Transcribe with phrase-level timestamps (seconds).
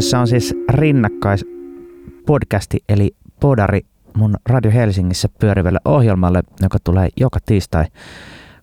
[0.00, 1.44] Kyseessä on siis rinnakkais
[2.26, 3.80] podcasti eli Podari
[4.16, 7.84] mun Radio Helsingissä pyörivälle ohjelmalle, joka tulee joka tiistai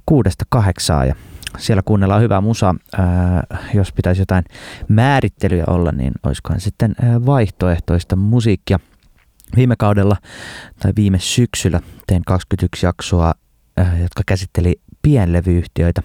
[0.06, 1.16] kuudesta kahdeksaan ja
[1.58, 2.76] siellä kuunnellaan hyvää musaa.
[3.74, 4.44] jos pitäisi jotain
[4.88, 6.96] määrittelyjä olla, niin olisikohan sitten
[7.26, 8.80] vaihtoehtoista musiikkia.
[9.56, 10.16] Viime kaudella
[10.80, 13.34] tai viime syksyllä tein 21 jaksoa,
[13.78, 16.02] jotka käsitteli pienlevyyhtiöitä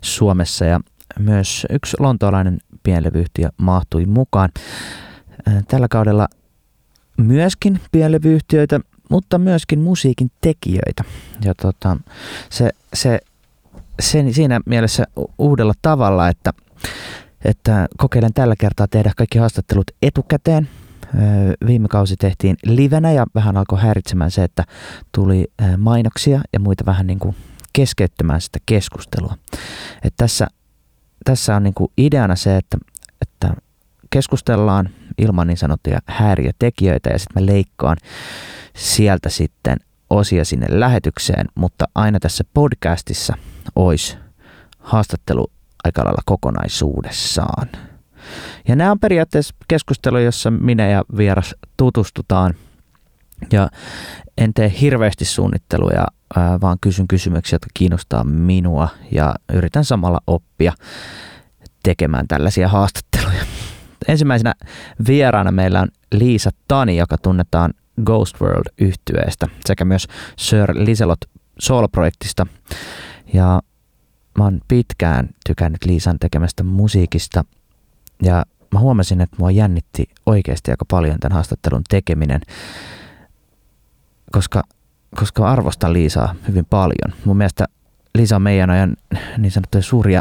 [0.00, 0.80] Suomessa ja
[1.18, 4.50] myös yksi lontoolainen pienlevyyhtiö mahtui mukaan.
[5.68, 6.28] Tällä kaudella
[7.16, 11.04] myöskin pienlevyyhtiöitä, mutta myöskin musiikin tekijöitä.
[11.44, 11.96] Ja tota,
[12.50, 13.18] se, se,
[14.00, 15.04] se, siinä mielessä
[15.38, 16.52] uudella tavalla, että,
[17.44, 20.68] että kokeilen tällä kertaa tehdä kaikki haastattelut etukäteen.
[21.66, 24.64] Viime kausi tehtiin livenä ja vähän alkoi häiritsemään se, että
[25.12, 25.46] tuli
[25.78, 27.36] mainoksia ja muita vähän niin kuin
[27.72, 29.34] keskeyttämään sitä keskustelua.
[30.04, 30.46] Et tässä,
[31.24, 32.78] tässä on niin kuin ideana se, että,
[33.22, 33.54] että
[34.10, 37.96] keskustellaan ilman niin sanottuja häiriötekijöitä ja sitten mä leikkaan
[38.76, 39.76] sieltä sitten
[40.10, 43.34] osia sinne lähetykseen, mutta aina tässä podcastissa
[43.76, 44.16] olisi
[44.78, 45.50] haastattelu
[45.84, 47.68] aika lailla kokonaisuudessaan.
[48.68, 52.54] Ja nämä on periaatteessa keskustelu, jossa minä ja vieras tutustutaan
[53.52, 53.68] ja
[54.38, 56.06] en tee hirveästi suunnitteluja,
[56.60, 60.72] vaan kysyn kysymyksiä, jotka kiinnostaa minua ja yritän samalla oppia
[61.82, 63.44] tekemään tällaisia haastatteluja.
[64.08, 64.54] Ensimmäisenä
[65.08, 70.06] vieraana meillä on Liisa Tani, joka tunnetaan Ghost world yhtyeestä sekä myös
[70.38, 71.18] Sir Liselot
[71.58, 72.46] Soul-projektista.
[73.32, 73.60] Ja
[74.38, 77.44] mä oon pitkään tykännyt Liisan tekemästä musiikista
[78.22, 82.40] ja mä huomasin, että mua jännitti oikeasti aika paljon tämän haastattelun tekeminen
[84.34, 84.62] koska,
[85.16, 87.14] koska arvostan Liisaa hyvin paljon.
[87.24, 87.66] Mun mielestä
[88.14, 88.96] Liisa on meidän ajan
[89.38, 90.20] niin sanottuja suuria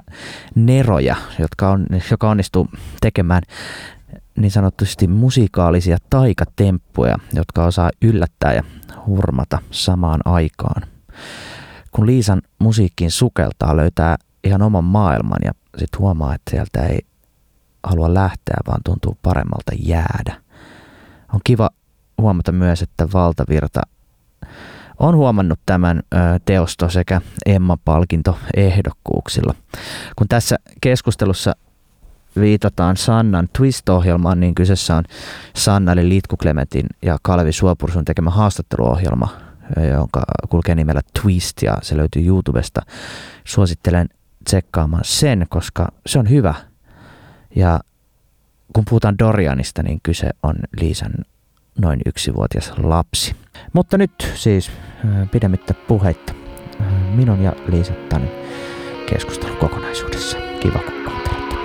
[0.56, 2.68] neroja, jotka on, joka onnistuu
[3.02, 3.42] tekemään
[4.38, 8.64] niin sanotusti musiikaalisia taikatemppuja, jotka osaa yllättää ja
[9.06, 10.82] hurmata samaan aikaan.
[11.92, 17.00] Kun Liisan musiikkiin sukeltaa, löytää ihan oman maailman ja sitten huomaa, että sieltä ei
[17.84, 20.42] halua lähteä, vaan tuntuu paremmalta jäädä.
[21.34, 21.70] On kiva
[22.18, 23.82] huomata myös, että valtavirta
[25.00, 26.04] on huomannut tämän
[26.46, 29.56] teosto sekä Emma-palkinto ehdokkuuksilla.
[30.16, 31.56] Kun tässä keskustelussa
[32.40, 35.04] viitataan Sannan Twist-ohjelmaan, niin kyseessä on
[35.56, 39.30] Sanna eli Litku Klementin ja Kalvi Suopursun tekemä haastatteluohjelma,
[39.92, 42.82] jonka kulkee nimellä Twist ja se löytyy YouTubesta.
[43.44, 44.10] Suosittelen
[44.44, 46.54] tsekkaamaan sen, koska se on hyvä.
[47.56, 47.80] Ja
[48.74, 51.14] kun puhutaan Dorianista, niin kyse on Liisan
[51.80, 53.36] noin yksivuotias lapsi.
[53.74, 54.72] Mutta nyt siis
[55.32, 56.34] pidemmittä puheitta
[57.16, 58.32] minun ja Liisa Tanin
[59.10, 60.38] keskustelu kokonaisuudessa.
[60.60, 61.56] Kiva kun kuuntelette.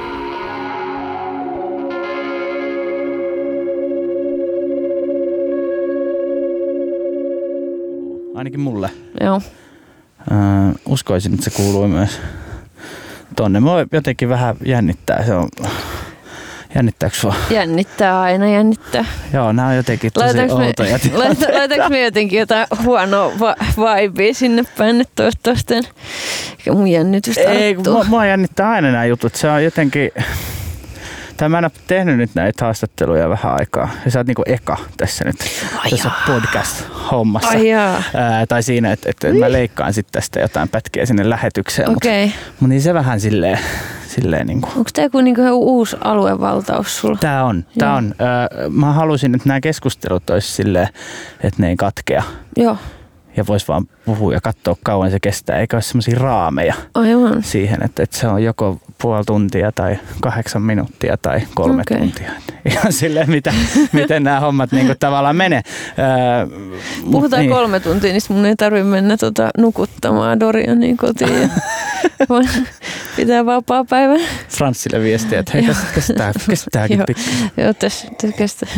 [8.34, 8.90] Ainakin mulle.
[9.20, 9.40] Joo.
[10.32, 12.20] Äh, uskoisin, että se kuuluu myös
[13.36, 13.60] tonne.
[13.60, 15.24] Mua jotenkin vähän jännittää.
[15.24, 15.48] Se on
[16.74, 17.34] Jännittääkö sua?
[17.50, 19.04] Jännittää aina, jännittää.
[19.32, 24.34] Joo, nämä on jotenkin tosi laitaks outoja me, laitaks me jotenkin jotain huonoa va- vibea
[24.34, 25.74] sinne päin, että toivottavasti
[26.72, 29.34] mun jännitys Ei, mua, mua jännittää aina nämä jutut.
[29.34, 30.10] Se on jotenkin...
[31.38, 33.88] Tai mä en ole tehnyt nyt näitä haastatteluja vähän aikaa.
[34.04, 35.36] Ja sä oot niinku eka tässä nyt,
[35.78, 37.48] Ai tässä podcast-hommassa.
[37.48, 41.90] Ai Ää, tai siinä, että, että mä leikkaan sitten tästä jotain pätkiä sinne lähetykseen.
[41.90, 42.24] Okay.
[42.24, 43.58] Mutta mut niin se vähän silleen
[44.06, 44.72] silleen niin kuin.
[44.76, 47.18] Onko tämä joku niin kuin uusi aluevaltaus sulla?
[47.20, 47.64] Tämä on.
[47.78, 48.14] Tää on.
[48.20, 50.88] Öö, mä halusin, että nämä keskustelut olisi silleen,
[51.40, 52.22] että ne ei katkea.
[52.56, 52.76] Joo.
[53.36, 57.42] Ja vois vaan puhua ja katsoa kauan se kestää, eikä ole semmoisia raameja Aivan.
[57.42, 61.98] siihen, että, että se on joko puoli tuntia tai kahdeksan minuuttia tai kolme okay.
[61.98, 62.30] tuntia.
[62.70, 63.54] Ihan silleen, mitä,
[63.92, 65.62] miten nämä hommat niin kuin tavallaan menee.
[65.98, 66.58] Öö,
[67.10, 67.50] Puhutaan niin.
[67.50, 71.50] kolme tuntia, niin mun ei tarvitse mennä tota nukuttamaan Dorianin kotiin.
[73.16, 74.14] pitää vapaa päivä.
[74.48, 77.50] Franssille viestiä, että hei, kestää, kestääkin pitkään.
[77.56, 78.68] Joo, tässä kestää.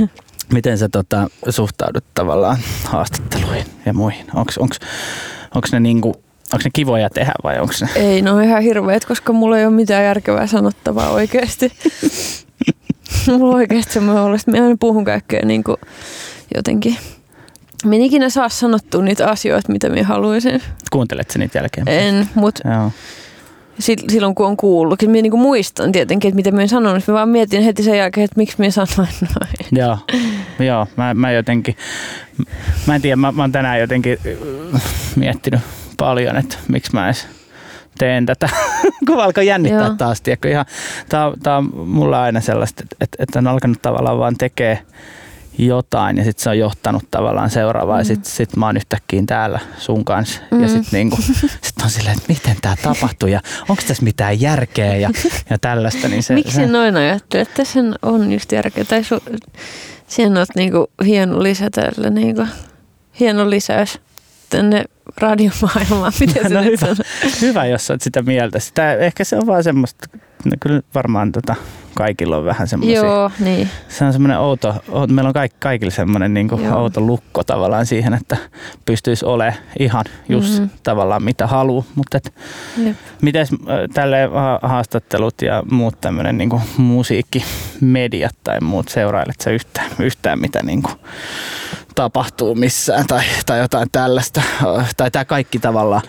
[0.52, 4.26] Miten sä tota, suhtaudut tavallaan haastatteluihin ja muihin?
[4.34, 7.88] Onko ne niinku Onko ne kivoja tehdä vai onko ne?
[7.94, 11.72] Ei, no ihan hirveet, koska mulla ei ole mitään järkevää sanottavaa oikeasti.
[13.26, 15.76] mulla on oikeasti semmoinen olo, että mä aina puhun kaikkea niin kuin
[16.54, 16.96] jotenkin.
[17.84, 20.62] Mä en ikinä saa sanottua niitä asioita, mitä mä haluaisin.
[20.90, 21.88] Kuuntelet sä niitä jälkeen?
[21.88, 22.90] En, mutta
[23.80, 25.02] silloin kun on kuullut.
[25.02, 27.08] Mä niin muistan tietenkin, että mitä mä en sanonut.
[27.08, 29.50] Mä vaan mietin heti sen jälkeen, että miksi mä sanoin noin.
[29.72, 29.98] Joo,
[30.58, 31.76] joo mä, mä jotenkin,
[32.86, 34.18] mä en tiedä, mä, mä oon tänään jotenkin
[34.74, 34.82] äh,
[35.16, 35.60] miettinyt
[36.00, 37.28] paljon, että miksi mä edes
[37.98, 38.48] teen tätä,
[39.06, 39.94] kun alkoi jännittää Joo.
[39.94, 40.20] taas.
[40.20, 40.66] Tiedätkö, ihan,
[41.08, 44.82] tää, tää on mulla aina sellaista, että, että on alkanut tavallaan vaan tekee
[45.58, 48.00] jotain ja sitten se on johtanut tavallaan seuraavaan mm.
[48.00, 50.62] ja sitten sit mä oon yhtäkkiä täällä sun kanssa mm.
[50.62, 51.16] ja sitten niinku,
[51.66, 55.10] sit on silleen, että miten tämä tapahtuu ja onko tässä mitään järkeä ja,
[55.50, 56.08] ja tällaista.
[56.08, 58.84] Niin se, Miksi se, noin ajattelet, että sen on just järkeä?
[58.84, 59.18] Tai su,
[60.06, 62.46] siihen on niinku hieno lisä tällä, niinku,
[63.20, 64.00] hieno lisäys
[64.50, 64.84] tänne
[65.16, 66.12] radiomaailmaan.
[66.20, 66.86] Miten No hyvä.
[67.40, 68.58] hyvä, jos oot sitä mieltä.
[68.58, 70.06] Sitä, ehkä se on vaan semmoista,
[70.44, 71.54] no kyllä varmaan tota,
[71.94, 72.96] kaikilla on vähän semmoisia.
[73.04, 73.68] Joo, niin.
[73.88, 76.78] Se on semmoinen outo, outo meillä on kaik, kaikilla semmoinen niin Joo.
[76.78, 78.36] outo lukko tavallaan siihen, että
[78.84, 80.60] pystyisi olemaan ihan just Mhm.
[80.62, 80.78] mm-hmm.
[80.82, 81.84] tavallaan mitä haluaa.
[81.94, 82.34] Mutta et,
[82.84, 82.96] Jep.
[83.22, 83.46] miten
[83.94, 84.16] tälle
[84.62, 90.94] haastattelut ja muut tämmöinen niin musiikkimediat tai muut seurailet sä yhtään, yhtään mitä niin kuin
[91.94, 94.42] tapahtuu missään tai, tai jotain tällaista.
[94.96, 96.02] Tai tämä kaikki tavallaan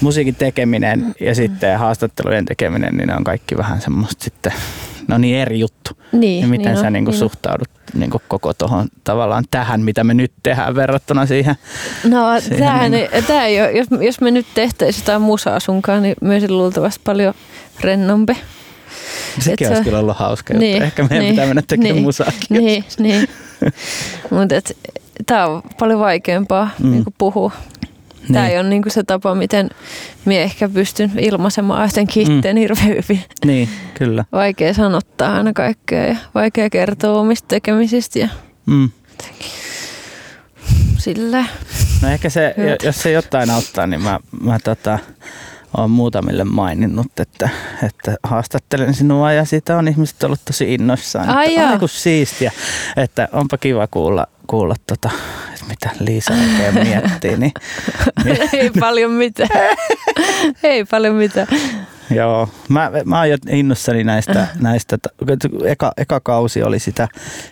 [0.00, 4.52] musiikin tekeminen ja sitten haastattelujen tekeminen, niin ne on kaikki vähän semmoista sitten,
[5.08, 5.90] no niin eri juttu.
[6.12, 10.04] Niin, Ja miten niin sä on, niinku niin suhtaudut niinku koko tuohon tavallaan tähän, mitä
[10.04, 11.54] me nyt tehdään verrattuna siihen?
[12.04, 15.60] No, Siihen tämähän, niin ei, tää ei ole, jos, jos me nyt tehtäisiin jotain musaa
[15.60, 17.34] sunkaan, niin myös luultavasti paljon
[17.80, 18.36] rennompi.
[19.38, 20.60] Sekin se- olisi kyllä ollut hauska juttu.
[20.66, 22.40] Niin, Ehkä meidän niin, pitää mennä tekemään niin, musaakin.
[22.50, 23.28] Niin, niin.
[24.30, 24.54] Mutta
[25.26, 26.86] tämä on paljon vaikeampaa Mm.
[26.86, 26.90] mm.
[26.92, 27.52] niin puhua.
[28.32, 28.52] Tämä Niin.
[28.52, 29.70] ei ole niinku se tapa, miten
[30.24, 32.36] minä ehkä pystyn ilmaisemaan jotenkin Mm.
[32.36, 33.24] itteen hirveän hyvin.
[33.44, 34.24] Niin, kyllä.
[34.32, 38.28] Vaikea sanottaa aina kaikkea ja vaikea kertoa omista tekemisistä ja
[38.66, 38.90] Mm.
[40.98, 41.44] sillä.
[42.02, 42.76] No ehkä se, Hyvä.
[42.82, 44.98] jos se jotain auttaa, niin mä, mä tota,
[45.76, 47.48] olen muutamille maininnut, että,
[47.82, 51.28] että haastattelen sinua ja siitä on ihmiset ollut tosi innoissaan.
[51.28, 51.70] Ai että, joo.
[51.70, 52.52] aiku siistiä,
[52.96, 55.10] että onpa kiva kuulla, kuulla tota,
[55.54, 57.36] että mitä Liisa oikein miettii.
[57.36, 57.52] Niin,
[58.52, 59.76] ei paljon mitään.
[60.62, 61.46] ei paljon mitään.
[62.10, 64.98] Joo, mä, mä oon jo innossani näistä, näistä
[65.64, 67.08] eka, eka kausi oli sitä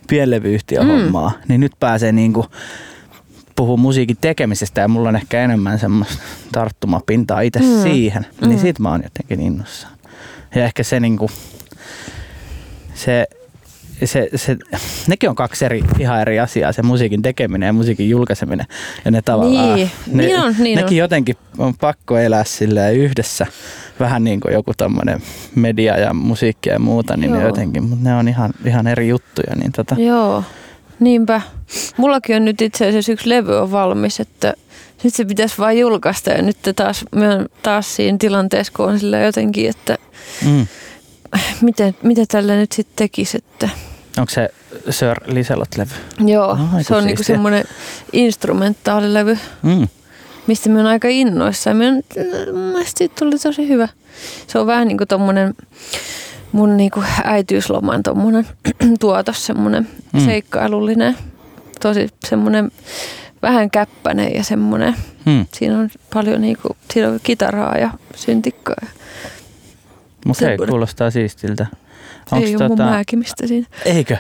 [0.09, 1.43] pienlevyyhtiöhommaa, mm.
[1.49, 2.47] niin nyt pääsee niinku
[3.57, 6.23] puhua musiikin tekemisestä ja mulla on ehkä enemmän semmoista
[6.53, 7.83] tarttumapintaa itse mm.
[7.83, 8.59] Siihen, niin Mm.
[8.59, 9.93] siitä mä oon jotenkin innossaan.
[10.55, 11.31] Ja ehkä se niinku,
[12.95, 13.27] se,
[14.05, 14.57] se, se,
[15.07, 18.67] nekin on kaksi eri, ihan eri asiaa, se musiikin tekeminen ja musiikin julkaiseminen.
[19.05, 20.97] Ja ne tavallaan, Niin, ne, niin on, niin nekin on.
[20.97, 23.47] jotenkin on pakko elää silleen yhdessä.
[24.01, 25.21] Vähän niin kuin joku tämmöinen
[25.55, 29.57] media ja musiikki ja muuta, niin ne jotenkin, mutta ne on ihan, ihan eri juttuja.
[29.57, 30.45] Niin tota, Joo,
[31.01, 31.41] niinpä.
[31.97, 34.55] Mullakin on nyt itse asiassa yksi levy on valmis, että
[35.05, 37.05] nyt se pitäisi vain julkaista ja nyt taas,
[37.63, 39.99] taas siinä tilanteessa, kun on sillä jotenkin, että
[40.45, 40.67] mm.
[41.61, 43.69] miten, mitä tällä nyt sitten tekisi, että
[44.19, 44.49] Onko se
[44.91, 45.95] Sir Liselot-levy?
[46.31, 47.65] joo, No, se on niinku semmoinen
[48.13, 49.89] instrumentaalilevy, Mm.
[50.47, 51.77] mistä mä oon aika innoissaan.
[51.77, 52.03] Mä oon,
[52.53, 53.89] mun mielestä siitä tuli tosi hyvä.
[54.47, 55.55] Se on vähän niin kuin tommonen
[56.53, 58.47] mun niinku äitiysloman tommonen
[59.01, 60.21] tuotos, semmonen Mm.
[60.25, 61.17] seikkailullinen,
[61.81, 62.71] tosi semmonen
[63.43, 64.95] vähän käppäinen ja semmonen.
[65.25, 65.47] Mm.
[65.55, 68.77] Siinä on paljon niinku, siinä on kitaraa ja syntikkaa.
[70.27, 70.69] Mutta Semmoinen.
[70.69, 71.67] kuulostaa siistiltä.
[72.31, 73.67] Se ei ole mun määkimistä siinä.
[73.85, 74.17] Eikö?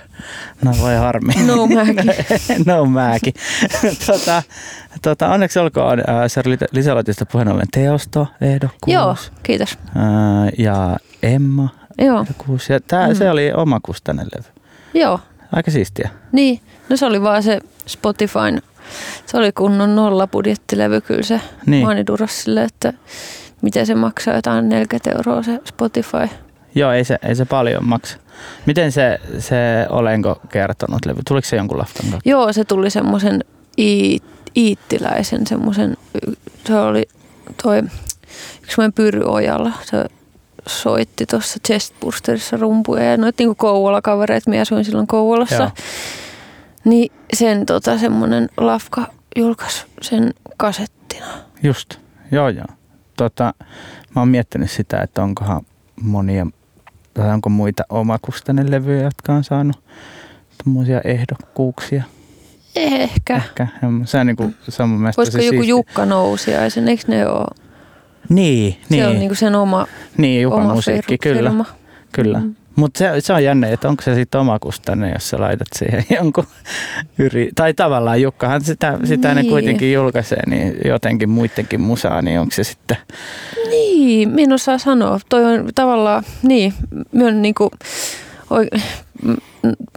[0.64, 1.32] No voi harmi.
[1.46, 1.94] No määki.
[2.66, 3.32] no määki.
[4.06, 4.42] tota,
[5.02, 8.94] tota, onneksi olkoon äh, Sir Liselotista puheen ollen teosto, ehdokkuus.
[8.94, 9.78] Joo, kiitos.
[9.88, 12.68] Äh, ja Emma Joo, ehdokkuus.
[12.70, 13.14] Ja tää, Mm.
[13.14, 14.48] se oli omakustainen levy.
[14.94, 15.20] joo.
[15.52, 16.10] Aika siistiä.
[16.32, 18.62] Niin, no se oli vaan se Spotifyn,
[19.26, 21.84] se oli kunnon nollabudjettilevy kyllä se Niin.
[21.84, 22.92] Maaniduros sille, että
[23.62, 26.28] miten se maksaa jotain 40 euroa se Spotify.
[26.74, 28.16] Joo, ei se, ei se paljon maksa.
[28.66, 29.56] Miten se, se
[29.90, 31.20] Olenko kertonut levy?
[31.28, 32.28] Tuliko se jonkun laftan kautta?
[32.28, 33.44] Joo, se tuli semmoisen
[33.78, 34.20] ii,
[34.56, 35.96] iittiläisen semmoisen,
[36.66, 37.08] se oli
[37.62, 37.82] toi
[38.62, 40.04] yksi meidän Pyry Ojala, se
[40.66, 45.54] soitti tuossa Chestbursterissa rumpuja ja noit niinku Kouvola-kavereet, minä asuin silloin Kouvolassa.
[45.54, 45.70] Joo.
[46.84, 49.06] Niin sen tota semmoinen lafka
[49.36, 51.26] julkaisi sen kasettina.
[51.62, 51.94] Just,
[52.32, 52.66] joo joo.
[53.16, 53.54] Tota,
[54.14, 55.62] mä oon miettinyt sitä, että onkohan
[56.02, 56.46] monia,
[57.14, 59.84] tai onko muita omakustainen levyjä, jotka on saanut
[60.64, 62.02] tommosia ehdokkuuksia.
[62.76, 63.36] Ehkä.
[63.36, 63.66] Ehkä.
[64.04, 65.68] Se on, niinku, se on mun Voisiko joku siisti.
[65.68, 67.65] Jukka Nousiaisen, eikö ne ole?
[68.28, 71.50] Niin, Se niin, on niinku sen oma, niin oma musiikki, fir- kyllä.
[71.50, 71.64] firma.
[72.12, 72.38] kyllä.
[72.40, 72.54] Mm.
[72.76, 76.46] Mutta se, se on jännä, että onko se sitten omakustainen, jos sä laitat siihen jonkun
[77.18, 77.50] yri...
[77.54, 79.50] Tai tavallaan Jukkahan sitä, sitä ne Niin.
[79.50, 82.96] kuitenkin julkaisee, niin jotenkin muidenkin musaa, niin onko se sitten...
[83.70, 85.20] Niin, minä en osaa sanoa.
[85.28, 86.74] Toi on tavallaan, niin,
[87.12, 87.70] minä on niinku,
[88.50, 88.66] oi,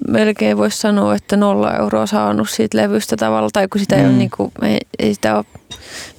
[0.08, 4.10] melkein voisi sanoa, että nolla euroa saanut siitä levystä tavalla, tai kun sitä ei Mm.
[4.10, 5.46] ole niinku, ei, ei sitä ole,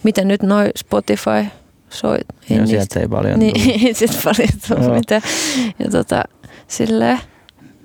[0.02, 1.45] mitä nyt noin Spotify
[1.90, 2.20] soit.
[2.50, 3.54] Joo, niistä- sieltä ei paljon tullut.
[3.56, 4.94] Niin, ei sit paljon tullut Joo.
[4.94, 5.23] mitään.
[5.78, 6.23] Ja tota,
[6.68, 7.18] silleen,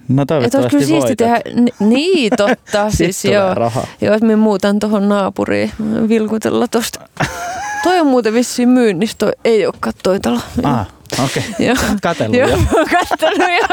[0.08, 3.54] No että olisi toivottavasti kyllä siisti tehdä, ni- niin totta, siis joo.
[3.54, 3.88] rahaa.
[4.02, 5.72] Joo, että minä muutan tuohon naapuriin
[6.10, 7.00] vilkutella tosta.
[7.84, 10.40] Toi on muuten vissiin myynnissä, toi ei olekaan toi talo.
[10.64, 10.88] Ah,
[11.24, 11.44] okei.
[11.54, 11.66] Okay.
[11.66, 11.76] Joo.
[12.02, 12.58] Katellut Joo, jo.
[12.92, 13.68] kattonut jo.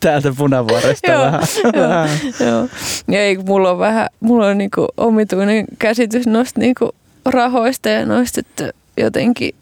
[0.00, 1.42] Täältä punavuoresta Joo, vähän.
[1.74, 2.48] joo.
[2.48, 2.68] Joo.
[3.08, 6.90] Ja ei, mulla on vähän, mulla on niinku omituinen käsitys noista niinku
[7.26, 9.54] rahoista ja noista, että jotenkin,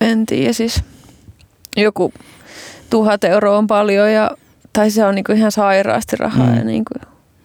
[0.00, 0.82] en tiedä siis,
[1.76, 2.12] joku
[2.90, 4.30] tuhat euroa on paljon ja,
[4.72, 6.56] tai se on niinku ihan sairaasti rahaa Mm.
[6.56, 6.94] ja niinku,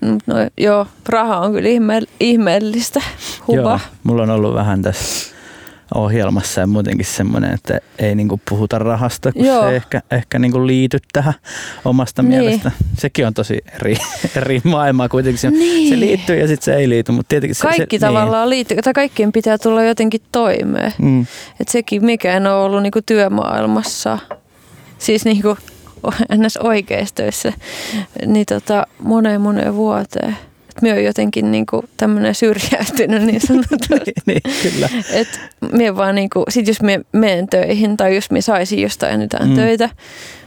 [0.01, 3.01] no, joo, raha on kyllä ihme, ihmeellistä
[3.47, 3.61] hupa.
[3.61, 5.34] Joo, mulla on ollut vähän tässä
[5.95, 9.61] ohjelmassa ja muutenkin semmoinen, että ei niinku puhuta rahasta, kun Joo.
[9.63, 11.33] se ei ehkä, ehkä niinku liity tähän
[11.85, 12.29] omasta Niin.
[12.43, 12.71] mielestä.
[12.97, 13.95] Sekin on tosi eri,
[14.37, 15.39] eri maailmaa kuitenkin.
[15.39, 15.89] Se, Niin.
[15.89, 18.93] se liittyy ja sitten se ei liity, mutta tietenkin se, Kaikki se, tavallaan liittyy, tai
[18.93, 20.93] kaikkien pitää tulla jotenkin toimeen.
[20.97, 21.11] Niin.
[21.11, 21.21] Mm.
[21.59, 24.19] Että sekin, mikä en ole ollut niinku työmaailmassa,
[24.97, 25.57] siis niinku
[26.37, 26.57] ns.
[26.57, 27.53] oikeissa töissä,
[28.25, 30.37] niin tota, moneen moneen vuoteen.
[30.75, 34.11] Et minä olen jotenkin niinku tämmöinen syrjäytynyt niin sanotusti.
[34.25, 34.89] niin, niin, kyllä.
[35.13, 35.39] Et
[35.71, 39.55] minä vaan niinku, sit jos minä menen töihin tai jos minä saisin jostain jotain Mm.
[39.55, 39.89] töitä,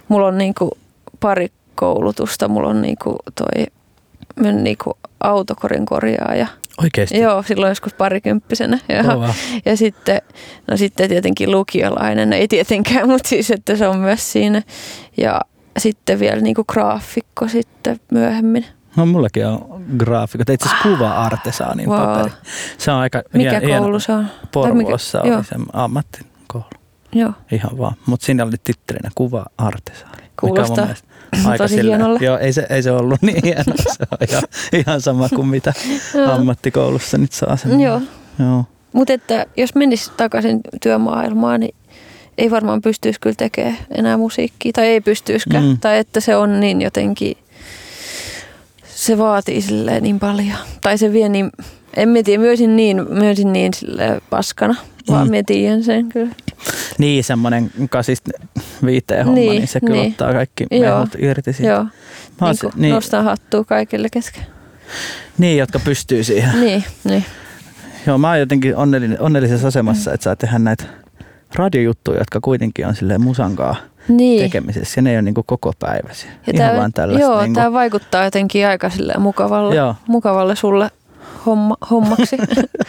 [0.09, 0.71] mulla on niinku
[1.21, 3.67] pari koulutusta, mulla on niinku toi
[4.41, 6.47] olen niinku autokorin korjaaja.
[6.83, 7.19] Oikeasti.
[7.19, 8.79] Joo, silloin joskus parikymppisenä.
[8.89, 9.05] Ja,
[9.65, 10.23] ja sitten,
[10.71, 14.63] no sitten tietenkin lukiolainen, ei tietenkään, mutta siis että se on myös siinä.
[15.17, 15.41] Ja
[15.79, 18.65] sitten vielä niinku graafikko sitten myöhemmin.
[18.99, 21.99] No mullakin on graafikot, itse asiassa kuva-artesaanin Wow.
[22.01, 22.31] paperi.
[22.79, 24.27] Se on aika Mikä hien- koulu se on?
[24.53, 26.65] Porvoossa oli se ammattikoulu.
[27.13, 27.95] Joo, Ihan vaan.
[28.07, 30.23] Mutta siinä oli tittelinä kuva-artesaani.
[30.41, 30.87] Kuulostaa
[31.45, 32.19] aika tosi silleen- hienolle.
[32.23, 33.75] Joo, ei se, ei se ollut niin hieno.
[33.97, 35.73] Se on ihan, ihan sama kuin mitä
[36.33, 37.81] ammattikoulussa nyt saa sen.
[37.81, 38.01] Joo.
[38.39, 38.65] Joo.
[38.93, 41.75] Mutta että jos menisi takaisin työmaailmaan, niin
[42.39, 45.65] ei varmaan pystyisi kyllä tekemään enää musiikkia, tai ei pystyisikään.
[45.65, 45.79] Mm.
[45.79, 47.37] Tai että se on niin jotenkin,
[48.99, 50.57] se vaatii silleen niin paljon.
[50.81, 51.51] Tai se vie niin,
[51.97, 54.75] en mä tiedä, myösin niin, myösin niin silleen paskana,
[55.09, 55.31] vaan Mm.
[55.33, 55.37] mm.
[55.37, 56.35] mä tiedän sen kyllä.
[56.99, 58.31] Niin, semmoinen kasista
[58.85, 60.11] viiteen homma, niin, Niin, se kyllä niin.
[60.11, 61.73] ottaa kaikki mehut irti siitä.
[61.73, 61.87] Joo,
[62.41, 62.95] niin, se- niin.
[62.95, 64.47] nostaa hattua kaikille kesken.
[65.39, 66.61] niin, jotka pystyy siihen.
[66.61, 67.25] Niin, niin.
[68.07, 70.85] Joo, mä oon jotenkin onnellinen, onnellisessa asemassa, että saa tehdä näitä
[71.55, 73.77] radiojuttuja, jotka kuitenkin on silleen musankaa
[74.09, 74.43] niin.
[74.43, 74.99] tekemisessä.
[74.99, 76.31] Ja ne ei ole niinku koko päiväisiä.
[76.31, 77.27] Ja Ihan tää, vaan tällaista.
[77.27, 79.95] Joo, niinku, tämä vaikuttaa jotenkin aika mukavalle, Joo.
[80.07, 80.91] mukavalle sulle
[81.47, 82.37] homma, hommaksi.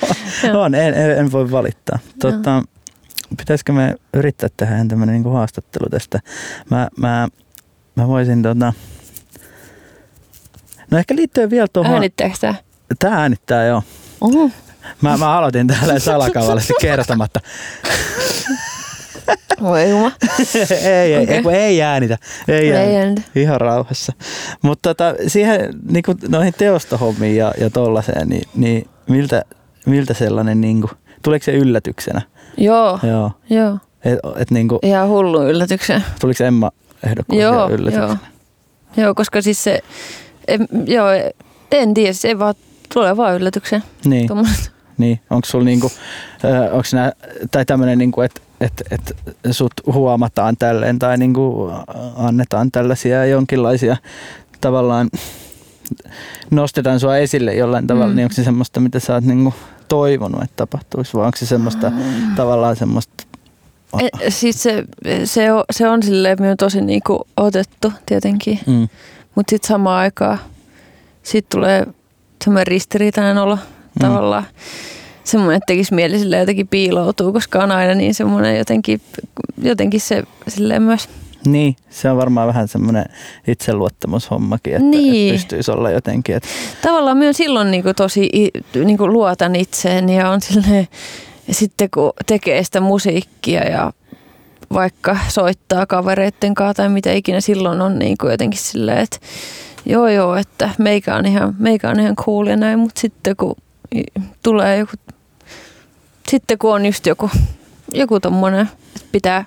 [0.63, 1.99] On, en, en, en voi valittaa.
[2.19, 2.63] Tota,
[3.37, 6.19] pitäisikö me yrittää tehdä ihan tämmöinen niinku haastattelu tästä?
[6.71, 7.27] Mä, mä,
[7.95, 8.73] mä voisin tota...
[10.91, 11.93] No ehkä liittyen vielä tuohon...
[11.93, 12.55] Äänittääkö tämä?
[12.99, 13.83] Tää äänittää joo.
[14.21, 14.49] Oho.
[15.01, 17.39] Mä, mä aloitin täällä salakavallisesti kertomatta.
[19.61, 20.11] Voi juma.
[20.81, 21.37] ei, ei, Okei.
[21.37, 22.17] ei, ei äänitä.
[22.47, 23.21] Ei, Ei äänitä.
[23.35, 24.13] Ihan rauhassa.
[24.61, 29.43] Mutta tota, siihen niin kuin noihin teostohommiin ja, ja tollaseen, niin, niin miltä,
[29.85, 30.91] miltä sellainen, niin kuin,
[31.21, 32.21] tuleeko se yllätyksenä?
[32.57, 33.31] Joo, Joo.
[33.49, 33.77] joo.
[34.05, 36.03] Et, et niin kuin, Ihan hullu yllätyksen.
[36.21, 36.71] tuliko Emma
[37.03, 38.05] ehdokkuus Joo, yllätyksenä?
[38.07, 38.15] joo.
[38.97, 39.79] Joo, koska siis se,
[40.47, 41.07] en, joo,
[41.71, 42.55] en tiedä, se vaan
[42.93, 43.83] tulee vaan yllätyksen.
[44.05, 44.71] Niin, Tuommoiset.
[44.99, 45.19] Niin.
[45.29, 45.91] onko sulla niinku,
[46.43, 47.11] ö, onks nää,
[47.51, 49.15] tai tämmöinen, niinku, että et, et
[49.51, 51.71] sut huomataan tälleen tai niinku
[52.15, 53.97] annetaan tällaisia jonkinlaisia
[54.61, 55.09] tavallaan
[56.51, 58.15] nostetaan sua esille jollain tavalla, Mm.
[58.15, 59.53] niin onko se semmoista, mitä sä oot niinku
[59.87, 61.91] toivonut, että tapahtuisi, vai onko se semmoista
[62.35, 63.23] tavallaan semmoista,
[63.99, 64.83] E, siis se,
[65.25, 68.87] se, on, se on silleen minun tosi niinku otettu tietenkin, mm,
[69.35, 70.39] mutta sitten samaan aikaan
[71.23, 71.87] sit tulee
[72.43, 73.57] semmoinen ristiriitainen olo
[73.99, 74.05] Mm.
[74.07, 74.43] tavallaan.
[75.23, 79.01] Semmoinen, että tekisi mieli silleen jotenkin piiloutuu, koska on aina niin semmoinen jotenkin,
[79.61, 81.09] jotenkin se silleen myös
[81.45, 83.05] niin, se on varmaan vähän semmoinen
[83.47, 85.29] itseluottamushommakin, että, Niin.
[85.29, 86.49] että pystyisi olla jotenkin, että
[86.81, 88.29] tavallaan minä silloin niin kuin tosi
[88.85, 90.87] niin kuin luotan itseen ja on silleen,
[91.47, 93.93] ja sitten kun tekee sitä musiikkia ja
[94.73, 99.17] vaikka soittaa kavereitten kanssa tai mitä ikinä silloin on niin kuin jotenkin silleen, että
[99.85, 103.55] joo joo, että meikä on ihan, meikä on ihan cool ja näin, mutta sitten kun
[104.43, 104.91] tulee joku,
[106.29, 107.29] sitten kun on just joku,
[107.93, 109.45] joku tommonen, että pitää,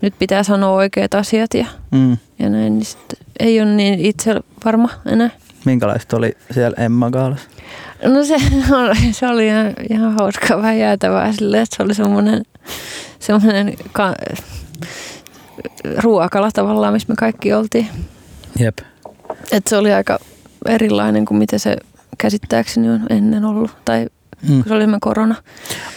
[0.00, 4.40] nyt pitää sanoa oikeat asiat ja, mm, ja näin, niin sitten ei ole niin itse
[4.64, 5.30] varma enää.
[5.64, 7.48] minkälaista oli siellä Emma Gaalassa?
[8.04, 8.34] No se
[8.82, 12.42] oli, se oli ihan, ihan hauskaa, vähän jäätävää silleen, että se oli semmoinen,
[13.18, 14.14] semmoinen ka-
[16.02, 17.88] ruokala tavallaan, missä me kaikki oltiin.
[18.58, 18.78] Jep.
[19.52, 20.18] Et se oli aika
[20.66, 21.76] erilainen kuin mitä se
[22.18, 23.70] käsittääkseni on ennen ollut.
[23.84, 24.06] Tai
[24.42, 24.48] Mm.
[24.48, 25.34] kun se oli semmoinen korona.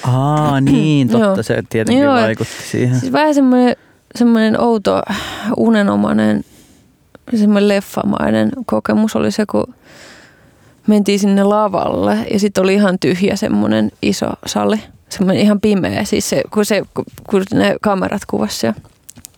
[0.03, 1.43] Aa, niin, totta.
[1.43, 2.99] Se tietenkin Joo, vaikutti siihen.
[2.99, 3.75] Siis vähän semmoinen,
[4.15, 5.01] semmoinen outo,
[5.57, 6.43] unenomainen,
[7.35, 9.73] semmoinen leffamainen kokemus oli se, kun
[10.87, 14.79] mentiin sinne lavalle ja sitten oli ihan tyhjä semmoinen iso sali.
[15.09, 18.73] Semmoinen ihan pimeä, siis se, kun, se, kun- kun ne kamerat kuvasi ja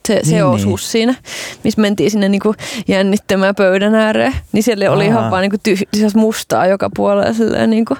[0.07, 0.91] se, se Niin, osuus niin.
[0.91, 1.15] siinä,
[1.63, 2.55] missä mentiin sinne niinku
[2.87, 4.33] jännittämään pöydän ääreen.
[4.51, 5.09] Niin siellä oli Aa.
[5.09, 7.33] ihan vaan niinku tyhjä, siis mustaa joka puolella.
[7.33, 7.97] Silleen niinku.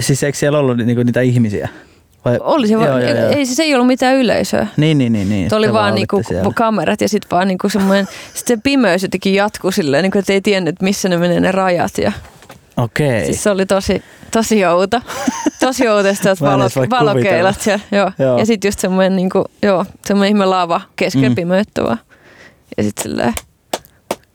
[0.00, 1.68] Siis eikö siellä ollut niinku niitä ihmisiä?
[2.24, 2.38] Vai?
[2.40, 3.28] Oli se Joo, vaan, joo, joo.
[3.28, 4.66] ei siis ei ollut mitään yleisöä.
[4.76, 5.28] Niin, niin, niin.
[5.28, 5.54] niin.
[5.54, 6.52] Oli vaan niinku siellä.
[6.54, 10.40] kamerat ja sitten vaan niinku semmoinen, sitten se pimeys jotenkin jatkui silleen, niinku, että ei
[10.40, 11.98] tiennyt missä ne menee ne rajat.
[11.98, 12.12] Ja,
[12.78, 13.24] Okei.
[13.24, 15.00] siis se oli tosi, tosi outo.
[15.60, 17.66] Tosi outo että Mä en valo, edes voi valokeilat.
[17.66, 18.12] Ja, joo.
[18.18, 18.38] Joo.
[18.38, 21.32] ja sitten just semmoinen niinku, joo, semmoinen ihme lava keskellä Mm.
[21.32, 21.36] mm.
[21.36, 21.98] pimeyttä vaan.
[22.76, 23.34] Ja sitten silleen,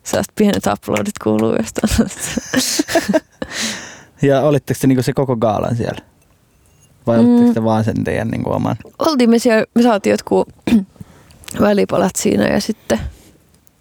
[0.03, 2.09] sellaiset pienet uploadit kuuluu jostain.
[4.21, 6.01] Ja olitteko te niinku se koko gaalan siellä?
[7.07, 7.29] Vai Mm.
[7.29, 8.75] olitteko te vaan sen teidän niinku oman?
[8.99, 10.49] Oltiin me siellä, me saatiin jotkut
[11.61, 12.99] välipalat siinä ja sitten,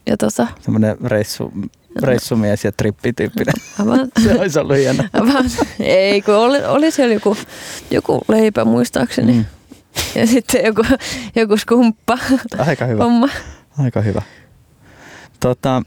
[0.07, 1.52] ja tota, Semmoinen reissu,
[2.02, 3.54] reissumies ja trippityyppinen.
[3.78, 5.04] aivan, Se olisi ollut hieno.
[5.14, 5.44] Vaan,
[5.80, 7.37] ei, kun oli, oli siellä joku,
[7.90, 9.32] joku leipä muistaakseni.
[9.32, 9.38] Mm.
[9.38, 9.44] Mm.
[10.20, 10.82] Ja sitten joku,
[11.37, 12.18] joku skumppa
[12.58, 13.04] Aika hyvä.
[13.04, 13.28] homma.
[13.78, 14.22] Aika hyvä.
[15.40, 15.82] Tota,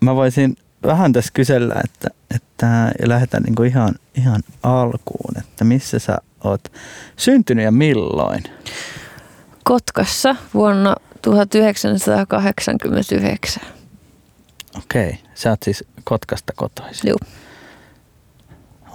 [0.00, 6.18] mä voisin vähän tässä kysellä, että, että lähdetään niinku ihan, ihan alkuun, että missä sä
[6.44, 6.72] oot
[7.16, 8.42] syntynyt ja milloin?
[9.64, 13.62] Kotkassa vuonna 1989.
[14.78, 17.08] Okei, sä oot siis Kotkasta kotoisin.
[17.10, 17.18] Juu.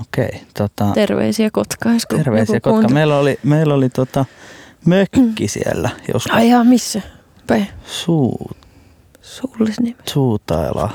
[0.01, 1.95] Okei, tota, Terveisiä Kotkaan.
[1.95, 2.69] jos terveisiä Kotka.
[2.69, 2.93] kuuntelee.
[2.93, 4.25] Meillä oli, meillä oli tota,
[4.85, 6.31] mökki siellä joskus.
[6.35, 7.01] Ai ihan missä?
[7.47, 7.67] Päin.
[7.85, 8.51] Suu,
[9.21, 9.95] Suullisnimi.
[10.09, 10.89] suutaila.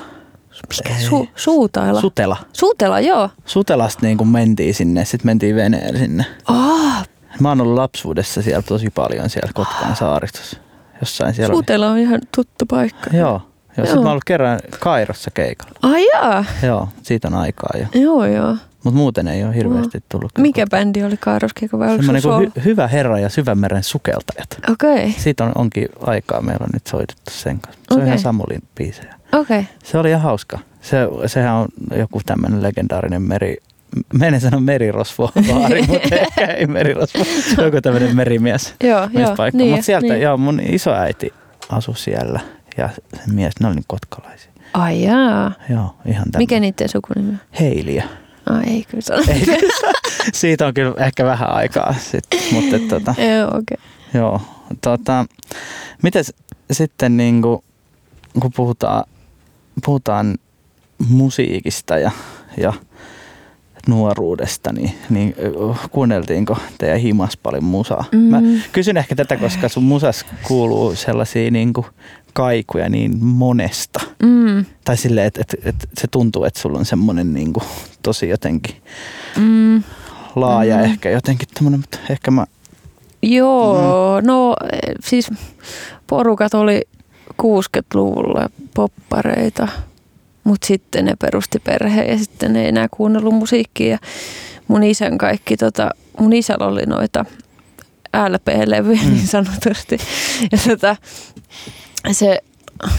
[0.84, 0.98] Mikä?
[1.00, 2.00] Su, suutaila.
[2.00, 2.36] Sutela.
[2.52, 3.30] Suutela, joo.
[3.44, 6.24] Sutelasta niin kun mentiin sinne, sitten mentiin veneellä sinne.
[6.44, 7.08] Ah,
[7.40, 10.56] Mä oon ollut lapsuudessa siellä tosi paljon siellä Kotkan saaristossa.
[11.00, 11.52] Jossain siellä.
[11.54, 13.16] Suutela on ihan tuttu paikka.
[13.16, 13.42] Joo.
[13.78, 13.86] Joo.
[13.86, 13.94] Joo.
[13.94, 15.74] mä oon ollut kerran Kairossa keikalla.
[15.82, 16.44] Ai jaa.
[16.62, 18.00] Joo, siitä on aikaa jo.
[18.00, 18.56] Joo, joo.
[18.84, 20.32] Mutta muuten ei ole hirveästi tullut.
[20.38, 24.48] Mikä bändi oli Kairoskiekko vai oliko Semmoinen se kuin hy- Hyvä herra ja syvänmeren sukeltajat.
[24.70, 27.80] Okei, Siitä on, onkin aikaa, meillä on nyt soitettu sen kanssa.
[27.88, 28.06] Se on Okei.
[28.06, 29.14] ihan Samulin biisejä.
[29.32, 29.64] okei.
[29.84, 30.58] Se oli ihan hauska.
[30.82, 33.56] Se, sehän on joku tämmöinen legendaarinen meri,
[34.14, 37.20] menen sanoa merirosvovaari, mutta ehkä ei merirosvo.
[37.58, 38.74] On joku tämmöinen merimies.
[38.84, 39.34] Joo, joo.
[39.52, 40.20] Niin, Mutta sieltä, niin.
[40.22, 41.32] joo, mun isoäiti
[41.68, 42.40] asui siellä
[42.78, 44.52] ja sen mies, ne oli niin kotkalaisia.
[44.74, 45.52] Ai jaa.
[45.70, 46.38] Joo, ihan tämmöinen.
[46.38, 47.38] Mikä niiden sukunimi on?
[47.60, 48.04] Heiliä.
[48.50, 49.22] Ai ei kyllä sano.
[49.28, 49.46] Ei,
[50.32, 53.76] siitä on kyllä ehkä vähän aikaa sitten, mutta tota, Joo, okei.
[54.14, 54.40] joo.
[54.80, 55.26] Tota,
[56.02, 56.34] mites
[56.70, 57.58] sitten niin kuin,
[58.40, 59.04] kun puhutaan,
[59.84, 60.38] puhutaan
[61.08, 62.10] musiikista ja,
[62.56, 62.72] ja
[63.88, 65.34] nuoruudesta, niin, niin
[65.90, 68.04] kuunneltiinko teidän himas paljon musaa?
[68.12, 68.18] Mm.
[68.18, 68.40] Mä
[68.72, 71.86] kysyn ehkä tätä, koska sun musas kuuluu sellaisia niin kuin
[72.38, 74.00] kaikuja niin monesta.
[74.22, 74.64] Mm.
[74.84, 77.64] Tai silleen, että et, et se tuntuu, että sulla on semmoinen niin kuin
[78.02, 78.76] tosi jotenkin
[79.36, 79.82] Mm.
[80.36, 80.84] laaja Mm.
[80.84, 82.46] ehkä jotenkin tämmöinen, mutta ehkä mä,
[83.22, 85.30] Joo, no eh, siis
[86.06, 86.82] porukat oli
[87.42, 89.68] 60-luvulla poppareita,
[90.44, 93.98] mutta sitten ne perusti perheen ja sitten ne ei enää kuunnellut musiikkia.
[94.68, 97.24] Mun isän kaikki, tota, mun isällä oli noita
[98.28, 99.10] LP-levyjä Mm.
[99.10, 99.98] niin sanotusti.
[100.52, 100.96] Ja tota,
[102.14, 102.38] se,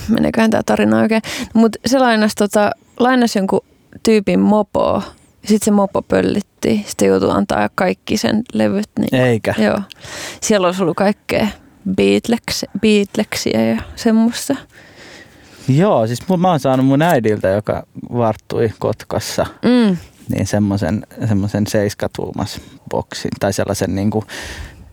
[0.10, 1.22] meneköhän tämä tarina oikein,
[1.54, 3.62] mutta se lainasi, tota, lainasi jonkun
[4.04, 5.02] tyypin mopoa.
[5.46, 6.84] Sitten se mopo pöllitti.
[6.88, 8.90] Sitten joutui antaa kaikki sen levyt.
[9.00, 9.54] Niin eikä.
[9.58, 9.80] Joo.
[10.42, 11.48] Siellä olisi ollut kaikkea
[11.96, 14.56] Beatles, Beatlesia ja semmoista.
[15.68, 19.98] Joo, siis mä oon saanut mun äidiltä, joka varttui Kotkassa, Mm.
[20.30, 24.26] niin semmoisen, semmoisen seiskatuumas boksin tai sellaisen niin kuin,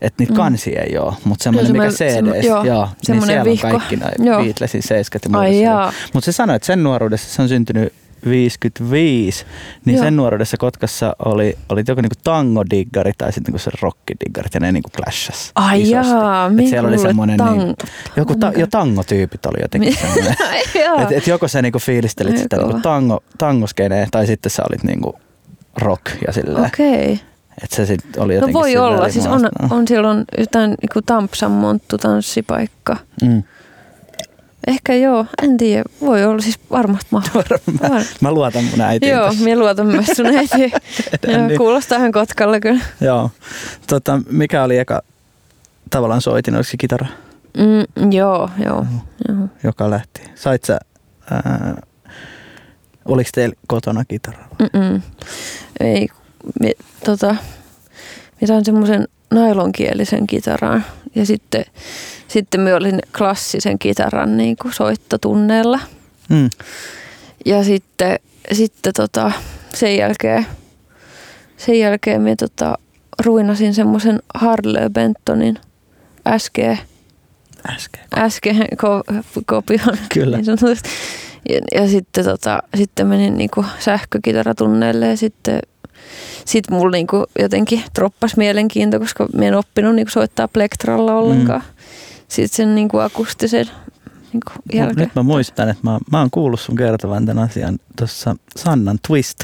[0.01, 0.37] että niitä Mm.
[0.37, 3.67] kansia ei ole, mutta semmoinen, mikä CD, semmo- joo, joo, niin siellä vihko.
[3.67, 4.43] on kaikki noin.
[4.45, 5.93] Beatlesin seiskat ja Ai jaa.
[6.13, 7.93] Mutta se sanoi, että sen nuoruudessa se on syntynyt
[8.29, 9.45] 55,
[9.85, 10.03] niin Joo.
[10.03, 14.71] sen nuoruudessa Kotkassa oli, oli joku niinku tango-diggari tai sitten niinku se rock-diggarit ja ne
[14.71, 16.11] niinku clashas Ai isosti.
[16.13, 17.75] jaa, Et siellä oli semmoinen tang- niin,
[18.15, 20.35] joku ta, jo tangotyypit oli jotenkin semmoinen.
[20.85, 21.07] Joo.
[21.09, 25.19] Et, joko sä niinku fiilistelit sitä niinku tango, tangoskeneen tai sitten sä olit niinku
[25.77, 26.65] rock ja silleen.
[26.65, 27.03] Okei.
[27.03, 27.17] Okay.
[27.63, 29.09] Että se sit oli No voi olla.
[29.09, 32.97] Siis on, on siellä on jotain niin Tampsan monttu tanssipaikka.
[33.23, 33.43] Mm.
[34.67, 35.83] Ehkä joo, en tiedä.
[36.01, 37.71] Voi olla siis varmasti mahdollista.
[37.89, 39.43] mä, mä luotan mun äitiin Joo, tässä.
[39.43, 40.71] minä luotan myös sun äitiin.
[41.27, 41.57] Joo, niin.
[41.57, 42.81] kuulostaa ihan Kotkalle kyllä.
[43.01, 43.31] Joo.
[43.87, 45.01] Tota, mikä oli eka
[45.89, 47.07] tavallaan soitin, oliko se kitara,
[47.57, 48.85] Mm, joo, joo.
[49.29, 49.47] joo.
[49.63, 50.21] joka lähti?
[50.35, 50.79] Sait sä,
[51.31, 51.81] ää,
[53.05, 54.37] oliko teillä kotona kitara?
[54.59, 55.01] Mm-mm.
[55.79, 56.07] Ei,
[56.59, 56.71] mi,
[57.05, 57.35] tota,
[58.41, 61.65] minä sain semmoisen nailonkielisen kitaran ja sitten,
[62.27, 65.79] sitten minä olin klassisen kitaran niin kuin soittotunneilla.
[66.29, 66.49] Mm.
[67.45, 68.19] Ja sitten,
[68.51, 69.31] sitten tota,
[69.73, 70.45] sen jälkeen,
[71.57, 72.77] sen jälkeen minä tota,
[73.25, 75.57] ruinasin semmoisen Harley Bentonin
[76.37, 76.59] SG,
[77.69, 78.03] Äsken.
[78.29, 79.97] SG ko- kopion.
[80.13, 80.37] Kyllä.
[80.37, 80.77] Niin
[81.49, 85.59] ja, ja sitten, tota, sitten menin niinku sähkökitaratunneille ja sitten
[86.45, 91.61] sit mulla niinku jotenkin droppas mielenkiinto, koska mä en oppinut niinku soittaa plektralla ollenkaan.
[91.61, 91.83] Mm.
[92.27, 93.65] Sitten sen niinku akustisen
[94.33, 95.07] niinku jälkeen.
[95.07, 99.39] Nyt mä muistan, että mä, mä oon kuullut sun kertovan tämän asian tuossa Sannan Twist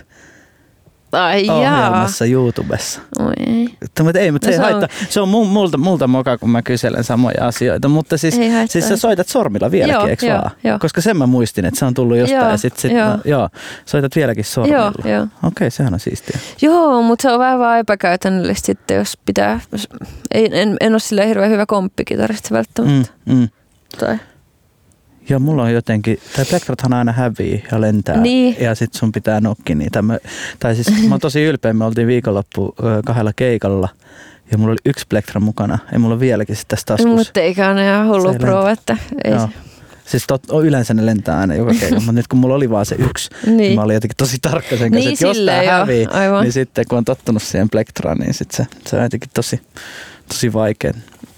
[1.13, 1.55] Ai jaa.
[1.57, 3.01] ohjelmassa YouTubessa.
[3.19, 3.69] Oi ei.
[4.03, 4.97] Mutta ei, mutta No se, ei se on- haittaa.
[5.09, 7.87] Se on mu- multa, multa moka, kun mä kyselen samoja asioita.
[7.89, 10.51] Mutta siis, Ei siis sä soitat sormilla vieläkin, Joo, eikö joo, vaan?
[10.63, 10.79] joo.
[10.79, 13.09] Koska sen mä muistin, että se on tullut jostain Joo, ja sit, sit joo.
[13.09, 13.49] No, joo,
[13.85, 14.77] soitat vieläkin sormilla.
[15.03, 15.27] Joo, joo.
[15.43, 16.39] Okei, sehän on siistiä.
[16.61, 19.59] Joo, mutta se on vähän vaan epäkäytännöllistä sitten, jos pitää,
[20.33, 23.11] ei, en, en ole silleen hirveän hyvä komppikitaristi välttämättä.
[23.25, 23.49] Mm, mm.
[23.99, 24.17] Tai,
[25.29, 28.55] Joo, mulla on jotenkin, tai plektrathan aina hävii ja lentää Niin.
[28.59, 30.01] ja sit sun pitää nokki niitä.
[30.01, 30.17] Mä,
[30.59, 33.89] tai siis mä oon tosi ylpeä, me oltiin viikonloppu kahdella keikalla
[34.51, 37.15] ja mulla oli yksi plektra mukana ja mulla vieläkin sit tässä taskussa.
[37.17, 39.49] mutta eikä ole ihan hullu pro, että ei Joo.
[40.05, 42.95] Siis tot, yleensä ne lentää aina joka keikalla, mutta nyt kun mulla oli vaan se
[42.99, 43.57] yksi, niin.
[43.57, 43.75] niin.
[43.75, 46.43] mä olin jotenkin tosi tarkka sen kanssa, Niin että jos tää joo, hävii, aivan.
[46.43, 49.61] niin sitten kun on tottunut siihen plektraan, niin sit se, se on jotenkin tosi,
[50.27, 50.93] tosi vaikea.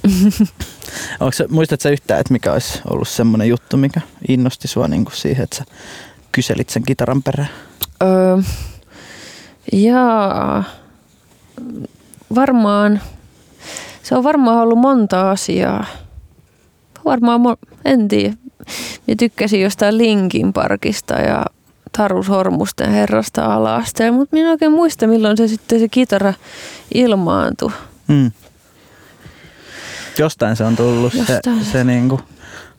[1.19, 5.15] Onko muistatko sä yhtään, että mikä olisi ollut semmoinen juttu, mikä innosti sua niin kuin
[5.15, 5.65] siihen, että sä
[6.31, 7.49] kyselit sen kitaran perään?
[8.03, 8.37] Öö,
[9.73, 10.63] jaa,
[12.35, 13.01] varmaan,
[14.03, 15.85] se on varmaan ollut monta asiaa.
[17.05, 17.41] Varmaan,
[17.85, 18.33] en tiedä.
[19.07, 21.45] Mä tykkäsin jostain Linkin Parkista ja
[21.97, 26.33] Taru Sormusten herrasta ala mutta minä en oikein muista, milloin se sitten se kitara
[26.93, 27.71] ilmaantui.
[28.07, 28.31] Mm.
[30.17, 31.65] Jostain se on tullut Jostain.
[31.65, 32.21] se, se niin kuin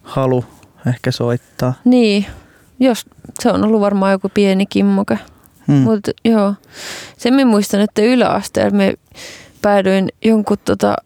[0.02, 0.44] halu
[0.86, 1.74] ehkä soittaa.
[1.84, 2.26] Niin,
[2.80, 3.06] jos,
[3.40, 5.18] se on ollut varmaan joku pieni kimmoke.
[5.66, 5.74] Mm.
[5.74, 6.54] Mutta joo,
[7.16, 8.94] sen mä muistan, että yläasteella me
[9.62, 10.96] päädyin jonkun tota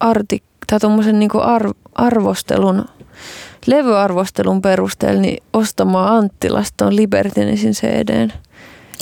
[0.00, 2.84] artik, tai tommosen niinku arv, arvostelun,
[3.66, 8.32] levyarvostelun perusteella niin ostamaan Anttilasta tuon Libertinisin CDn.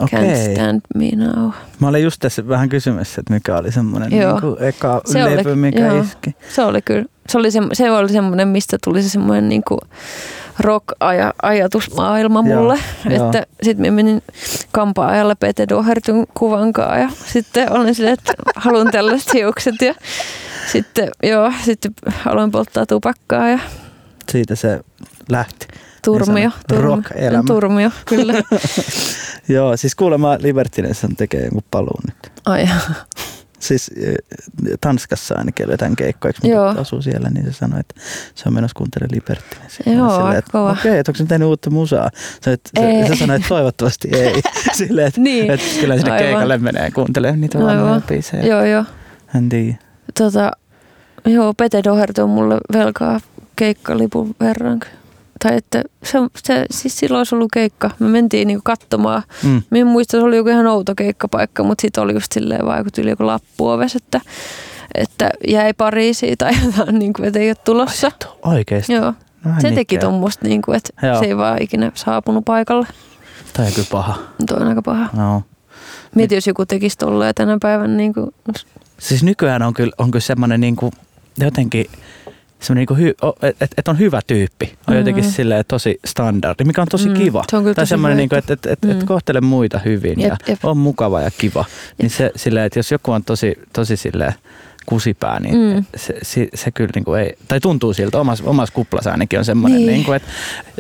[0.03, 0.55] Can't Okei.
[0.55, 1.51] stand me now.
[1.81, 5.37] Mä olin just tässä vähän kysymässä, että mikä oli semmoinen niin kuin eka Se oli-
[5.37, 6.01] levy, mikä joo.
[6.03, 6.37] iski.
[6.55, 9.79] Se oli kyllä, se oli, se, se oli semmoinen, mistä tuli se semmoinen niinku
[10.61, 12.79] rock-ajatusmaailma Joo, mulle.
[13.11, 13.27] joo.
[13.27, 14.23] että sitten mä menin
[14.73, 19.95] kampaajalle Pete Dohertyn kuvankaan ja sitten olin silleen, että haluan tällaiset hiukset ja
[20.73, 21.93] sitten, joo, sitten
[22.27, 23.59] aloin polttaa tupakkaa ja
[24.33, 24.81] Siitä se
[25.31, 25.67] lähti.
[26.05, 26.51] Turmio.
[26.71, 27.45] Niin rock-elämä.
[27.47, 28.35] Turmio, kyllä.
[29.49, 32.33] Joo, siis kuulemma Libertines tekee jonkun paluun nyt.
[32.47, 32.69] Ai,
[33.59, 34.15] Siis eh,
[34.81, 36.69] Tanskassa ainakin oli jotain keikkoja, eikö Joo.
[36.81, 37.95] asuu siellä, niin se sanoi, että
[38.35, 39.79] se on menossa kuuntelemaan Libertines.
[39.87, 40.71] Joo, Silleen, että kova.
[40.71, 42.11] Okei, että onko se tehnyt uutta musaa?
[42.43, 44.43] Se, että se, se sanoi, että toivottavasti ei.
[44.79, 45.51] Silleen, että, Niin.
[45.51, 46.25] että kyllä sinne Aivan.
[46.27, 48.43] keikalle menee kuuntelemaan niitä vanhoja biisejä.
[48.47, 48.85] joo, joo.
[49.37, 49.75] En tiedä.
[50.19, 50.53] Tota,
[51.27, 53.21] joo, Pete Doherty on mulle velkaa
[53.57, 54.81] keikkalipun verran.
[55.43, 57.91] Tai että se, se, siis silloin olisi ollut keikka.
[57.99, 59.23] Me mentiin niinku katsomaan.
[59.43, 59.63] Mm.
[59.73, 62.91] En muista, se oli joku ihan outo keikkapaikka, mutta sitten oli just silleen vaan joku,
[62.95, 64.21] tyyli joku lappu oves, että,
[64.95, 68.13] että jäi Pariisiin tai jotain, niin kuin, että ei ole tulossa.
[68.43, 68.93] Oikeesti.
[68.93, 71.19] Joo, Vähän se teki tuommoista, niin kuin, että Joo.
[71.19, 72.87] se ei vaan ikinä saapunut paikalle.
[73.53, 74.19] Tämä on kyllä paha.
[74.49, 75.09] Tuo on aika paha.
[75.17, 75.43] No.
[76.15, 77.97] Mietin, jos joku tekisi tolleen tänä päivänä.
[77.97, 78.35] Niin kuin,
[78.99, 80.91] Siis nykyään on kyllä, on kyllä semmoinen niinku,
[81.39, 81.87] jotenkin
[82.61, 83.09] semmoinen niinku hy,
[83.43, 84.67] että et, et on hyvä tyyppi.
[84.67, 84.99] On Mhm.
[84.99, 87.45] jotenkin silleen tosi standardi, mikä on tosi Mm, kiva.
[87.51, 89.07] se on kyllä tai tosi semmoinen, niinku, että et, et, et Mm.
[89.07, 90.65] kohtele muita hyvin Jep, ja jep.
[90.65, 91.65] on mukava ja kiva.
[92.03, 94.35] Niin se silleen, että jos joku on tosi, tosi silleen
[94.87, 95.85] kusipää, niin Mm.
[95.97, 99.79] se, se, se, kyllä niinku ei, tai tuntuu siltä, omassa, omassa kuplassa ainakin on semmoinen,
[99.79, 99.89] Niin.
[99.93, 100.29] niinku, että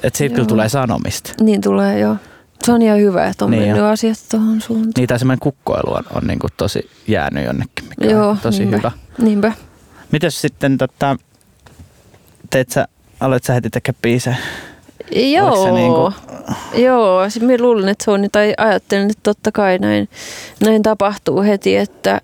[0.03, 0.49] et siitä kyllä Joo.
[0.49, 1.33] tulee sanomista.
[1.41, 2.17] niin tulee jo.
[2.65, 3.93] Se on ihan hyvä, että on Niin niin mennyt jo.
[3.93, 4.93] asiat tuohon suuntaan.
[4.97, 8.77] Niin tai semmoinen kukkoilu on, on niinku tosi jäänyt jonnekin, mikä Joo, on tosi niinpä.
[8.77, 8.91] hyvä.
[9.19, 9.53] Niinpä.
[10.13, 11.17] Mites sitten tota,
[12.51, 12.89] teet sä,
[13.21, 14.37] aloit sä heti tekemään biisejä?
[15.11, 16.13] Joo, niinku-
[16.75, 17.31] joo.
[17.31, 20.09] Siis minä luulen, että se on, tai ajattelin, että totta kai näin,
[20.61, 22.21] näin tapahtuu heti, että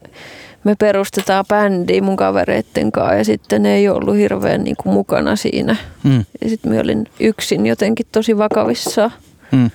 [0.64, 5.36] me perustetaan bändi mun kavereitten kanssa ja sitten ne ei ollut hirveän niin kuin mukana
[5.36, 5.76] siinä.
[6.02, 6.24] Mm.
[6.42, 9.12] Ja sitten minä olin yksin jotenkin tosi vakavissaan.
[9.52, 9.70] Mm.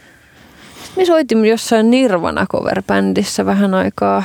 [0.96, 4.24] Me soitin jossain Nirvana cover-bändissä vähän aikaa.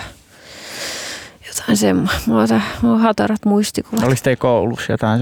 [1.61, 2.21] Jotain semmoista.
[2.27, 4.05] Mulla on, tää- mulla on hatarat muistikuvat.
[4.05, 5.21] Oliko teillä koulussa jotain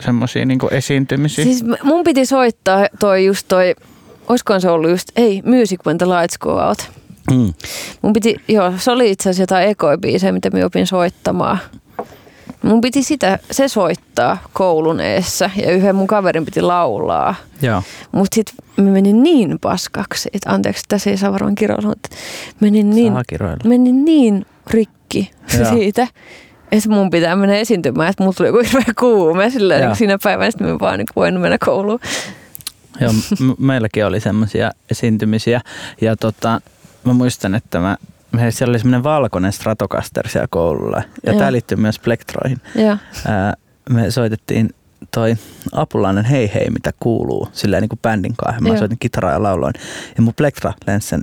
[0.00, 1.44] semmoisia niinku esiintymisiä?
[1.44, 3.74] Siis mun piti soittaa toi just toi,
[4.28, 6.90] oiskohan se ollut just, ei, Music When the Lights Go Out.
[7.30, 7.52] Mm.
[8.02, 11.58] Mun piti, joo, se oli itse asiassa jotain ekoibiisejä, mitä mä opin soittamaan.
[12.62, 17.34] Mun piti sitä, se soittaa koulun eessä ja yhden mun kaverin piti laulaa.
[17.62, 17.82] Joo.
[18.12, 22.08] Mutta sitten mä menin niin paskaksi, että anteeksi, tässä ei saa varmaan kiroilla, mutta
[22.60, 23.12] menin niin,
[23.64, 25.70] menin niin rikki Joo.
[25.74, 26.08] siitä,
[26.72, 29.86] että mun pitää mennä esiintymään, että mulla tuli joku hirveä kuume sillä Joo.
[29.86, 32.00] niin siinä päivänä, että mä vaan niin voinut mennä kouluun.
[33.00, 35.60] Joo, m- meilläkin oli semmoisia esiintymisiä
[36.00, 36.60] ja tota,
[37.04, 37.96] mä muistan, että mä,
[38.50, 41.38] siellä oli semmoinen valkoinen Stratocaster siellä koululla ja Joo.
[41.38, 42.58] tämä liittyy myös Plektroihin.
[42.74, 43.54] Ja, Ää,
[43.90, 44.70] me soitettiin
[45.10, 45.36] toi
[45.72, 48.60] Apulainen Hei Hei, mitä kuuluu, silleen niin kuin bändin kanssa.
[48.60, 48.76] Mä Joo.
[48.78, 49.74] soitin kitaraa ja lauloin.
[50.16, 51.22] Ja mun Plektra lensi sen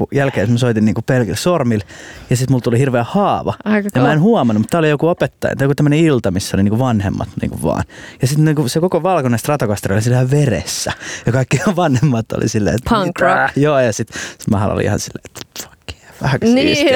[0.00, 1.84] niin jälkeen, mä soitin niin kuin pelkillä sormilla
[2.30, 3.54] ja sitten mulla tuli hirveä haava.
[3.64, 6.56] aika Ja mä en huomannut, mutta tää oli joku opettaja, tai joku tämmöinen ilta, missä
[6.56, 7.84] oli niinku vanhemmat niinku vaan.
[8.22, 10.92] Ja sitten niinku se koko valkoinen Stratocaster oli sillä veressä.
[11.26, 13.56] Ja kaikki vanhemmat oli silleen, että Punk rock.
[13.56, 15.75] Joo, ja sitten sit mä olin ihan silleen, että
[16.22, 16.88] vähän Niin,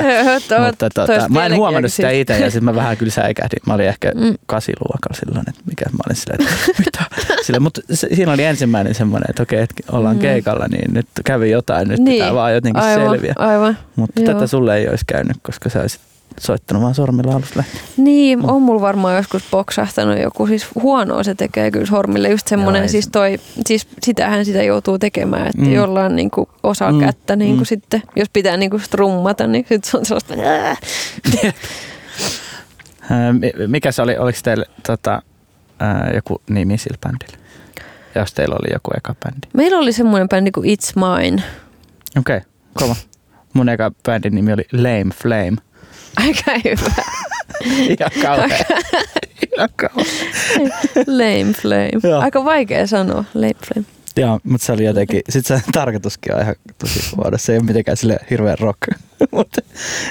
[0.48, 3.58] toi- Mutta tota, mä en huomannut sitä itse ja sitten mä vähän kyllä säikähdin.
[3.66, 4.34] Mä olin ehkä Mm.
[4.46, 6.54] kasiluokalla silloin, että mikä mä olin silleen, että
[6.84, 7.04] mitä?
[7.42, 10.22] Silleen, mutta se, siinä oli ensimmäinen semmoinen, että okei, että ollaan Mm.
[10.22, 12.14] keikalla, niin nyt kävi jotain, nyt Niin.
[12.14, 13.32] pitää vaan jotenkin aivan, selviä.
[13.38, 13.78] Aivan.
[13.96, 14.34] Mutta Joo.
[14.34, 16.00] tätä sulle ei olisi käynyt, koska sä olisit
[16.40, 17.82] soittanut vaan sormilla alusta lähtien.
[17.96, 18.48] Niin, Mm.
[18.48, 23.08] on mulla varmaan joskus boksahtanut joku, siis huonoa se tekee kyllä sormille, just semmoinen, siis
[23.12, 25.72] toi, siis sitähän sitä joutuu tekemään, että Mm.
[25.72, 27.64] jollain niinku osa Mm, kättä niinku mm.
[27.66, 30.34] sitten, jos pitää niinku strummata, niin sit se on sellaista,
[33.66, 35.22] Mikä se oli, oliko teillä tota,
[36.14, 37.40] joku nimi sillä bändillä?
[38.14, 39.46] Jos teillä oli joku eka bändi.
[39.52, 41.42] Meillä oli semmoinen bändi kuin It's Mine.
[42.18, 42.96] Okei, okay, kova.
[43.52, 45.56] Mun eka bändin nimi oli Lame Flame.
[46.16, 47.02] Aika hyvä.
[47.64, 48.64] Ihan kauhea.
[49.56, 50.04] Ihan kauhea.
[51.06, 51.90] Lame Flame.
[52.02, 52.20] Joo.
[52.20, 53.86] Aika vaikea sanoa, Lame Flame.
[54.16, 57.38] Joo, mutta se oli jotenkin, sit se tarkoituskin on ihan tosi huono.
[57.38, 58.78] Se ei ole mitenkään sille hirveän rock.
[59.32, 59.60] mutta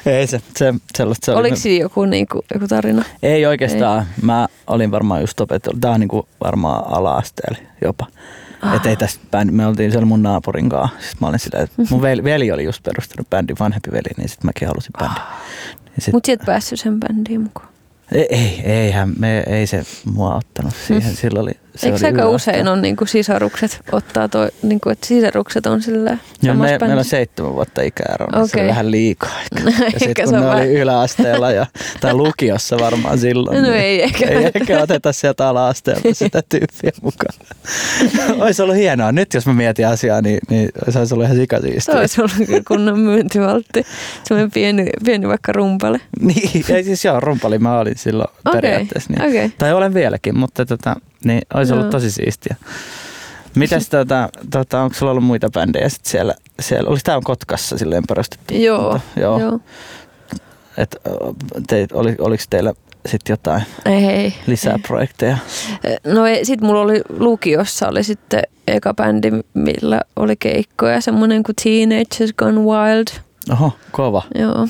[0.06, 1.40] ei se, se sellaista se oli.
[1.40, 3.04] Oliko siinä joku, niinku, joku tarina?
[3.24, 4.00] Ei oikeastaan.
[4.00, 4.08] Ei.
[4.22, 5.82] Mä olin varmaan just opetellut.
[5.82, 8.06] Tää on niinku varmaan ala-asteella jopa.
[8.62, 8.76] Ah.
[8.76, 10.98] Et ei tästä bändi, me oltiin siellä mun naapurin kanssa.
[11.00, 14.30] Sitten mä olin silleen, että mun veli, veli oli just perustanut bändin, vanhempi veli, niin
[14.30, 15.24] sitten mäkin halusin bändin.
[15.24, 17.70] Niin sit, Mutta et päässyt sen bändiin mukaan.
[18.12, 21.16] ei, ei, eihän, me, ei se mua ottanut siihen.
[21.16, 22.36] Silloin oli, se Eikö aika yläaste.
[22.36, 27.06] usein on niinku sisarukset ottaa toi, niinku, että sisarukset on sillä Joo, me, meillä on
[27.06, 29.30] seitsemän vuotta ikäero, niin se on vähän liikaa.
[29.42, 29.70] ehkä.
[29.80, 31.66] Ja Ehkä sitten se kun ne vähän- oli yläasteella ja,
[32.02, 33.56] tai lukiossa varmaan silloin.
[33.58, 34.26] No niin ei ehkä.
[34.28, 37.36] Ei ehkä oteta sieltä ala-asteelta sitä tyyppiä mukaan.
[38.44, 39.12] olisi ollut hienoa.
[39.12, 41.96] Nyt jos mä mietin asiaa, niin, niin se olisi ollut ihan Se sikasiistiä.
[41.96, 42.34] olisi ollut
[42.68, 43.86] kunnon myyntivaltti.
[44.24, 46.02] Semmoinen pieni, pieni vaikka rumpale.
[46.22, 49.14] Niin, ei siis joo, rumpali mä olin silloin Okei, periaatteessa.
[49.14, 49.30] Niin.
[49.30, 49.52] okei.
[49.58, 51.92] Tai olen vieläkin, mutta tota, niin, olisi ollut Joo.
[51.92, 52.56] tosi siistiä.
[53.56, 56.34] Mitäs tota, tota, onko sulla ollut muita bändejä sit siellä?
[56.60, 58.54] siellä oliko tämä Kotkassa silleen perustettu?
[58.54, 59.40] Joo, Mutta, joo.
[59.40, 59.60] joo.
[60.78, 60.96] Et,
[61.68, 62.74] te, oli, oliko teillä
[63.06, 64.34] sitten jotain Ei.
[64.48, 65.38] lisää projekteja?
[66.04, 72.34] No sitten mulla oli lukiossa oli sitten eka bändi, millä oli keikkoja, semmoinen kuin Teenagers
[72.38, 73.08] Gone Wild.
[73.52, 74.24] Oho, kova.
[74.36, 74.68] Joo.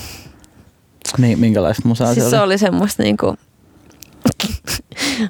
[1.18, 2.46] Niin, minkälaista musaa Siis se se oli?
[2.46, 3.36] oli semmoista niinku,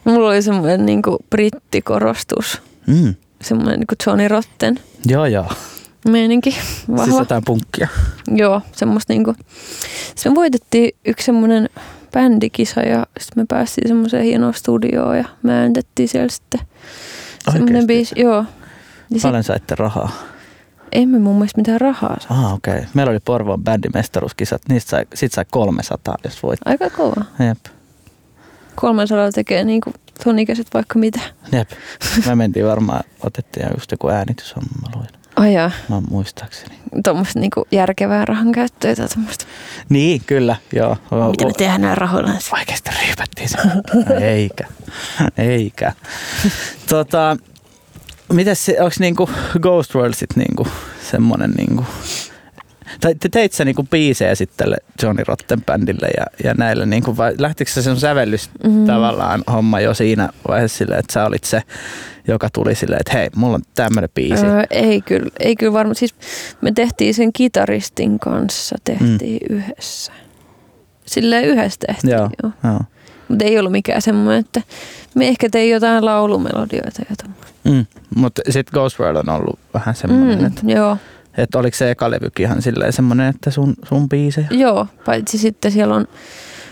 [0.03, 3.15] mulla oli semmoinen niinku brittikorostus, Mm.
[3.41, 5.45] semmoinen niinku Johnny Rotten Joo, joo.
[6.07, 6.57] meininki.
[6.91, 7.03] Vahva.
[7.05, 7.87] Siis jotain punkkia.
[8.35, 9.35] Joo, semmoista niinku.
[10.15, 11.69] Sitten me voitettiin yksi semmoinen
[12.11, 16.59] bändikisa ja sitten me päästiin semmoiseen hienoon studioon ja me ääntettiin siellä sitten
[17.51, 18.15] semmoinen biisi.
[18.19, 18.37] Joo.
[19.09, 20.11] Ja sit, Paljon saitte rahaa?
[20.91, 22.45] emme mun mielestä mitään rahaa saa.
[22.45, 22.73] Ah, okei.
[22.73, 22.85] Okay.
[22.93, 24.61] Meillä oli Porvoon bändimestaruuskisat.
[24.69, 26.59] Niistä sai, sit sai 300, jos voit.
[26.65, 27.25] Aika kova.
[27.47, 27.57] Jep.
[28.81, 31.19] 300 tekee niinku ton ikäiset vaikka mitä.
[31.51, 31.69] Jep.
[32.25, 35.07] Me mentiin varmaan, otettiin just joku äänityshomma, mä luin.
[35.35, 36.75] Ajaa, Mä muistaakseni.
[37.03, 39.45] tuommoista niinku järkevää rahan käyttöä tai tuommoista.
[39.89, 40.97] Niin, kyllä, joo.
[41.31, 42.31] Mitä me tehdään näillä rahoilla?
[42.53, 43.57] Oikeasti ryypättiin se.
[44.25, 44.67] Eikä.
[45.37, 45.93] Eikä.
[46.89, 47.37] tota,
[48.33, 49.29] mitäs se, onks niinku
[49.61, 50.67] Ghost World sit niinku
[51.11, 51.85] semmonen niinku,
[53.01, 57.17] tai te teit sä niinku biisejä sitten tälle Johnny Rotten bändille ja, ja näille niinku,
[57.17, 58.73] vai lähtikö se sun sävellys Mhm.
[58.73, 58.85] mm.
[58.85, 61.61] tavallaan homma jo siinä vaiheessa silleen, että sä olit se,
[62.27, 64.45] joka tuli silleen, että hei, mulla on tämmönen biisi.
[64.45, 65.95] Öö, ei kyllä, ei kyllä varmaan.
[65.95, 66.15] Siis
[66.61, 69.55] me tehtiin sen kitaristin kanssa, tehtiin mm.
[69.57, 70.11] yhdessä.
[71.05, 72.29] Silleen yhdessä tehtiin, Joo.
[72.43, 72.51] joo.
[72.63, 72.79] joo.
[73.27, 74.61] Mutta ei ollut mikään semmoinen, että
[75.15, 77.59] me ehkä tein jotain laulumelodioita ja tommoista.
[77.63, 77.85] Mm.
[78.15, 80.45] Mutta sitten Ghost World on ollut vähän semmoinen, mm.
[80.45, 80.97] että joo,
[81.43, 84.47] et oliko se eka levykin ihan silleen semmoinen, että sun, sun biisejä?
[84.51, 86.07] joo, paitsi sitten siellä on,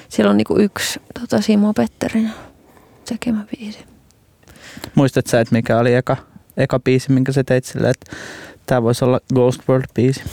[0.10, 2.30] siellä on niinku yksi tota Simo Petterin
[3.10, 3.80] tekemä biisi.
[4.96, 6.18] Muistatko sä, että mikä oli eka,
[6.58, 8.16] eka biisi, minkä sä teit silleen, että
[8.66, 10.24] tämä voisi olla Ghost World biisi?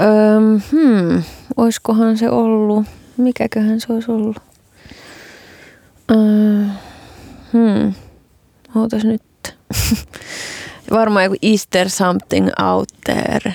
[0.00, 1.22] Öm, hmm,
[1.56, 4.36] oiskohan se ollut, mikäköhän se olisi ollut?
[6.10, 6.64] Öö,
[7.52, 7.94] hmm,
[8.74, 9.22] ootas nyt.
[10.90, 13.54] Varmaan joku Is there something out there?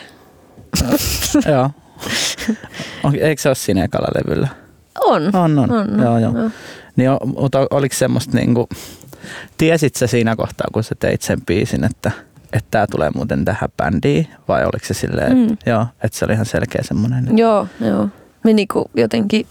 [1.51, 1.69] Joo.
[3.03, 4.47] On, eikö se ole siinä ekalla levyllä?
[4.99, 5.35] On.
[5.35, 5.71] On, on.
[5.71, 6.37] on, joo, joo.
[6.37, 6.49] joo.
[6.95, 8.69] Niin, o- mutta oliko semmoista niinku,
[9.57, 12.11] tiesit sä siinä kohtaa, kun sä teit sen biisin, että
[12.53, 15.53] että tämä tulee muuten tähän bändiin, vai oliko se silleen, Mm.
[15.53, 17.37] että, joo, että se oli ihan selkeä semmoinen.
[17.37, 18.09] Joo, joo.
[18.43, 19.47] Mä niinku jotenkin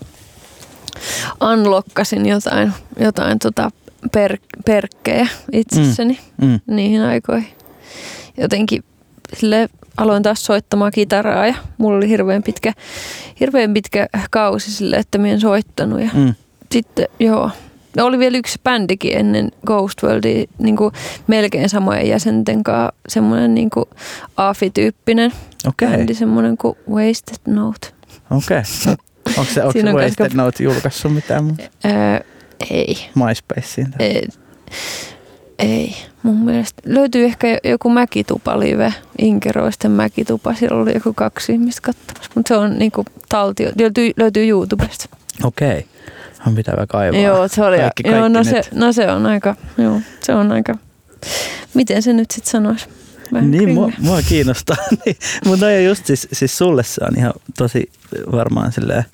[1.53, 3.71] unlockasin jotain, jotain tota
[4.13, 6.47] per, perkkejä itsessäni Mm.
[6.47, 6.61] mm.
[6.77, 7.49] niihin aikoihin.
[8.41, 8.85] Jotenkin
[9.37, 12.73] sille aloin taas soittamaan kitaraa ja mulla oli hirveän pitkä,
[13.41, 16.01] hirveän pitkä kausi sille, että mä en soittanut.
[16.01, 16.35] Ja Mm.
[16.73, 17.51] sitten joo,
[17.97, 20.93] ja oli vielä yksi bändikin ennen Ghost Worldia, niin kuin
[21.27, 23.85] melkein samojen jäsenten kanssa, semmoinen niin kuin
[24.37, 25.33] AFI-tyyppinen
[25.69, 27.89] Okei, bändi, semmoinen kuin Wasted Note.
[28.31, 28.57] okei.
[29.37, 31.63] Onko se, onko se Wasted ehkä- Note julkaissut mitään muuta?
[31.85, 32.21] Öö,
[32.71, 33.91] ei, MySpaceen?
[33.91, 34.29] tai- ei,
[35.59, 35.97] ei.
[36.23, 40.55] Mun mielestä löytyy ehkä joku mäkitupa-live, Inkeroisten mäkitupa.
[40.55, 45.17] Siellä oli joku kaksi ihmistä katsomassa, mutta se on niinku taltio, löytyy, löytyy YouTubesta.
[45.45, 45.87] Okei,
[46.47, 47.21] on pitävä kaivaa.
[47.21, 50.53] Joo, se oli, Kaikki, joo kaikki no, se, no se on aika, joo, se on
[50.53, 50.75] aika,
[51.75, 52.89] miten se nyt sitten sanoisi?
[53.33, 54.77] Vähän Niin, mua, mua kiinnostaa.
[55.05, 57.91] niin, mutta on just siis, siis sulle se on ihan tosi
[58.33, 59.05] varmaan silleen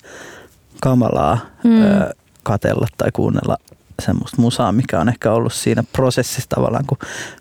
[0.81, 1.81] kamalaa mm.
[1.81, 3.57] ö, katella tai kuunnella
[4.01, 6.97] semmoista musaa, mikä on ehkä ollut siinä prosessissa tavallaan, kun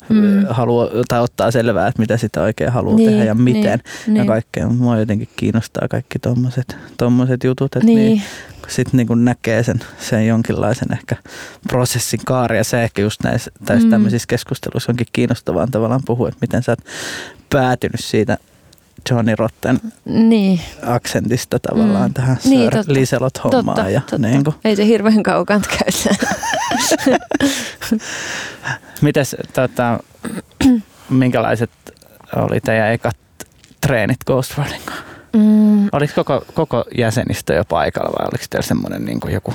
[0.09, 0.47] Mm.
[0.51, 3.73] haluaa tai ottaa selvää, että mitä sitä oikein haluaa Niin, tehdä ja miten niin,
[4.07, 4.27] ja niin.
[4.27, 4.69] kaikkea.
[4.69, 7.99] Mua jotenkin kiinnostaa kaikki tommoset, tommoset jutut, että Niin.
[7.99, 8.23] niin.
[8.69, 11.17] sitten niin näkee sen, sen jonkinlaisen ehkä
[11.69, 13.91] prosessin kaari ja se ehkä just näissä mm.
[13.91, 16.85] tämmöisissä keskusteluissa onkin kiinnostavaa tavallaan puhua, että miten sä oot
[17.51, 18.39] päätynyt siitä
[19.11, 22.15] Johnny Rotten Niin, aksentista tavallaan Mm.
[22.15, 22.93] tähän Niin, totta.
[22.93, 23.77] Liselot hommaan.
[23.77, 24.19] totta, ja totta.
[24.19, 24.57] Niin kuin.
[24.65, 26.25] Ei se hirveän kaukan käytä.
[29.01, 29.99] Mites, tota,
[31.11, 31.71] minkälaiset
[32.37, 33.17] oli teidän ekat
[33.81, 34.77] treenit Ghost kanssa?
[35.37, 39.55] Mm, Oliko koko, koko jäsenistö jo paikalla vai oliko teillä semmoinen niin kuin joku...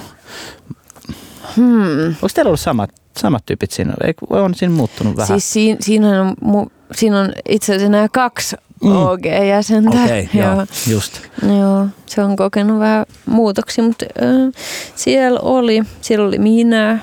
[1.56, 2.06] hmm.
[2.08, 3.94] Onko teillä ollut samat, samat tyypit siinä?
[4.04, 5.28] Eikö, on siinä muuttunut vähän?
[5.28, 8.89] Siis siinä, siinä, on, mu, siinä on itse asiassa nämä kaksi Mm.
[8.89, 8.96] mm.
[8.96, 10.04] OG-jäsentä.
[10.04, 11.20] Okei, okay, joo, just.
[11.60, 14.63] Joo, se on kokenut vähän muutoksia, mutta äh,
[14.96, 17.00] siellä oli, siellä oli minä,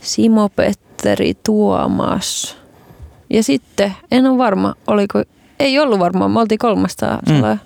[0.00, 2.56] Simo, Petteri, Tuomas
[3.30, 5.22] ja sitten, en ole varma, oliko,
[5.60, 7.34] ei ollut varmaan, me oltiin kolmasta Mm.
[7.34, 7.58] mm.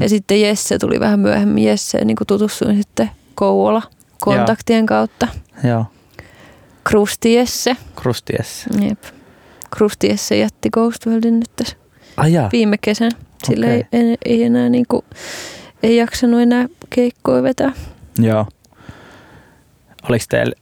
[0.00, 3.82] Ja sitten Jesse tuli vähän myöhemmin, Jesse niin kuin tutustuin sitten Kouvola
[4.20, 5.28] kontaktien kautta.
[5.64, 5.84] Joo,
[6.84, 8.64] Krusti Jesse, krusties.
[8.88, 9.02] jep.
[9.76, 11.76] Krusti Jesse jätti Ghost Worldin nyt tässä
[12.16, 12.48] Ai jaa.
[12.52, 13.10] viime kesän.
[13.44, 13.84] Sillä Okei.
[13.92, 15.04] ei, ei, ei enää niinku,
[15.82, 17.72] ei jaksanut enää keikkoja vetää.
[18.18, 18.46] Joo.
[20.08, 20.52] Oliko teillä,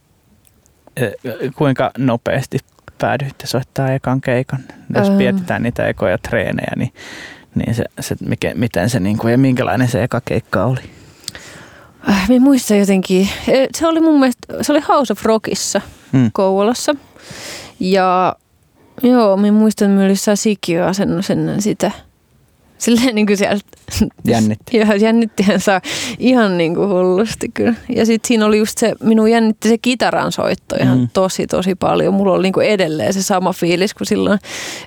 [0.97, 1.11] eh,
[1.55, 2.59] kuinka nopeasti
[2.97, 4.59] päädyitte soittaa ekan keikan?
[4.95, 5.15] Jos Öö.
[5.15, 6.93] mietitään niitä ekoja treenejä, niin,
[7.55, 10.79] niin se, se, mikä, miten se niin kuin, ja minkälainen se eka keikka oli?
[12.09, 16.29] Äh, Mä muistan jotenkin, eh, se oli mun mielestä, se oli House of Rockissa Mm.
[16.33, 16.95] Kouvolassa.
[17.79, 18.35] Ja
[19.03, 21.91] joo, mä muistan, että mä olin sikiöasennossa ennen sitä.
[22.77, 23.65] Silleen niin kuin sieltä.
[24.25, 24.77] Jännitti.
[24.77, 25.81] Joo, jännittihän saa
[26.19, 27.73] ihan niin kuin hullusti kyllä.
[27.95, 31.01] Ja sitten siinä oli just se, minun jännitti se kitaran soitto ihan Mm.
[31.01, 31.09] mm.
[31.13, 32.13] tosi tosi paljon.
[32.13, 34.39] Mulla oli niin kuin edelleen se sama fiilis kuin silloin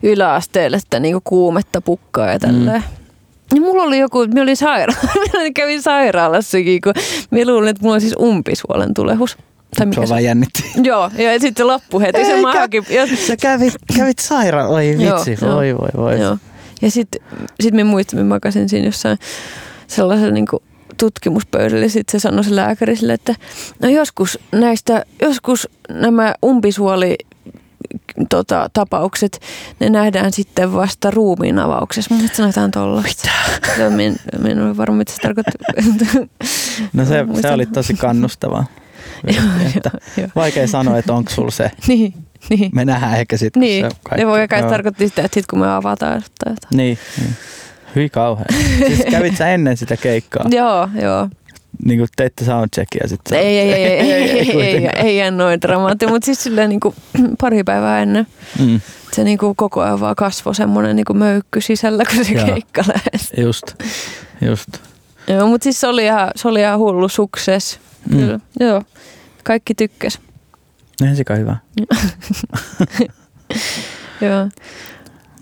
[0.03, 2.81] yläasteella, että niin kuin kuumetta pukkaa ja tälleen.
[2.81, 3.55] Mm.
[3.55, 5.01] Ja mulla oli joku, mä olin sairaala,
[5.33, 6.93] mä kävin sairaalassakin, kun
[7.31, 9.37] mä luulin, että mulla on siis umpisuolen tulehus.
[9.77, 10.65] Tai Se mikä on se vaan jännitti.
[10.83, 12.43] Joo, ja sitten loppu heti se Eikä.
[12.43, 12.85] mahakin.
[12.91, 14.69] Ja, Sä kävit, kävit sairaan.
[14.71, 15.55] Oi vitsi, joo.
[15.55, 16.21] voi voi voi.
[16.21, 16.39] joo.
[16.83, 17.21] ja sitten
[17.61, 19.19] sit mä muistan, mä makasin siinä jossain
[19.87, 20.47] sellaisella niin
[20.99, 21.85] tutkimuspöydällä.
[21.85, 23.35] ja Sitten se sanoi se lääkäri sille, että
[23.83, 27.17] no joskus näistä, joskus nämä umpisuoli
[28.31, 29.41] tota, tapaukset,
[29.81, 32.15] ne nähdään sitten vasta ruumiin avauksessa.
[32.15, 33.31] Mun jotain tollasta.
[33.55, 33.91] Mitä?
[33.91, 34.17] Mä en,
[34.51, 35.55] en ole varma, mitä se tarkoittaa.
[36.93, 38.67] No se, se oli tosi kannustavaa.
[39.77, 39.91] Että
[40.37, 41.71] vaikea sanoa, että onko sulla se.
[41.89, 42.15] niin,
[42.51, 42.71] niin.
[42.75, 43.61] Me nähdään ehkä sitten.
[43.61, 44.25] Niin, se kaikki.
[44.25, 46.79] ne voi kai tarkoittaa sitä, että sit kun me avataan tai jotain.
[46.79, 47.37] Niin, niin.
[47.97, 48.47] Hyi kauhean.
[48.87, 50.47] Siis kävit sä ennen sitä keikkaa?
[50.59, 51.29] Joo, joo.
[51.85, 53.39] Niin kuin teitte soundcheckia sitten?
[53.39, 56.95] Ei, ei, ei, ei, ei, ei, ei, ei, noin dramaattinen, mutta siis silleen niin kuin
[57.41, 58.27] pari päivää ennen
[58.59, 58.81] Mm,
[59.13, 62.85] se niin kuin koko ajan vaan kasvoi semmoinen niin kuin möykky sisällä, kun se keikka
[62.89, 63.45] lähestyi.
[63.45, 63.75] just,
[64.41, 64.69] just.
[65.29, 67.81] Joo, mutta siis se oli ihan, se oli ihan hullu sukses.
[68.11, 68.17] Mm.
[68.17, 68.83] Kyllä, joo.
[69.45, 70.19] Kaikki tykkäs.
[71.01, 71.57] Eihän sika hyvä.
[74.21, 74.49] Joo.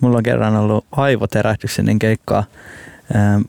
[0.01, 2.45] Mulla on kerran ollut aivoterähdys ennen keikkaa.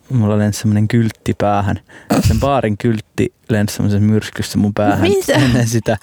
[0.09, 1.79] Mulla lensi semmoinen kyltti päähän.
[2.27, 5.33] Sen baarin kyltti lensi semmoisen myrskyssä mun päähän Mitä?
[5.33, 5.97] ennen sitä.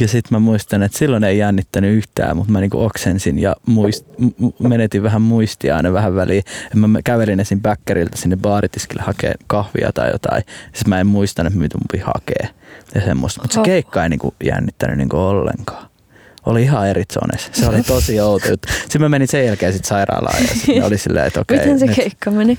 [0.00, 4.06] Ja sitten mä muistan, että silloin ei jännittänyt yhtään, mutta mä niinku oksensin ja muist,
[4.58, 6.42] menetin vähän muistia aina vähän väliin.
[6.74, 7.60] Mä kävelin esim.
[7.60, 10.42] bäkkäriltä sinne baaritiskille hakea kahvia tai jotain.
[10.64, 12.48] Sitten mä en muistanut, mitä mun piti hakea.
[12.94, 13.42] Ja semmoista.
[13.42, 13.64] Mutta se Oho.
[13.64, 15.88] keikka ei niinku jännittänyt niinku ollenkaan.
[16.46, 17.50] Oli ihan eri zones.
[17.52, 18.68] Se oli tosi outo juttu.
[18.82, 21.58] Sitten mä menin sen jälkeen sit sairaalaan ja sitten oli silleen, että okei.
[21.58, 22.58] Miten se nyt- keikka meni?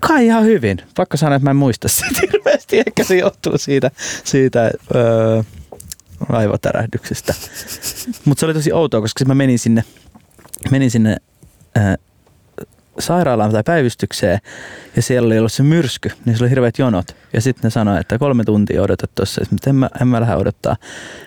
[0.00, 0.78] Kai ihan hyvin.
[0.96, 2.78] Pakko sanoa, että mä en muista sitä hirveästi.
[2.86, 3.90] Ehkä se johtuu siitä,
[4.24, 5.42] siitä öö,
[6.28, 7.34] aivotärähdyksestä.
[8.24, 9.84] Mutta se oli tosi outoa, koska sit mä menin sinne,
[10.70, 11.16] menin sinne
[11.76, 11.94] öö,
[12.98, 14.38] sairaalaan tai päivystykseen
[14.96, 17.16] ja siellä oli ollut se myrsky, niin se oli hirveät jonot.
[17.32, 19.40] Ja sitten ne sanoi, että kolme tuntia odotat tuossa.
[19.50, 20.76] Mutta en mä, en mä lähde odottaa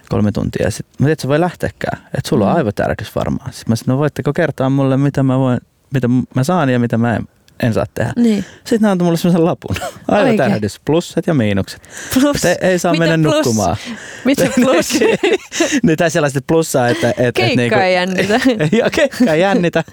[0.10, 0.66] kolme tuntia.
[0.66, 2.02] Ja sit, mä että sä voi lähteäkään.
[2.06, 2.58] Että sulla on Mm.
[2.58, 3.54] aivotärähdys varmaan.
[3.54, 5.60] Sitten mä sanoin, no voitteko kertoa mulle, mitä mä, voin,
[5.94, 7.28] mitä mä saan ja mitä mä en,
[7.64, 8.14] en saa tehdä.
[8.16, 8.46] Niin.
[8.58, 9.76] Sitten ne antoi mulle semmoisen lapun.
[10.08, 11.82] Aivotärähdys, plussat ja miinukset.
[12.14, 12.42] Plus.
[12.42, 13.36] Te ei saa Mitä mennä plus?
[13.36, 13.78] nukkumaan.
[14.26, 15.00] Mitä plus?
[15.84, 17.10] niin tai sellaiset plussaa, että...
[17.10, 18.40] että Keikka että ei jännitä.
[18.78, 19.84] Joo, keikka ei jännitä.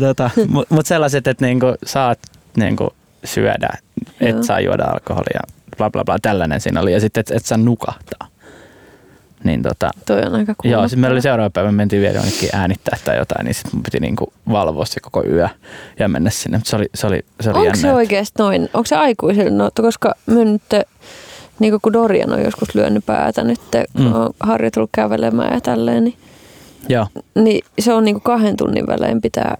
[0.00, 2.18] Tota, Mutta mut sellaiset, että niinku saat
[2.56, 2.94] niinku
[3.24, 3.68] syödä,
[4.20, 4.42] et Joo.
[4.42, 5.40] saa juoda alkoholia,
[5.76, 6.92] bla bla bla, tällainen siinä oli.
[6.92, 8.28] Ja sitten, että et saa nukahtaa.
[9.44, 12.48] Niin tota, Toi on aika Joo, sitten meillä oli seuraava päivä, me mentiin vielä jonnekin
[12.52, 15.48] äänittää tai jotain, niin sitten mun piti niinku valvoa se koko yö
[15.98, 16.58] ja mennä sinne.
[16.58, 17.80] Mutta se oli, se oli, se oli Onko jännä.
[17.80, 18.62] se oikeasti noin?
[18.74, 19.50] Onko se aikuisille?
[19.50, 20.62] No, koska mä nyt,
[21.58, 23.60] niin kun Dorian on joskus lyönyt päätä nyt,
[23.96, 24.14] kun Mm.
[24.14, 26.16] on harjoitellut kävelemään ja tälleen, niin,
[26.88, 29.56] Joo, niin se on niin kuin kahden tunnin välein pitää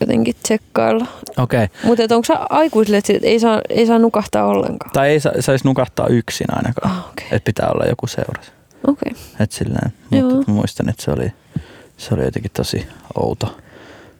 [0.00, 1.06] jotenkin tsekkailla.
[1.38, 1.64] okei.
[1.64, 1.76] Okay.
[1.84, 4.90] Mutta onko se aikuisille, että ei saa, ei saa nukahtaa ollenkaan?
[4.92, 6.90] Tai ei sa- saisi nukahtaa yksin ainakaan.
[6.92, 7.26] Ah, okei.
[7.32, 8.52] Että pitää olla joku seurassa.
[8.86, 9.12] Okei.
[9.40, 10.30] Et silleen, Joo.
[10.30, 11.32] mutta muistan, että se oli,
[11.96, 13.58] se oli jotenkin tosi outo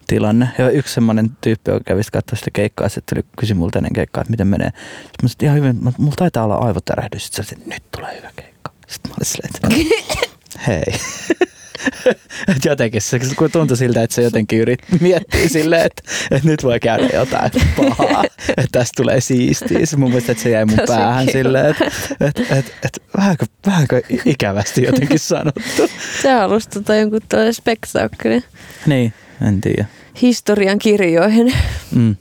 [0.07, 0.49] tilanne.
[0.59, 4.31] Ja yksi semmoinen tyyppi, joka kävi katsoa sitä keikkaa, tuli kysyi multa ennen keikkaa, että
[4.31, 4.71] miten menee.
[5.03, 7.27] Sitten mä sanoin, ihan hyvin, mutta mulla taitaa olla aivotärähdys.
[7.27, 8.73] Sitten että nyt tulee hyvä keikka.
[8.87, 10.27] Sitten mä olin silleen, että
[10.67, 10.85] hei.
[12.65, 16.81] Jotenkin se kun tuntui siltä, että se jotenkin yrit miettii silleen, että, että nyt voi
[16.81, 19.87] käydä jotain pahaa, että tästä tulee siistiä.
[19.87, 21.39] Se mun mielestä, että se jäi mun Tosi päähän kiva.
[21.39, 21.85] silleen, että,
[22.21, 25.89] että, että, että vähänkö, vähänkö ikävästi jotenkin sanottu.
[26.23, 28.45] Se halusi tota jonkun tällaisen spektaakkelin
[28.87, 29.13] Niin,
[29.47, 29.85] en tiedä.
[30.23, 31.55] historian kirjoihin.
[31.95, 32.17] Mm.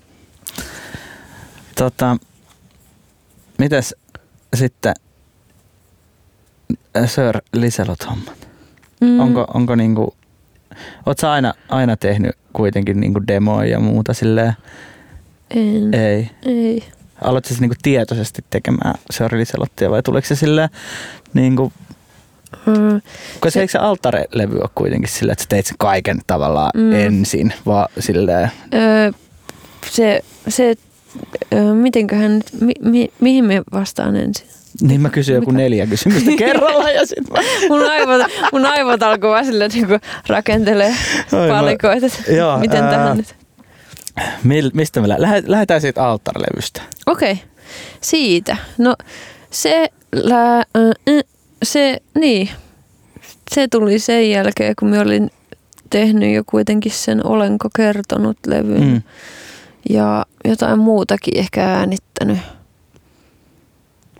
[1.76, 2.18] Tota,
[3.58, 3.96] mitäs
[4.56, 4.94] sitten
[7.06, 8.39] Sir Liselot hommat?
[9.02, 9.20] Mm.
[9.20, 10.14] Onko, onko niinku,
[11.06, 14.54] oot sä aina, aina tehnyt kuitenkin niinku demoja ja muuta silleen?
[15.50, 15.94] En.
[15.94, 16.30] Ei.
[16.46, 16.84] Ei.
[17.22, 20.70] Aloitko sä niinku tietoisesti tekemään Sir Liselottia vai tuleeko se silleen
[21.34, 21.74] niinku,
[22.66, 23.02] Mm.
[23.34, 26.94] koska se, eikö se altare-levy ole kuitenkin silleen, että sä teit sen kaiken tavallaan Mm.
[26.94, 29.12] ensin, vaan silleen, Öö,
[29.92, 30.76] se, se
[31.54, 34.48] öö, mitenköhän mi, mi, mihin me vastaan ensin?
[34.82, 35.64] Niin mä kysyn joku Mitä?
[35.64, 38.22] neljä kysymystä kerralla ja sit mä Mun aivot,
[38.54, 39.88] mun aivot alkoi vaan silleen niin
[40.28, 40.96] rakentelee
[41.34, 43.36] Oi, mä- palikoita, Joo, miten ää, tähän nyt.
[44.44, 46.82] Mil, mistä me lä- lähdetään siitä alttarlevystä?
[47.06, 47.44] Okei, okay.
[48.02, 48.58] siitä.
[48.78, 48.96] No
[49.52, 50.66] se, lä,
[51.64, 52.50] se, niin,
[53.56, 55.32] se tuli sen jälkeen, kun mä olin
[55.90, 59.02] tehnyt jo kuitenkin sen Olenko kertonut levyn Mm.
[59.90, 62.38] ja jotain muutakin ehkä äänittänyt.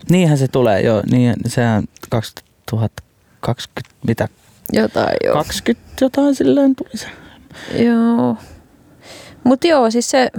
[0.10, 1.04] Niinhän se tulee, joo.
[1.12, 4.28] Niin, sehän 2020, mitä?
[4.74, 5.34] Jotain joo.
[5.34, 7.08] 20 jotain silleen tuli se.
[7.84, 8.38] Joo.
[9.44, 10.30] Mutta joo, siis se,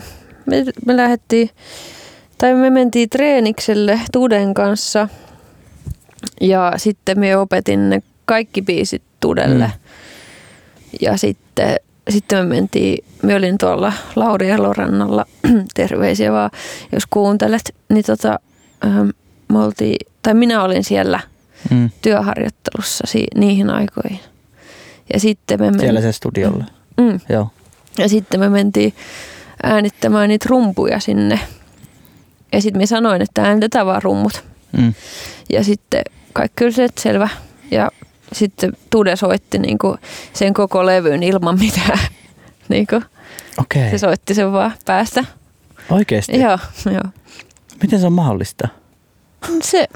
[0.47, 1.51] me, me lähdettiin,
[2.39, 5.09] tai me mentiin treenikselle Tuden kanssa
[6.41, 9.67] ja sitten me opetin ne kaikki biisit Tudelle.
[9.67, 9.73] Mm.
[9.73, 10.99] Mm.
[11.01, 11.77] Ja sitten,
[12.11, 15.27] sitten me mentiin, me olin tuolla Lauri Elorannalla,
[15.75, 16.51] terveisiä vaan,
[16.93, 18.39] jos kuuntelet, niin tota,
[18.85, 19.09] ähm,
[19.53, 21.21] me oltiin, tai minä olin siellä
[21.71, 21.91] Mm.
[22.03, 24.21] työharjoittelussa si- niihin aikoihin.
[25.13, 25.81] Ja sitten me mentiin.
[25.81, 26.65] Siellä se studiolla.
[27.01, 27.21] Mm.
[27.29, 27.51] Joo.
[27.99, 28.95] Ja sitten me mentiin
[29.63, 31.41] äänittämään niitä rumpuja sinne.
[32.53, 34.45] Ja sitten me sanoin, että äänitetään vaan rummut.
[34.73, 34.95] Mm.
[35.51, 37.29] Ja sitten kaikki oli se, että selvä.
[37.71, 37.91] Ja
[38.33, 39.97] sitten Tude soitti niinku
[40.33, 41.99] sen koko levyn ilman mitään.
[42.69, 43.03] niinku,
[43.59, 43.91] Okei.
[43.91, 45.25] se soitti sen vaan päästä.
[45.91, 46.41] Oikeesti?
[46.41, 47.03] Joo, joo.
[47.83, 48.69] Miten se on mahdollista?
[49.63, 49.89] Se,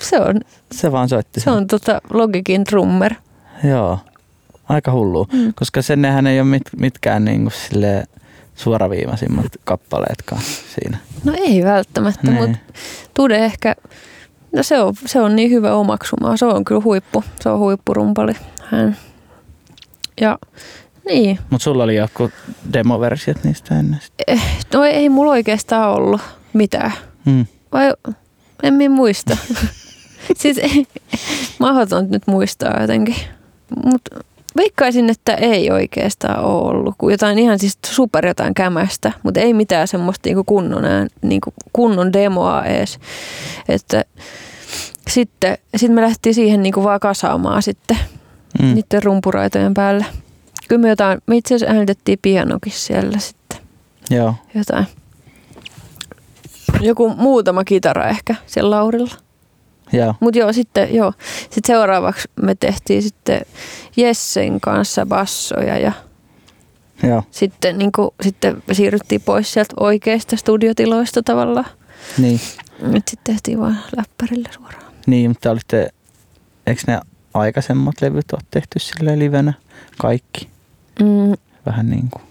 [0.00, 0.40] se on,
[0.72, 1.52] Se vaan soitti se sen.
[1.52, 3.14] on tota Logikin drummer.
[3.64, 3.98] Joo.
[4.68, 5.26] Aika hullu.
[5.32, 5.52] Mm.
[5.56, 8.06] Koska sen nehän ei ole mit, mitkään niinku silleen
[8.54, 10.42] suoraviivaisimmat kappaleetkaan
[10.74, 10.98] siinä.
[11.24, 12.34] No ei välttämättä, Niin.
[12.50, 12.58] mutta
[13.14, 13.76] Tude ehkä,
[14.56, 16.36] no se on, se on niin hyvä omaksumaa.
[16.36, 17.24] Se on kyllä huippu.
[17.40, 18.32] Se on huippurumpali
[18.64, 18.96] hän.
[20.20, 20.38] Ja
[21.06, 21.38] Niin.
[21.50, 22.30] Mutta sulla oli joku
[22.72, 24.00] demoversiot niistä ennen.
[24.28, 24.42] Eh,
[24.74, 26.20] no ei mulla oikeastaan ollut
[26.52, 26.92] mitään.
[27.24, 27.46] Mm.
[27.72, 27.92] Vai
[28.62, 29.36] en minä muista.
[30.40, 30.86] siis ei,
[31.58, 33.16] mahdoton nyt muistaa jotenkin.
[33.84, 34.16] Mutta
[34.56, 36.94] veikkaisin, että ei oikeastaan ole ollut.
[36.98, 41.54] Kun jotain ihan siis super jotain kämästä, mutta ei mitään semmoista niinku kunnon, ään, niinku
[41.72, 42.98] kunnon demoa edes.
[43.68, 44.04] Että
[45.08, 47.96] sitten sit me lähtiin siihen niinku vaan kasaamaan sitten
[48.62, 48.66] Mm.
[48.74, 50.06] niiden rumpuraitojen päälle.
[50.68, 53.58] Kyllä me jotain, me itse asiassa äänitettiin pianokin siellä sitten
[54.10, 54.34] Joo.
[54.54, 54.86] jotain.
[56.80, 59.14] Joku muutama kitara ehkä siellä Laurilla.
[59.92, 60.14] Joo.
[60.20, 61.12] Mutta joo, sitten joo.
[61.42, 63.40] Sitten seuraavaksi me tehtiin sitten
[63.96, 65.92] Jessen kanssa bassoja ja
[67.02, 67.22] Joo.
[67.30, 71.66] sitten, niin kuin, sitten siirryttiin pois sieltä oikeista studiotiloista tavallaan.
[72.18, 72.40] Niin.
[72.82, 74.92] Nyt sitten tehtiin vaan läppärillä suoraan.
[75.06, 75.88] Niin, mutta olitte,
[76.66, 77.00] eikö ne
[77.34, 79.52] aikaisemmat levyt ole tehty silleen livenä?
[79.98, 80.48] Kaikki.
[81.00, 81.34] Mm,
[81.66, 82.22] Vähän niin kuin.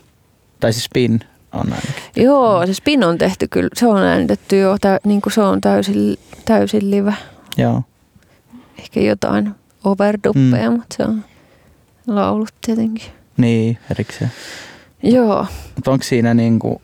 [0.59, 1.19] Tai siis Spin
[1.53, 1.93] on ainakin.
[2.15, 3.69] joo, se spin on tehty kyllä.
[3.73, 7.13] Se on äänitetty jo, tä, niin kuin se on täysin, täysin live.
[7.57, 7.83] Joo.
[8.79, 10.75] Ehkä jotain overduppeja, mm.
[10.77, 11.25] mutta se on
[12.07, 13.05] laulut tietenkin.
[13.37, 14.31] Niin, erikseen.
[15.03, 15.45] Joo,
[15.75, 16.81] Mutta onko siinä niin kuin,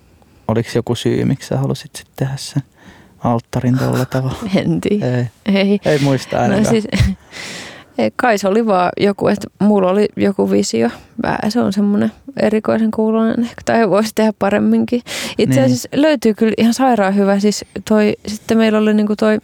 [0.48, 2.64] oliko joku syy, miksi sä halusit sitten tehdä sen
[3.20, 4.38] alttarin tuolla tavalla?
[4.56, 5.18] en tiedä.
[5.18, 5.80] Ei, Ei.
[5.86, 6.66] ei muista No ainakaan.
[6.66, 7.00] siis, ei,
[8.16, 10.90] kai se oli vaan joku, että mulla oli joku visio.
[11.24, 15.02] Vähän se on semmoinen erikoisen kuulonen ehkä, tai voisi tehdä paremminkin.
[15.38, 15.66] Itse Niin.
[15.66, 17.40] asiassa löytyy kyllä ihan sairaan hyvä.
[17.40, 19.38] Siis toi, sitten meillä oli niinku toi,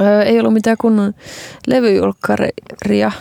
[0.00, 1.14] ö, ei ollut mitään kunnon
[1.66, 3.12] levyjulkkaria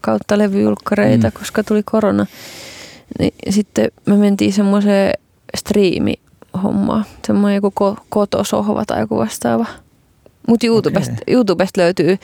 [0.00, 1.32] kautta levyjulkkareita, Mm.
[1.38, 2.26] koska tuli korona.
[3.18, 5.12] Niin sitten me mentiin semmoiseen
[5.56, 7.04] striimi-hommaan.
[7.26, 9.66] Semmoinen joku ko- kotosohva tai joku vastaava.
[10.48, 11.34] Mutta YouTubesta, Okei.
[11.34, 12.18] YouTubesta löytyy,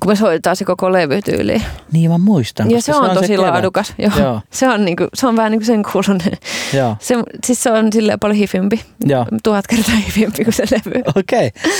[0.00, 1.62] kun me soitetaan se koko levytyyli.
[1.92, 2.70] Niin mä muistan.
[2.70, 3.40] Ja koska se on tosi kevät.
[3.50, 3.94] laadukas.
[3.98, 4.12] Joo.
[4.18, 4.40] Joo.
[4.50, 6.32] Se, on niinku, se on vähän niin kuin sen kuulonen.
[6.72, 6.96] Joo.
[7.00, 7.14] Se,
[7.44, 8.80] siis se on silleen paljon hifimpi.
[9.04, 9.26] Joo.
[9.42, 11.02] Tuhat kertaa hifimpi kuin se levy.
[11.16, 11.46] Okei.
[11.46, 11.72] Okay.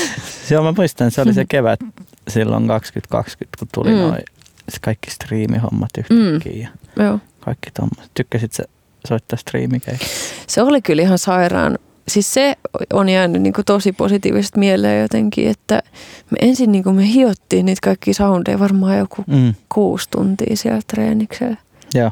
[0.51, 1.81] Joo, mä muistan, että se oli se kevät
[2.29, 3.97] silloin 2020, kun tuli Mm.
[3.97, 4.03] mm.
[4.03, 4.23] noin
[4.69, 7.05] se kaikki striimihommat yhtäkkiä mm.
[7.05, 7.19] Joo.
[7.41, 8.11] kaikki tommoset.
[8.15, 8.65] Tykkäsit sä
[9.09, 10.05] soittaa striimikeitä?
[10.47, 11.79] Se oli kyllä ihan sairaan.
[12.09, 12.57] Siis se
[12.93, 15.83] on jäänyt niin kuin tosi positiivisesti mieleen jotenkin, että
[16.31, 19.55] me ensin niin kuin me hiottiin niitä kaikki soundeja varmaan joku Mm.
[19.69, 21.57] kuusi tuntia siellä treeniksellä.
[21.95, 22.11] Joo.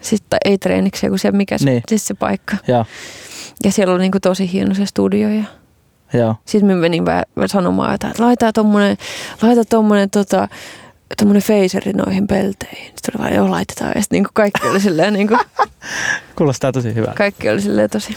[0.00, 1.82] Sitten ei treeniksellä, kun se mikä se, Niin.
[1.88, 2.56] siis se paikka.
[2.68, 2.84] Joo.
[3.64, 5.44] Ja siellä oli niin kuin tosi hieno se studio ja
[6.12, 6.34] Joo.
[6.44, 8.96] sitten me menin vähän sanomaan, että laita tommonen,
[9.42, 10.48] laita tommonen tota,
[11.18, 12.86] tommonen feiseri noihin pelteihin.
[12.86, 13.92] Sitten oli vaan, joo laitetaan.
[13.94, 15.40] Ja sitten niin kaikki oli silleen, niin kuin,
[16.38, 17.14] Kuulostaa tosi hyvältä.
[17.18, 18.14] kaikki oli silleen tosi.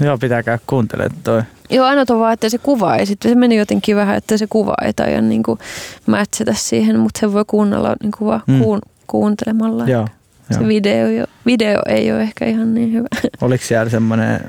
[0.00, 1.42] Joo, pitää käydä kuuntelemaan toi.
[1.70, 4.46] Joo, ainoa on vaan, että se kuva ei sitten, se meni jotenkin vähän, että se
[4.46, 5.58] kuva ei taida niin kuin
[6.06, 8.58] matchata siihen, mutta se voi kuunnella niin kuin vaan Mm.
[8.62, 9.84] kuun, kuuntelemalla.
[9.88, 10.08] Joo.
[10.50, 10.68] Se Joo.
[10.68, 13.08] video, jo, video ei ole ehkä ihan niin hyvä.
[13.40, 14.40] Oliko siellä semmoinen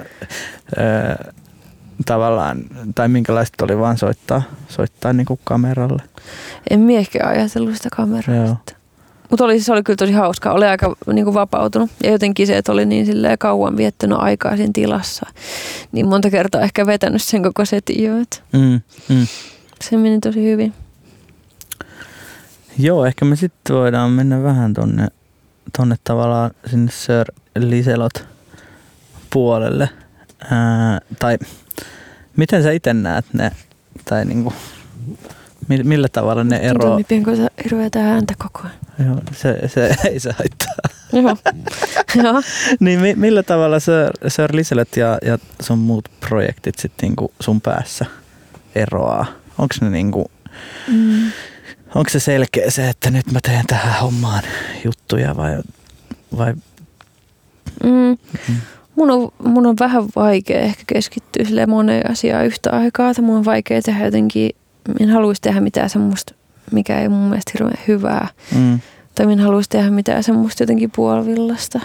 [2.06, 2.58] tavallaan,
[2.96, 6.04] tai minkälaista oli vaan soittaa, soittaa niin kuin kameralle?
[6.70, 8.36] En mie ehkä ajatellut sitä kameraa.
[8.36, 8.56] Joo.
[9.30, 10.52] Mutta oli, se oli kyllä tosi hauska.
[10.52, 11.90] Oli aika niin kuin vapautunut.
[12.04, 15.26] Ja jotenkin se, että oli niin silleen kauan viettänyt aikaa siinä tilassa.
[15.92, 18.14] Niin monta kertaa ehkä vetänyt sen koko setin jo.
[18.54, 18.82] Mm.
[19.10, 19.28] Mm.
[19.82, 20.74] se meni tosi hyvin.
[22.78, 25.08] Joo, ehkä me sitten voidaan mennä vähän tonne,
[25.78, 27.26] tonne tavallaan sinne Sir
[27.60, 28.26] Liselot
[29.34, 29.90] puolelle.
[30.52, 31.38] Ää, tai
[32.38, 33.52] miten sä itse näet ne,
[34.06, 34.54] tai niinku,
[35.68, 36.90] mi- millä tavalla ne eroaa?
[36.90, 38.89] Toimipienko sä hirveätä ääntä koko ajan?
[39.06, 40.76] Joo, se, se ei se haittaa.
[41.14, 41.38] Joo.
[42.24, 42.42] Joo.
[42.80, 47.62] niin mi- millä tavalla Sir, Sir Liselet ja, ja sun muut projektit sitten niinku sun
[47.62, 48.06] päässä
[48.76, 49.26] eroaa?
[49.58, 50.32] Onko ne niinku,
[50.88, 51.32] Mm.
[51.96, 54.44] onko se selkeä se, että nyt mä teen tähän hommaan
[54.86, 55.58] juttuja vai,
[56.38, 56.54] vai
[57.84, 58.18] Mm.
[58.96, 63.14] Mun on, mun on vähän vaikea ehkä keskittyä sille moneen asiaan yhtä aikaa.
[63.14, 64.50] Tai mun on vaikea tehdä jotenkin,
[65.00, 66.34] en haluaisi tehdä mitään semmoista,
[66.72, 68.28] mikä ei mun mielestä hirveän hyvää.
[68.56, 68.80] mm,
[69.16, 71.80] Tai en haluaisi tehdä mitään semmoista jotenkin puolivillasta.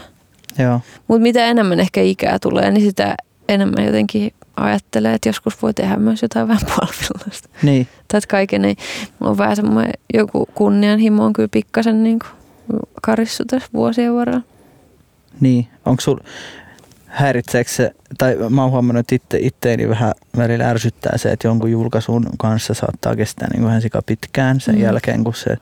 [0.58, 3.14] joo, Mutta mitä enemmän ehkä ikää tulee, niin sitä
[3.48, 7.48] enemmän jotenkin ajattelee, että joskus voi tehdä myös jotain vähän puolivillasta.
[7.62, 8.76] niin, Tai että kaiken ei,
[9.18, 14.40] mulla on vähän semmoinen joku kunnianhimo on kyllä pikkasen niin kuin karissu tässä vuosien varrella.
[15.40, 15.66] niin.
[15.86, 16.16] Onko sul,
[17.14, 21.70] häiritseekö se, tai mä oon huomannut, että itte, itteeni vähän välillä ärsyttää se, että jonkun
[21.70, 24.80] julkaisun kanssa saattaa kestää niin vähän sika pitkään sen Mm.
[24.80, 25.56] jälkeen, kun se,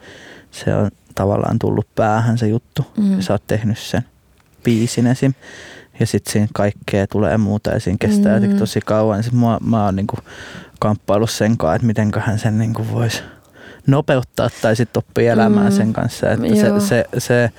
[0.51, 2.87] se on tavallaan tullut päähän se juttu.
[2.97, 3.17] Mm.
[3.17, 4.03] Ja sä oot tehnyt sen
[4.65, 5.35] biisin esim.
[6.01, 8.57] Ja sitten siinä kaikkea tulee muuta ja siinä kestää Mm.
[8.59, 9.23] tosi kauan.
[9.23, 10.17] Sitten mä, mä oon niinku
[10.81, 13.23] kamppaillut sen kanssa, että mitenköhän sen niinku voisi
[13.87, 15.77] nopeuttaa tai sitten oppii elämään Mm.
[15.77, 16.31] sen kanssa.
[16.31, 16.81] Että Joo.
[16.81, 17.51] se, se, se,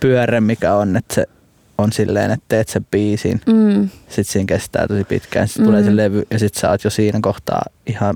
[0.00, 1.26] pyörre, mikä on, että se
[1.78, 3.88] on silleen, että teet sen biisin, Mm.
[4.08, 5.86] sit siinä kestää tosi pitkään, sitten tulee Mm.
[5.88, 8.14] se levy ja sit sä oot jo siinä kohtaa ihan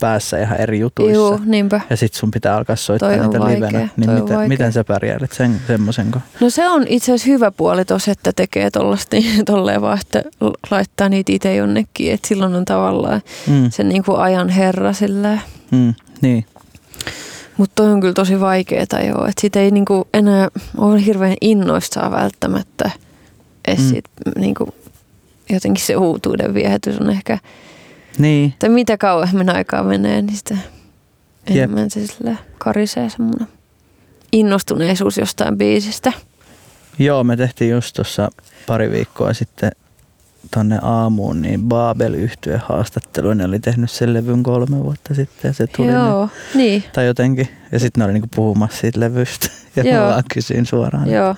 [0.00, 1.14] päässä ihan eri jutuissa.
[1.14, 1.80] Joo, niinpä.
[1.90, 3.88] Ja sit sun pitää alkaa soittaa Toi niitä livenä.
[3.96, 6.30] Niin toi miten, miten sä pärjäilet sen, semmosen kanssa?
[6.40, 10.22] No se on itse asiassa hyvä puoli tos, että tekee tollasta niin, tolleen vaan, että
[10.70, 12.12] laittaa niitä itse jonnekin.
[12.12, 15.40] Että silloin on tavallaan Mm, se niinku ajan herra silleen.
[15.70, 16.46] mm, niin,
[17.58, 19.26] Mutta toi on kyllä tosi vaikeeta joo.
[19.26, 22.90] Että sit ei niinku enää ole hirveän innoissaan välttämättä.
[23.64, 23.84] Et Mm.
[23.88, 24.04] sit
[24.38, 24.74] niinku
[25.50, 27.38] jotenkin se uutuuden viehätys on ehkä,
[28.18, 31.56] niin, tai mitä kauemmin aikaa menee, niin sitä Jep.
[31.56, 33.48] enemmän se sille karisee semmoinen
[34.32, 36.12] innostuneisuus jostain biisistä.
[36.98, 38.30] Joo, me tehtiin just tuossa
[38.66, 39.72] pari viikkoa sitten
[40.54, 43.34] tonne aamuun, niin Babel yhtye haastattelu.
[43.34, 46.82] Ne oli tehnyt sen levyn kolme vuotta sitten ja se tuli Joo, niin.
[46.82, 47.48] Nyt, tai jotenkin.
[47.72, 49.46] Ja sitten ne oli niinku puhumassa siitä levystä.
[49.76, 50.02] Ja Joo.
[50.04, 51.34] mä vaan kysyin suoraan, Joo,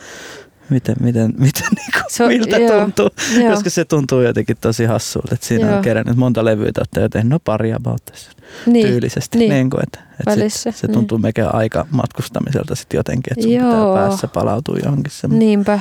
[0.71, 2.81] miten, miten, miten niinku, Se on- miltä joo.
[2.81, 3.11] tuntuu.
[3.41, 3.51] joo.
[3.51, 5.77] Koska se tuntuu jotenkin tosi hassulta, että siinä Joo.
[5.77, 8.31] on kerännyt monta levyä, olette jo tehnyt no pari about tässä
[8.67, 8.87] niin.
[8.87, 9.39] tyylisesti.
[9.39, 9.51] niin.
[9.51, 9.71] Niin.
[9.71, 10.95] kuin, että, että Välissä, sit, se niin.
[10.95, 13.95] tuntuu melkein aika matkustamiselta sitten jotenkin, että sun Joo.
[13.95, 15.47] pitää päässä palautua johonkin semmoinen.
[15.47, 15.81] Niinpä,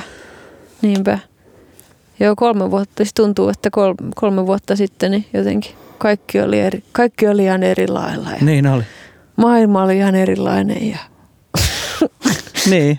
[0.82, 1.18] niinpä.
[2.20, 3.04] Joo, kolme vuotta.
[3.04, 7.62] Se tuntuu, että kol, kolme vuotta sitten niin jotenkin kaikki oli, eri, kaikki oli ihan
[7.62, 8.30] eri lailla.
[8.30, 8.82] Ja Niin oli.
[9.36, 10.88] Maailma oli ihan erilainen.
[10.90, 10.98] Ja,
[12.70, 12.98] Niin.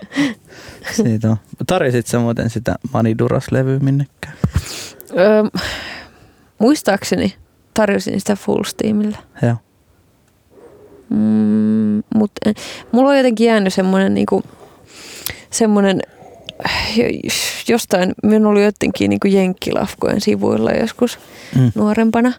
[0.92, 1.38] Siitä on.
[1.68, 4.34] Tarjosit sä muuten sitä Maniduras-levyä minnekään?
[5.18, 5.44] öö,
[6.60, 7.36] muistaakseni
[7.74, 9.18] tarjosin sitä Full Steamilla.
[9.42, 9.56] Joo.
[11.10, 12.52] Mm, mutta
[12.92, 14.44] mulla on jotenkin jäänyt semmoinen niinku,
[15.50, 16.02] semmoinen
[17.68, 21.20] jostain, minä oli jotenkin niinku jenkkilafkojen sivuilla joskus
[21.56, 21.72] Mm.
[21.76, 22.34] nuorempana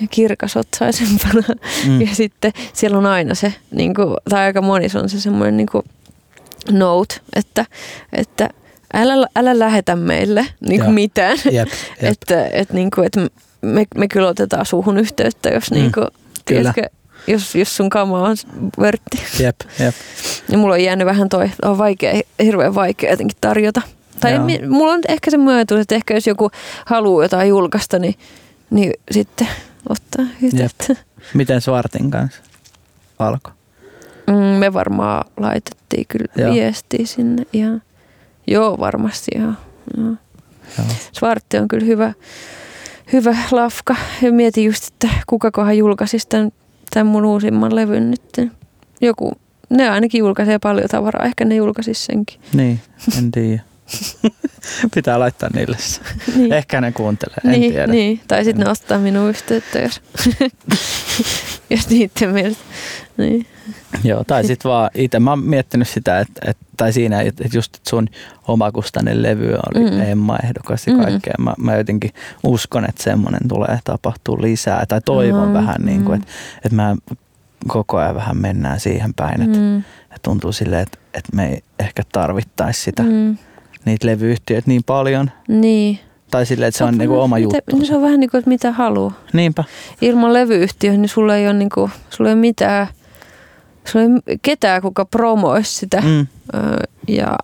[0.00, 1.42] ja kirkasotsaisempana.
[1.86, 2.00] Mm.
[2.00, 5.68] Ja sitten siellä on aina se, niin kuin, tai aika monissa on se semmoinen niin
[5.72, 5.82] kuin
[6.70, 7.66] note, että,
[8.12, 8.48] että
[8.94, 11.38] älä, älä lähetä meille niin kuin mitään.
[11.44, 11.68] Jep, jep.
[12.12, 13.20] Että, että, niin kuin, että
[13.62, 15.76] me, me kyllä otetaan suhun yhteyttä, jos, Mm.
[15.76, 16.06] niin kuin,
[16.44, 16.72] Kyllä.
[16.74, 16.96] tiedätkö,
[17.28, 18.36] jos, jos sun kama on
[18.80, 19.22] vörtti.
[19.38, 19.94] Jep, jep.
[20.48, 23.82] Ja mulla on jäänyt vähän toi, on vaikea, hirveän vaikea jotenkin tarjota.
[24.20, 24.44] Tai Joo.
[24.44, 26.50] mi, mulla on ehkä se myötus, että ehkä jos joku
[26.86, 28.14] haluaa jotain julkaista, niin,
[28.70, 29.48] niin sitten
[29.88, 30.96] ottaa yhteyttä.
[31.34, 32.42] Miten Svartin kanssa
[33.18, 33.52] alkoi?
[34.26, 36.54] Mm, me varmaan laitettiin kyllä Joo.
[36.54, 37.82] Viestiä sinne ihan.
[38.46, 39.52] Joo, varmasti joo.
[39.96, 40.14] joo.
[40.78, 40.86] Joo.
[41.12, 42.12] Svartti on kyllä hyvä,
[43.12, 43.96] hyvä lafka.
[44.22, 46.52] Ja mietin just, että kukakohan julkaisisi tämän,
[46.90, 48.50] tämän mun uusimman levyn nyt.
[49.00, 49.32] Joku,
[49.70, 51.24] ne ainakin julkaisee paljon tavaraa.
[51.26, 52.40] Ehkä ne julkaisisi senkin.
[52.52, 52.80] Niin,
[53.18, 53.62] en tiedä.
[54.94, 56.00] Pitää laittaa niille se.
[56.36, 56.52] Niin.
[56.52, 57.86] Ehkä ne kuuntelee, en niin, tiedä.
[57.86, 58.20] niin.
[58.28, 60.00] Tai sitten En- ne ottaa minun yhteyttä, jos,
[61.70, 62.64] jos niiden mielestä.
[63.16, 63.46] Niin.
[64.04, 67.58] Joo, tai sitten vaan itse mä oon miettinyt sitä, että, että tai siinä, että että
[67.58, 68.08] just että sun
[68.48, 69.94] omakustainen levy oli Mm.
[69.96, 70.00] mm.
[70.00, 71.00] Emma-ehdokas ja Mm.
[71.02, 71.34] kaikkea.
[71.38, 72.10] Mä, mä jotenkin
[72.44, 74.84] uskon, että semmoinen tulee tapahtuu lisää.
[74.88, 76.22] Tai toivon Mm, vähän niin kuin, mm.
[76.22, 76.32] että,
[76.64, 76.96] että mä
[77.68, 81.62] koko ajan vähän mennään siihen päin, että, Mm, että tuntuu silleen, että, että me ei
[81.78, 83.36] ehkä tarvittaisi sitä, mm,
[83.84, 85.30] niitä levyyhtiöitä niin paljon.
[85.48, 85.98] niin.
[86.30, 87.84] Tai silleen, että se on Onko niinku oma juttu.
[87.84, 89.12] Se on vähän niin kuin, että mitä haluaa.
[89.32, 89.64] Niinpä.
[90.00, 92.86] ilman levyyhtiöä, niin sulla ei ole, niinku, sulla ei ole mitään,
[93.92, 96.00] sulla ei ole ketään, kuka promoisi sitä.
[96.00, 96.26] Mm.
[97.08, 97.36] Ja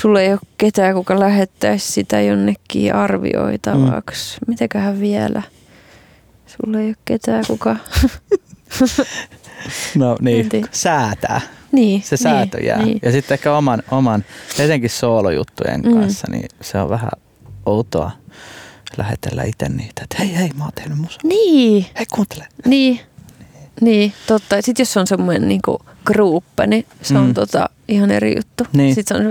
[0.00, 4.36] sulla ei ole ketään, kuka lähettäisi sitä jonnekin arvioitavaksi.
[4.46, 4.50] Mm.
[4.50, 5.42] Mitäköhän vielä?
[6.46, 7.76] Sulla ei ole ketään, kuka...
[9.94, 11.40] No niin, säätää.
[11.72, 12.82] niin, Se säätö niin, jää.
[12.82, 12.98] Niin.
[13.02, 14.24] Ja sitten ehkä oman, oman
[14.58, 15.94] etenkin soolojuttujen Mm.
[16.00, 17.10] kanssa, niin se on vähän
[17.66, 18.10] outoa
[18.96, 21.20] lähetellä itse niitä, että hei hei, mä oon tehnyt musa.
[21.24, 22.46] Niin, Hei kuuntele.
[22.66, 23.00] niin,
[23.80, 24.56] niin, totta.
[24.62, 27.34] Sitten jos on semmoinen niinku gruuppe, niin se on Mm.
[27.34, 28.64] tota, ihan eri juttu.
[28.72, 28.94] Niin.
[28.94, 29.30] Sitten se on,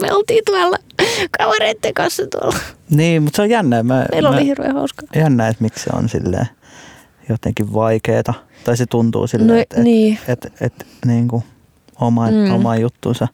[0.00, 0.76] me oltiin tuolla
[1.38, 2.58] kavereiden kanssa tuolla.
[2.90, 3.82] Niin, mutta se on jännä.
[3.82, 5.06] Mä, Meillä mä, oli hirveän hauska.
[5.16, 6.46] jännä, että miksi se on silleen
[7.28, 8.34] jotenkin vaikeeta.
[8.64, 10.18] Tai se tuntuu silleen, No, että et, niin.
[10.28, 11.44] et, et, et, niin kuin
[12.00, 12.52] oman, Mm.
[12.54, 13.28] oman juttunsa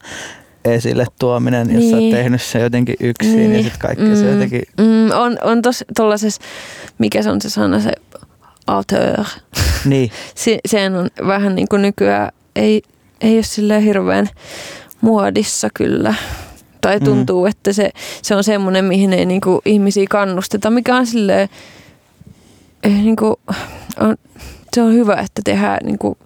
[0.64, 2.14] esille tuominen, jos sä oot Niin.
[2.14, 3.52] tehnyt se jotenkin yksin Niin.
[3.54, 6.40] ja sitten kaikki se jotenkin, Mm, on, on tos, tollasessa,
[6.98, 7.92] mikä se on se sana, se
[8.68, 9.24] auteur.
[9.84, 12.82] niin, Se, sen on vähän niin kuin nykyään, ei,
[13.20, 14.28] ei ole silleen hirveän
[15.00, 16.14] muodissa kyllä.
[16.80, 17.04] Tai Mm.
[17.04, 17.50] tuntuu, mm.
[17.50, 17.90] että se,
[18.22, 21.48] se on semmoinen, mihin ei niin kuin ihmisiä kannusteta, mikä on silleen,
[22.82, 23.34] eh, niin kuin,
[24.00, 24.16] on,
[24.74, 26.18] se on hyvä, että tehdään niin kuin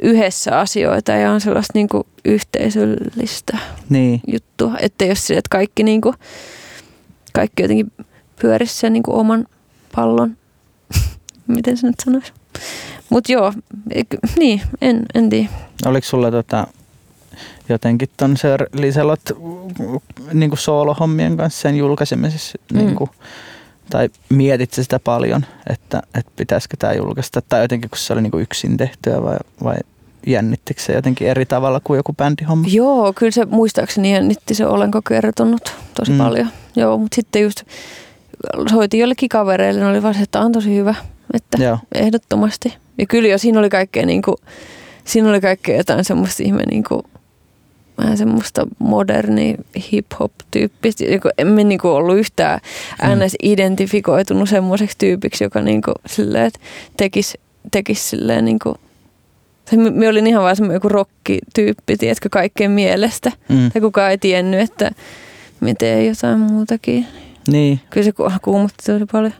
[0.00, 4.76] yhdessä asioita ja on sellaista niin kuin yhteisöllistä niin, juttua.
[4.80, 6.14] Että jos sille, että kaikki, niin kuin,
[7.32, 7.92] kaikki jotenkin
[8.40, 9.46] pyörisi sen niin kuin oman
[9.96, 10.36] pallon.
[11.46, 12.32] Miten se nyt sanoisi?
[13.10, 13.52] Mutta joo,
[14.38, 15.48] niin, en, en tiedä.
[15.86, 16.66] Oliko sulla tota,
[17.68, 19.20] jotenkin ton Sir Liselot
[20.32, 22.78] niin soolohommien kanssa sen julkaisemisessa Mm.
[22.78, 23.10] niin kuin,
[23.90, 28.22] tai mietit sä sitä paljon, että, että pitäisikö tämä julkaista, tai jotenkin kun se oli
[28.22, 29.76] niin kuin yksin tehtyä vai, vai
[30.26, 32.66] jännittikö se jotenkin eri tavalla kuin joku bändihomma?
[32.70, 36.18] Joo, kyllä se muistaakseni jännitti se olenko kertonut tosi mm.
[36.18, 36.48] paljon.
[36.76, 37.62] Joo, mutta sitten just
[38.70, 40.94] soitin jollekin kavereille, ne oli vaan se, että on tosi hyvä,
[41.34, 41.78] että Joo.
[41.94, 42.74] ehdottomasti.
[42.98, 44.36] Ja kyllä jo siinä oli kaikkea niinku,
[45.04, 47.02] siinä oli kaikkea jotain semmoista ihme niinku,
[47.98, 51.04] vähän semmoista moderni hip-hop tyyppistä.
[51.04, 52.60] Niinku, en mä niinku ollut yhtään
[53.02, 53.24] Mm.
[53.24, 53.36] ns.
[53.42, 56.60] identifikoitunut semmoiseksi tyypiksi, joka niinku silleen, että
[56.96, 58.74] tekisi tekis silleen niinku,
[59.70, 63.32] se, me olin ihan vaan semmoinen joku rock-tyyppi, tiedätkö, kaikkien mielestä.
[63.48, 63.70] Mm.
[63.74, 64.90] Ja kukaan ei tiennyt, että
[65.60, 67.06] mä teen jotain muutakin.
[67.48, 67.80] Niin.
[67.90, 69.32] Kyllä se ku- kuumotti tosi paljon.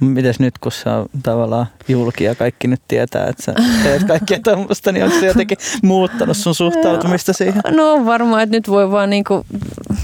[0.00, 4.38] Mites nyt, kun sä on tavallaan julki ja kaikki nyt tietää, että sä teet kaikkea
[4.42, 7.62] tämmöistä, niin onko se jotenkin muuttanut sun suhtautumista siihen?
[7.76, 9.46] No on varmaan, että nyt voi vaan niinku,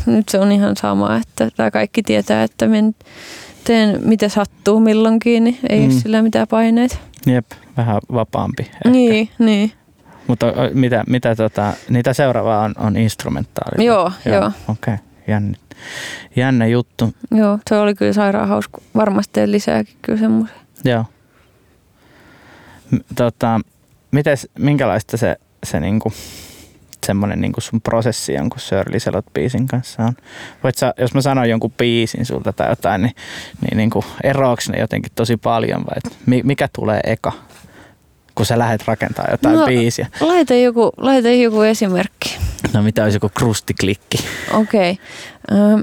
[0.06, 2.76] nyt se on ihan sama, että tai kaikki tietää, että mä
[3.64, 5.84] teen mitä sattuu milloinkin, niin ei mm.
[5.84, 6.96] Ole sillä mitään paineita.
[7.26, 8.62] Jep, vähän vapaampi.
[8.62, 8.90] Ehkä.
[8.90, 9.72] Niin, niin.
[10.26, 13.84] Mutta mitä, mitä tota, niitä seuraavaa on, on instrumentaali?
[13.84, 14.46] Joo, joo.
[14.68, 15.09] Okei, okay.
[15.30, 15.58] Jännä,
[16.36, 17.14] jännä juttu.
[17.30, 18.80] Joo, se oli kyllä sairaan hauska.
[18.94, 20.56] Varmasti teen lisääkin kyllä semmoisia.
[20.84, 21.04] Joo.
[23.16, 23.60] Tota,
[24.10, 26.12] mites, minkälaista se, se niinku,
[27.06, 30.12] semmoinen niinku sun prosessi jonkun Sir Liselot biisin kanssa on?
[30.62, 33.14] Voit sä, jos mä sanon jonkun biisin sulta tai jotain, niin,
[33.60, 37.32] niin niinku, eroaks ne jotenkin tosi paljon vai et mi- mikä tulee eka,
[38.34, 40.06] kun sä lähdet rakentaa jotain No, biisiä?
[40.20, 42.38] Laita joku, laita joku esimerkki.
[42.74, 44.18] No mitä olisi joku krustiklikki?
[44.54, 44.98] Okei.
[45.52, 45.82] Okay.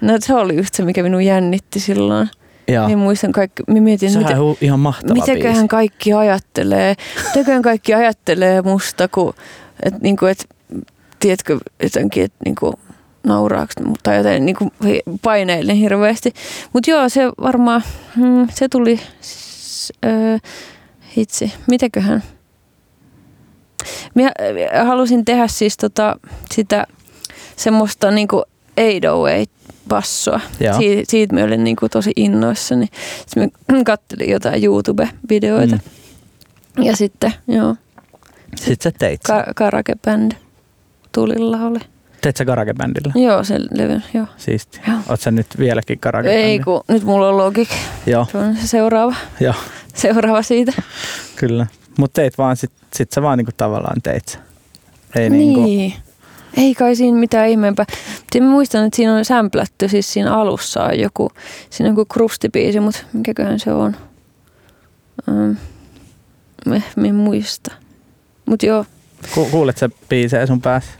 [0.00, 2.28] no se oli just se, mikä minun jännitti silloin.
[2.68, 2.86] Joo.
[2.86, 5.68] Minä muistan kaikki, minä mietin, Sehän mitä, on ihan mahtava mitäköhän biisi.
[5.68, 6.94] kaikki ajattelee.
[7.28, 9.34] Mitäköhän kaikki ajattelee musta, kun,
[9.82, 10.48] et, niinku, et,
[11.20, 12.74] tiedätkö, jotenkin, että niinku,
[13.26, 14.72] nauraaks ne mut tai joten niinku,
[15.22, 16.32] paineilen hirveästi.
[16.72, 17.82] Mutta joo, se varmaan,
[18.16, 20.38] hmm, se tuli, s- öö,
[21.16, 22.22] hitsi, mitäköhän.
[24.14, 24.32] Minä
[24.74, 26.16] äh, halusin tehdä siis tota,
[26.54, 26.86] sitä
[27.56, 28.44] semmoista niinku
[28.76, 29.54] 808
[29.88, 30.40] bassoa.
[30.60, 30.78] Joo.
[30.78, 32.86] Si- siitä mä olin niinku tosi innoissani.
[33.26, 35.78] Sitten mä kattelin jotain YouTube-videoita.
[36.76, 36.82] Mm.
[36.84, 37.76] Ja sitten, joo,
[38.56, 39.36] Sitten sä teit sen.
[39.36, 40.32] ka- Karake Band
[41.12, 41.78] tulilla oli.
[42.20, 43.12] Teit sä Karage-bändillä?
[43.14, 44.26] Joo, se levy, joo.
[44.36, 44.80] Siisti.
[44.88, 44.96] Joo.
[45.08, 47.68] Oot sä nyt vieläkin karage Ei, kun nyt mulla on Logic.
[48.06, 49.54] Joo, Se on se seuraava, joo,
[49.94, 50.72] seuraava siitä.
[51.36, 51.66] kyllä.
[51.98, 54.38] Mutta teit vaan, sit, sit sä vaan niinku tavallaan teit.
[55.16, 55.94] Ei niinku, niin.
[56.56, 57.84] Ei kai siinä mitään ihmeempää.
[58.40, 61.30] Mä muistan, että siinä on sämplätty, siis siinä alussa on joku,
[61.70, 63.96] siinä on joku krustibiisi, mutta mikäköhän se on.
[65.28, 65.56] Um,
[66.66, 67.74] mä, en muista.
[68.46, 68.84] Mutta joo.
[69.34, 70.90] ku, kuulet sä biisejä sun päässä?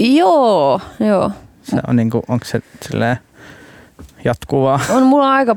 [0.00, 1.30] Joo, joo.
[1.62, 3.16] Se on niinku, onko se silleen
[4.24, 4.80] jatkuvaa?
[4.90, 5.56] On mulla aika,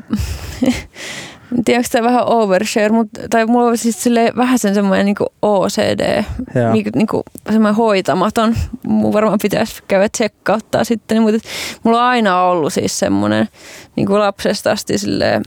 [1.58, 5.16] en tiedä onko tämä vähän overshare, mutta, tai mulla on siis vähän sen semmoinen niin
[5.42, 6.24] OCD,
[6.56, 6.74] Joo.
[6.74, 8.56] niin, niin kuin semmoinen hoitamaton.
[8.88, 11.44] Mun varmaan pitäisi käydä tsekkauttaa sitten, mutta et
[11.84, 13.48] mulla on aina ollut siis semmoinen
[13.96, 15.44] niin kuin lapsesta asti silleen,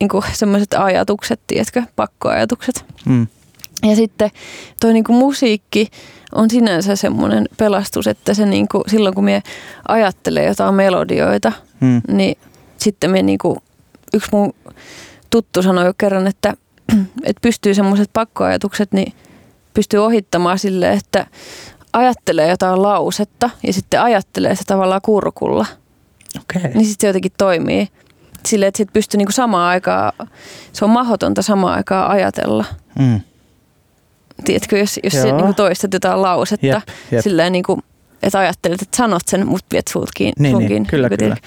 [0.00, 2.84] niin kuin semmoiset ajatukset, tiedätkö, pakkoajatukset.
[3.04, 3.26] Mm.
[3.88, 4.30] Ja sitten
[4.80, 5.88] toi niinku musiikki
[6.32, 9.42] on sinänsä semmoinen pelastus, että se niinku, silloin kun me
[9.88, 12.02] ajattelee jotain melodioita, Mm.
[12.08, 12.38] niin
[12.78, 13.56] sitten me niinku,
[14.14, 14.52] yksi mun
[15.36, 16.54] tuttu sanoi jo kerran, että,
[17.28, 19.12] että pystyy semmoiset pakkoajatukset, niin
[19.74, 21.26] pystyy ohittamaan sille, että
[21.92, 25.66] ajattelee jotain lausetta ja sitten ajattelee se tavallaan kurkulla.
[26.40, 26.70] Okay.
[26.74, 27.88] Niin sitten se jotenkin toimii
[28.46, 30.12] silleen, että sit pystyy niinku samaan aikaan,
[30.72, 32.64] se on mahdotonta samaan aikaan ajatella.
[32.98, 33.20] Mm.
[34.44, 35.22] Tiedätkö, jos, jos Joo.
[35.22, 37.22] sä niinku toistat jotain lausetta, Jep, jep.
[37.22, 37.80] silleen niinku,
[38.22, 40.34] että ajattelet, että sanot sen, mutta viet sulta kiinni.
[40.38, 41.18] Niin, niin, kyllä, kyllä.
[41.18, 41.46] tiedätkö.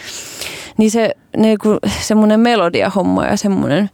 [0.78, 3.90] Niin se niinku, semmoinen melodiahomma ja semmoinen,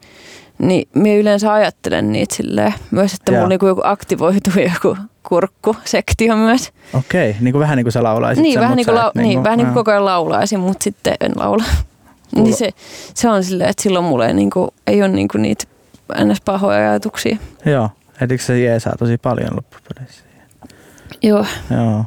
[0.57, 3.37] niin minä yleensä ajattelen niitä silleen myös, että Joo.
[3.39, 6.71] mulla niinku joku aktivoituu joku kurkkusektio myös.
[6.93, 7.41] Okei, okay.
[7.43, 9.67] niinku vähän niin kuin sä laulaisit Niin, sen, vähän, niin kuin, lau- niin, vähän niin
[9.67, 11.63] kuin koko ajan laulaisin, mutta sitten en laula.
[11.63, 11.95] Mulla-
[12.43, 12.69] Niin se,
[13.13, 15.63] se on silleen, että silloin mulla ei, niinku, ei ole niinku niitä
[16.23, 16.41] ns.
[16.41, 17.37] pahoja ajatuksia.
[17.65, 17.89] Joo,
[18.21, 20.23] etikö se jeesaa tosi paljon loppupeleissä?
[21.23, 21.45] Joo.
[21.71, 22.05] Joo.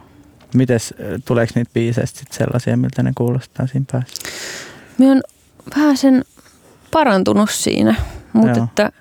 [0.55, 4.15] Mites, äh, tuleeko niitä biiseistä sit sellaisia, miltä ne kuulostaa siinä päässä?
[4.99, 5.23] Minä on
[5.77, 6.25] vähän sen
[6.93, 7.95] parantunut siinä,
[8.33, 8.93] mutta että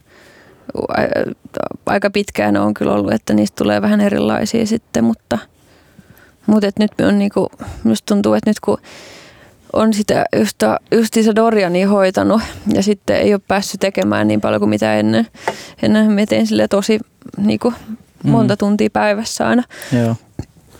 [1.85, 5.37] aika pitkään on kyllä ollut, että niistä tulee vähän erilaisia sitten, mutta,
[6.45, 7.47] mutta et nyt on niinku,
[7.83, 8.77] minusta tuntuu, että nyt kun
[9.73, 10.55] on sitä just,
[10.91, 12.41] justiinsa Doriania hoitanut
[12.73, 15.27] ja sitten ei ole päässyt tekemään niin paljon kuin mitä ennen.
[15.81, 16.99] Ennen me tein sille tosi
[17.37, 17.73] niinku,
[18.23, 18.57] monta Mm.
[18.57, 19.63] tuntia päivässä aina.
[19.91, 20.15] Joo.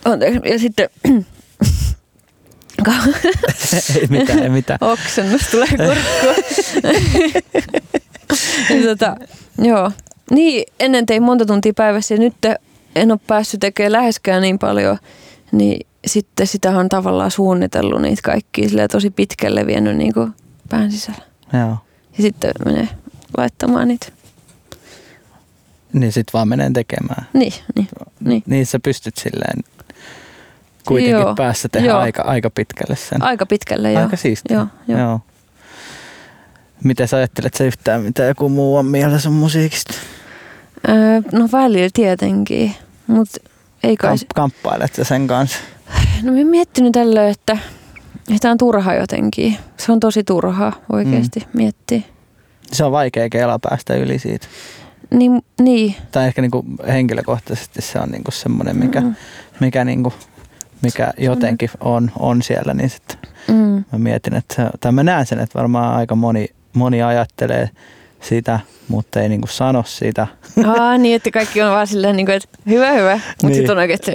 [0.04, 0.40] Anteeksi.
[0.44, 0.88] Ja sitten
[4.00, 4.78] ei mitään, ei mitään.
[4.80, 6.34] oksennus tulee kurkkuun.
[8.70, 9.16] ja tota,
[9.58, 9.92] joo.
[10.30, 12.34] Niin, ennen tein monta tuntia päivässä ja nyt
[12.94, 14.98] en ole päässyt tekemään läheskään niin paljon.
[15.52, 20.32] Niin sitten sitä on tavallaan suunnitellut niitä kaikkia tosi pitkälle vienyt niin kuin
[20.68, 21.22] pään sisällä.
[21.52, 21.76] Joo.
[22.16, 22.88] Ja sitten menee
[23.36, 24.06] laittamaan niitä.
[25.92, 27.26] Niin sit vaan menen tekemään.
[27.32, 27.88] Niin, niin,
[28.20, 28.42] niin.
[28.46, 29.64] Niin sä pystyt silleen
[30.88, 31.98] kuitenkin Joo, päässä tehdä joo.
[31.98, 33.22] aika, aika pitkälle sen.
[33.22, 34.02] Aika pitkälle, joo.
[34.02, 34.56] Aika siistiä.
[34.56, 35.00] Joo, joo.
[35.00, 35.20] joo.
[36.84, 39.94] Miten sä ajattelet sä yhtään, mitä joku muu on mieltä sun musiikista?
[40.88, 40.94] Öö,
[41.32, 42.74] no välillä tietenkin,
[43.06, 43.38] mutta
[43.82, 44.14] ei kai...
[44.14, 45.58] Kamp- kamppailet sä sen kanssa?
[46.22, 47.58] No mä miettinyt tällöin, että
[48.40, 49.56] tämä on turha jotenkin.
[49.76, 51.46] Se on tosi turhaa oikeasti mm.
[51.52, 52.00] miettiä.
[52.72, 54.46] Se on vaikea kela päästä yli siitä.
[55.10, 55.94] Niin, niin.
[56.12, 59.14] Tai ehkä niinku henkilökohtaisesti se on niinku semmoinen, mikä, Mm.
[59.60, 60.12] mikä, niinku,
[60.82, 62.74] mikä jotenkin on, on siellä.
[62.74, 63.18] Niin sit
[63.48, 63.84] Mm.
[63.92, 67.70] mä mietin, että tai mä näen sen, että varmaan aika moni, moni ajattelee
[68.20, 70.26] sitä, mutta ei niinku sano sitä.
[70.66, 73.14] Aa, niin, että kaikki on vaan silleen, niin kuin, että hyvä, hyvä.
[73.14, 73.54] Mutta Niin.
[73.54, 74.12] sitten on oikeasti,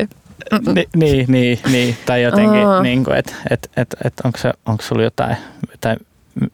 [0.75, 2.81] Ni, niin, niin, niin, tai jotenkin, Aa.
[2.81, 5.37] niin kuin, että et, et, et onko, se, onko sulla jotain,
[5.81, 5.95] tai
[6.41, 6.45] m-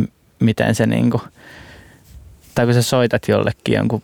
[0.00, 0.04] m-
[0.40, 1.22] miten se niin kuin,
[2.54, 4.02] tai kun sä soitat jollekin jonkun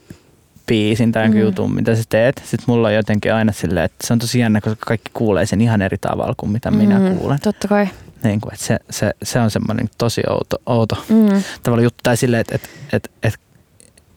[0.67, 1.39] biisin tai Mm.
[1.41, 4.61] jutun, mitä sä teet, sit mulla on jotenkin aina silleen, että se on tosi jännä,
[4.61, 7.41] koska kaikki kuulee sen ihan eri tavalla kuin mitä minä Mm, kuulen.
[7.41, 7.89] Totta kai.
[8.25, 11.43] Niin kuin, että se, se, se on semmoinen tosi outo, outo Mm.
[11.63, 13.39] tavalla juttu, tai silleen, että, että, että, että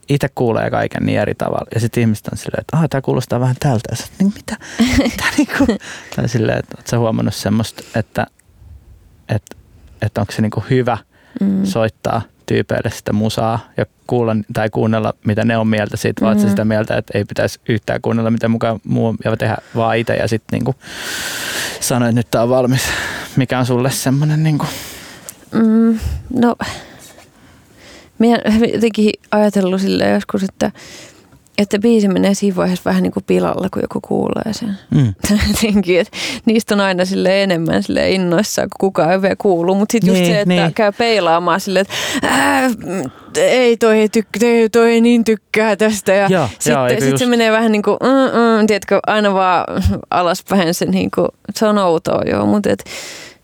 [0.08, 1.66] itse kuulee kaiken niin eri tavalla.
[1.74, 3.88] Ja sitten ihmiset on silleen, että ah, tämä kuulostaa vähän tältä.
[3.90, 4.56] Ja sit, niin mitä?
[5.04, 5.66] mitä niinku?
[6.16, 8.26] Tai silleen, että oot sä huomannut semmoista, että,
[9.28, 9.56] että,
[10.02, 10.98] että onko se niinku hyvä
[11.40, 11.64] Mm.
[11.64, 16.42] soittaa tyypeille sitä musaa ja kuulla, tai kuunnella, mitä ne on mieltä siitä, vaan mm.
[16.42, 16.48] Mm.
[16.48, 20.28] sitä mieltä, että ei pitäisi yhtään kuunnella, mitä mukaan muu ja tehdä vaan itse ja
[20.28, 20.74] sitten niinku
[21.80, 22.82] sanoa, että nyt tämä on valmis.
[23.36, 24.66] Mikä on sulle semmoinen niinku,
[25.52, 25.98] Mm,
[26.40, 26.56] no,
[28.18, 28.38] minä
[28.72, 30.72] jotenkin ajatellut silleen joskus, että,
[31.58, 34.78] että biisi menee siinä vaiheessa vähän niin kuin pilalla, kun joku kuulee sen.
[34.94, 35.14] mm,
[35.48, 39.74] Jotenkin, että niistä on aina sille enemmän sille innoissaan, kun kukaan ei vielä kuulu.
[39.74, 40.74] Mutta sitten just Niin, se, että niin.
[40.74, 41.94] käy peilaamaan silleen, että
[42.86, 44.38] mm, ei toi, ei tykkä,
[44.72, 46.12] toi, ei niin tykkää tästä.
[46.12, 47.18] Ja Joo, sitten sit just?
[47.18, 49.64] se menee vähän niin kuin, mm, mm, tiedätkö, aina vaan
[50.10, 52.84] alaspäin se, niin kuin, se on outoa joo, mutta et,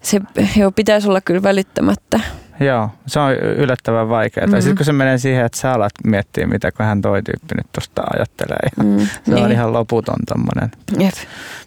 [0.02, 0.20] se
[0.56, 2.20] joo, pitäisi olla kyllä välittämättä.
[2.61, 4.46] Joo, se on yllättävän vaikeaa.
[4.46, 4.57] Mm-hmm.
[4.57, 4.62] Mhm.
[4.62, 8.03] Sitten kun se menee siihen, että sä alat miettiä, mitä hän toi tyyppi nyt tuosta
[8.16, 8.68] ajattelee.
[8.76, 10.70] Ja Mm, se on ihan loputon tommonen.
[10.98, 11.14] Jep,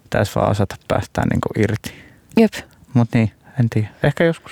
[0.04, 1.94] Pitäisi vaan osata päästää niinku irti.
[2.38, 2.54] jep.
[2.94, 3.88] Mutta niin, en tiedä.
[4.04, 4.52] Ehkä joskus.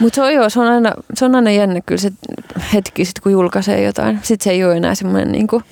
[0.00, 2.12] Mutta se on, joo, se on, aina, se on aina jännä kyllä se
[2.74, 4.18] hetki, sit kun julkaisee jotain.
[4.22, 5.62] Sitten se ei ole enää semmoinen niinku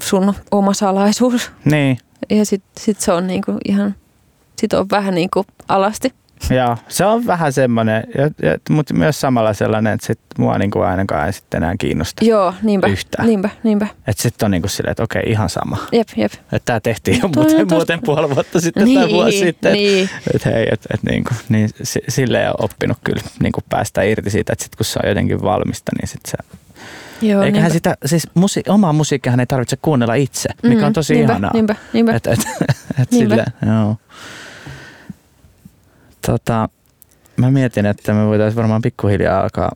[0.00, 1.50] sun oma salaisuus.
[1.64, 1.98] Niin,
[2.30, 3.94] Ja sitten sit se on niinku ihan,
[4.58, 6.14] sit on vähän niinku alasti.
[6.50, 6.76] Joo.
[6.88, 8.04] Se on vähän semmoinen,
[8.70, 12.24] mutta myös samalla sellainen, että sit mua niinku ainakaan ei sitten enää kiinnosta.
[12.24, 13.28] Joo, niinpä, Yhtään.
[13.28, 13.86] niinpä, niinpä.
[14.06, 15.78] Että sitten on niinku silleen, että okei, ihan sama.
[15.92, 16.32] Jep, jep.
[16.32, 19.72] Että tämä tehtiin jo muuten, tosta- muuten puoli vuotta sitten tai vuosi sitten.
[19.72, 20.10] niin.
[20.34, 24.52] Että hei, et, et niinku, niin si- silleen on oppinut kyllä niinku päästä irti siitä,
[24.52, 26.36] että sit kun se on jotenkin valmista, niin sit se
[27.22, 27.72] Joo, Eiköhän niinpä.
[27.74, 31.50] sitä, siis musi, omaa musiikkiahan ei tarvitse kuunnella itse, mikä Mm, on tosi niinpä, ihanaa.
[31.54, 32.12] Niinpä, niinpä.
[32.14, 32.38] Et, et,
[33.00, 33.34] et Niinpä.
[33.34, 33.96] silleen, joo.
[36.26, 36.68] Tota,
[37.36, 39.72] mä mietin, että me voitaisiin varmaan pikkuhiljaa alkaa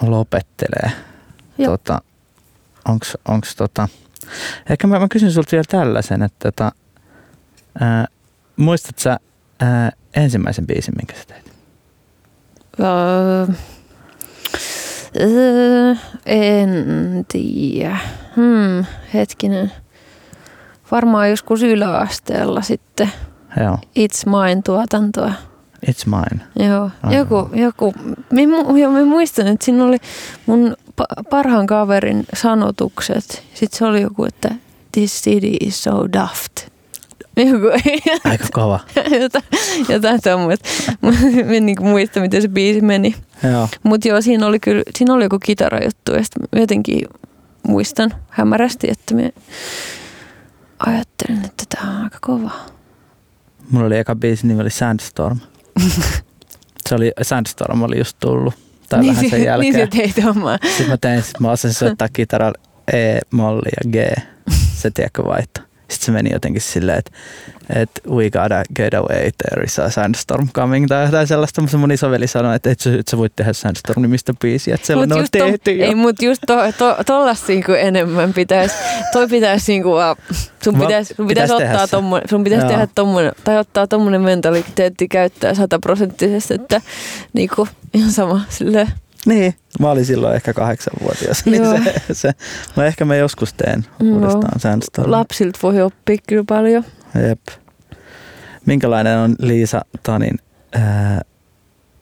[0.00, 0.92] lopettelee.
[1.58, 1.70] Joo.
[1.70, 2.00] Tota,
[2.88, 3.88] onks, onks tota,
[4.70, 6.72] ehkä mä, mä kysyn sulta vielä tällaisen, että tota,
[7.80, 8.06] ää,
[8.56, 9.18] muistat sä
[9.60, 11.52] ää, ensimmäisen biisin, minkä sä teit?
[12.80, 13.46] Öö,
[15.20, 15.94] öö,
[16.26, 16.70] en
[17.32, 17.98] tiedä.
[18.36, 19.72] Hmm, hetkinen.
[20.90, 23.12] Varmaan joskus yläasteella sitten
[23.60, 25.32] Joo, It's Mine tuotantoa.
[25.90, 26.68] It's Mine.
[26.68, 27.18] Joo, Aivan.
[27.18, 27.94] joku, joku.
[28.32, 29.96] Mä, muistan, että siinä oli
[30.46, 33.42] mun pa- parhaan kaverin sanotukset.
[33.54, 34.54] Sitten se oli joku, että
[34.92, 36.52] this city is so daft.
[37.36, 37.66] Joku,
[38.30, 38.80] Aika kova.
[39.22, 39.44] jotain,
[39.88, 40.68] jotain tommoista.
[41.02, 43.14] Mä en niinku muista, miten se biisi meni.
[43.52, 43.68] Joo.
[43.82, 47.00] Mutta joo, siinä oli kyllä, siinä oli joku kitarajuttu ja sitten jotenkin
[47.68, 49.22] muistan hämärästi, että mä
[50.78, 52.50] ajattelin, että tämä on aika kova.
[53.70, 55.38] Mulla oli eka biisin nimi oli Sandstorm.
[56.88, 58.54] Se oli, Sandstorm oli just tullut.
[58.88, 59.74] Tai niin, vähän sen se- niin jälkeen.
[59.74, 60.58] se teit omaa.
[60.68, 62.58] Sitten mä tein, sit mä osasin soittaa kitaralla
[62.92, 64.22] E, molli ja G.
[64.74, 65.60] Se tiedätkö vaihto.
[65.88, 67.10] Sitten se meni jotenkin silleen, että
[67.74, 71.60] että we gotta get away, there is a sandstorm coming tai jotain sellaista.
[71.60, 75.16] Mutta mun isoveli sanoi, että et sä, et sä voit tehdä Sandstorm-nimistä biisiä, että sellainen
[75.16, 75.86] on just to, tehty jo.
[75.86, 78.74] ei, mutta just to, to, tollasta niinku enemmän pitäisi,
[79.12, 80.16] toi pitäisi niinku, vaan-
[80.64, 85.08] sun pitäisi, sun pitäis pitäisi ottaa tommonen, sun pitäisi tehdä tommonen, tai ottaa tommonen mentaliteetti
[85.08, 86.80] käyttöön sataprosenttisesti, että
[87.32, 88.88] niinku ihan sama silleen.
[89.26, 92.32] Niin, mä olin silloin ehkä kahdeksanvuotias, niin se, se,
[92.76, 95.10] no ehkä mä joskus teen No, uudestaan Sandstorm.
[95.10, 96.84] Lapsilta voi oppia kyllä paljon.
[97.28, 97.40] Jep.
[98.66, 100.38] Minkälainen on Liisa Tanin
[100.72, 101.20] ää,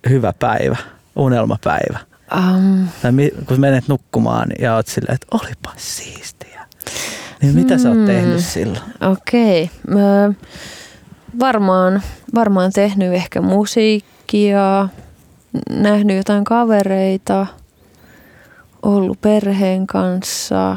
[0.09, 0.77] hyvä päivä,
[1.17, 1.99] unelmapäivä?
[2.37, 6.67] Um, Tai mi, kun menet nukkumaan ja oot silleen, että olipa siistiä.
[7.43, 8.07] Niin mitä sä oot Hmm.
[8.07, 8.81] tehnyt silloin?
[9.01, 9.71] Okei.
[9.89, 10.33] Mä
[11.41, 12.03] varmaan,
[12.35, 14.89] varmaan tehnyt ehkä musiikkia,
[15.71, 17.47] nähnyt jotain kavereita,
[18.83, 20.77] ollut perheen kanssa.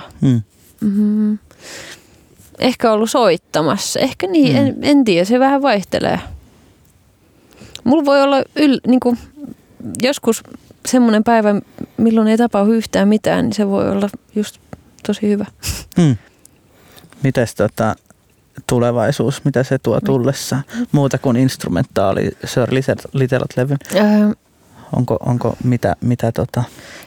[0.82, 1.38] Mm,
[2.60, 4.00] ehkä ollut soittamassa.
[4.00, 4.68] Ehkä niin, Mm.
[4.68, 6.20] en, en tiedä, se vähän vaihtelee.
[7.84, 9.18] Mulla voi olla yl, niin kuin,
[10.02, 10.44] joskus
[10.86, 11.62] semmoinen päivä,
[11.98, 14.58] milloin ei tapahdu yhtään mitään, niin se voi olla just
[15.08, 15.46] tosi hyvä.
[16.02, 16.18] Hmm.
[17.24, 17.96] Mites tota,
[18.68, 20.58] tulevaisuus, mitä se tuo tullessa?
[20.92, 22.70] Muuta kuin instrumentaali Sir
[23.14, 23.78] Literat-levyn.
[23.96, 24.34] Öö,
[24.96, 26.64] Onko, onko mitä, mitä tota,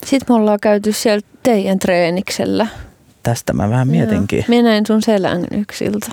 [0.06, 2.66] Sitten me ollaan käyty siellä teidän treeniksellä.
[3.22, 4.38] tästä mä vähän mietinkin.
[4.38, 4.46] Joo.
[4.48, 6.10] Minä näin sun selän yksi ilta.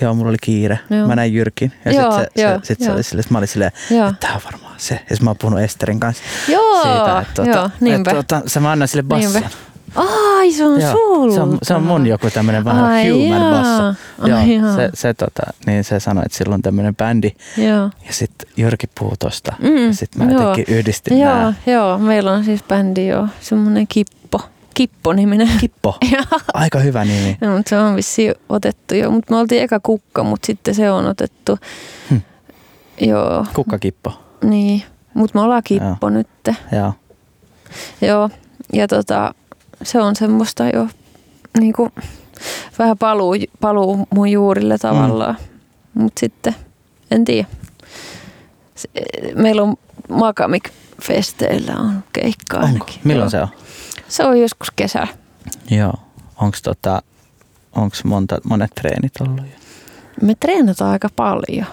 [0.00, 0.78] Joo, mulla oli kiire.
[0.90, 1.06] Joo.
[1.08, 1.72] Mä näin Jyrkin.
[1.84, 2.94] Ja Joo, sitten se, joo, se, sit se joo.
[2.94, 5.00] oli silleen, sit mä olin silleen, Joo, että tää on varmaan se.
[5.10, 8.10] Ja sit mä oon puhunut Esterin kanssa joo, siitä, että, tota, joo niinpä.
[8.10, 9.32] että tota, se mä annan sille basson.
[9.32, 9.50] Niinpä.
[9.94, 11.34] Ai, se on Joo, sulta.
[11.34, 13.50] se, on, se on mun joku tämmönen vähän Ai human jaa.
[13.62, 13.82] basso.
[14.22, 14.76] Ai Joo, jaa.
[14.76, 17.30] se, se, tota, niin se sanoi, että sillä on tämmönen bändi.
[17.56, 17.90] Joo.
[18.06, 19.52] Ja sitten Jyrki puhuu tosta.
[19.62, 20.42] Mm, ja sitten mä joo.
[20.42, 21.52] jotenkin yhdistin Joo, nää.
[21.66, 24.40] joo, meillä on siis bändi jo, semmoinen Kippo.
[24.74, 25.48] Kippo-niminen.
[25.60, 25.96] Kippo.
[26.12, 26.40] Joo.
[26.54, 27.38] Aika hyvä nimi.
[27.40, 29.10] No, mutta se on vissiin otettu jo.
[29.10, 31.58] Mutta me oltiin eka kukka, mutta sitten se on otettu.
[32.10, 32.16] Hm.
[33.00, 34.12] Joo, Kukkakippo.
[34.44, 34.82] niin.
[35.14, 36.28] Mutta me ollaan Kippo nyt.
[36.72, 36.92] Joo.
[38.00, 38.30] Joo,
[38.72, 39.34] ja tota,
[39.82, 40.88] se on semmoista jo
[41.60, 41.88] niinku,
[42.78, 45.36] vähän paluu, paluu mun juurille tavallaan.
[45.94, 46.02] Mm.
[46.02, 46.54] Mutta sitten,
[47.10, 47.48] en tiedä.
[49.34, 49.76] Meillä on
[50.08, 52.66] Makamik-festeillä on keikka Onko?
[52.66, 53.00] ainakin.
[53.04, 53.30] Milloin Joo.
[53.30, 53.48] se on?
[54.08, 55.08] Se on joskus kesällä.
[55.70, 55.94] Joo.
[56.40, 57.02] Onks tota,
[57.76, 59.52] onks monta, monet treenit ollut jo?
[60.22, 61.66] Me treenataan aika paljon.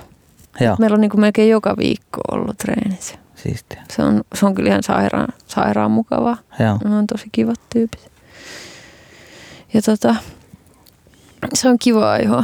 [0.59, 3.19] Joo, Meillä on niinku melkein joka viikko ollut treenit.
[3.43, 3.83] Siistiä.
[3.91, 6.37] Se on, se on kyllä ihan sairaan, sairaan mukavaa.
[6.59, 6.79] Joo.
[6.83, 8.11] Ne on tosi kivat tyypit.
[9.73, 10.15] Ja tota,
[11.53, 12.43] se on kivaa joo.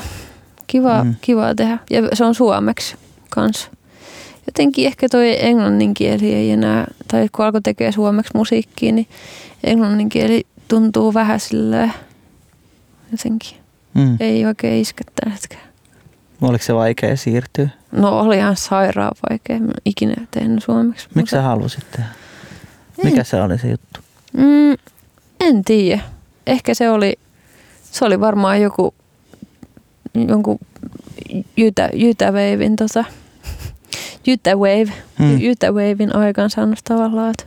[0.67, 1.09] Kivaa, Mm.
[1.09, 1.15] mm.
[1.21, 1.77] kivaa tehdä.
[1.89, 2.95] Ja se on suomeksi
[3.29, 3.69] kanssa.
[4.47, 9.07] Jotenkin ehkä toi englannin kieli ei enää, tai kun alkoi tekee suomeksi musiikkia, niin
[9.63, 11.93] englannin kieli tuntuu vähän silleen
[13.11, 13.57] jotenkin.
[13.93, 14.17] Mm.
[14.19, 15.63] Ei oikein iske tällä hetkellä.
[16.43, 17.69] Oliko se vaikea siirtyä?
[17.91, 19.59] No oli ihan sairaan vaikea.
[19.59, 21.07] Mä en ikinä tehnyt suomeksi.
[21.15, 22.09] Miksi sä mutta- halusit tehdä?
[23.03, 23.99] Mikä se oli se juttu?
[24.37, 24.71] Mm,
[25.39, 26.01] en tiedä.
[26.47, 27.19] Ehkä se oli,
[27.83, 28.93] se oli varmaan joku
[30.27, 30.59] jonkun
[31.57, 33.05] Jytä, Jytäveivin tota,
[34.27, 35.25] Jytäwave, Mm.
[35.25, 35.39] mm.
[35.41, 37.29] Jytäwavein aikansaannos tavallaan.
[37.31, 37.43] Että.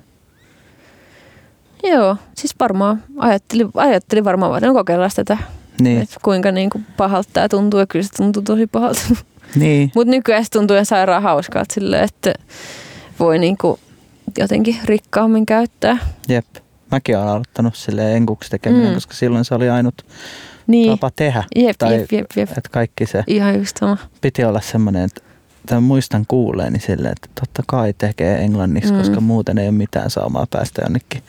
[1.82, 5.38] Joo, siis varmaan ajattelin, ajattelin varmaan, että no kokeillaan tätä,
[5.80, 6.02] Niin.
[6.02, 9.00] että kuinka niin kuin pahalta tämä tuntuu ja kyllä se tuntuu tosi pahalta.
[9.56, 9.92] niin.
[9.94, 12.34] Mutta nykyään se tuntuu ihan sairaan hauskalta silleen, että
[13.18, 13.80] voi niin kuin
[14.38, 15.98] jotenkin rikkaammin käyttää.
[16.28, 16.46] Jep.
[16.90, 18.94] Mäkin olen aloittanut silleen enkuksi tekeminen, Mm.
[18.94, 20.06] koska silloin se oli ainut
[20.66, 21.44] Niin, tapa tehdä.
[21.56, 22.48] jep, tai jep, jep, jep.
[22.48, 23.96] että kaikki se Ihan just sama.
[24.20, 25.20] piti olla semmoinen, että
[25.66, 28.98] tämän muistan kuulleeni silleen, että totta kai tekee englanniksi, Mm.
[28.98, 31.22] koska muuten ei ole mitään saumaa päästä jonnekin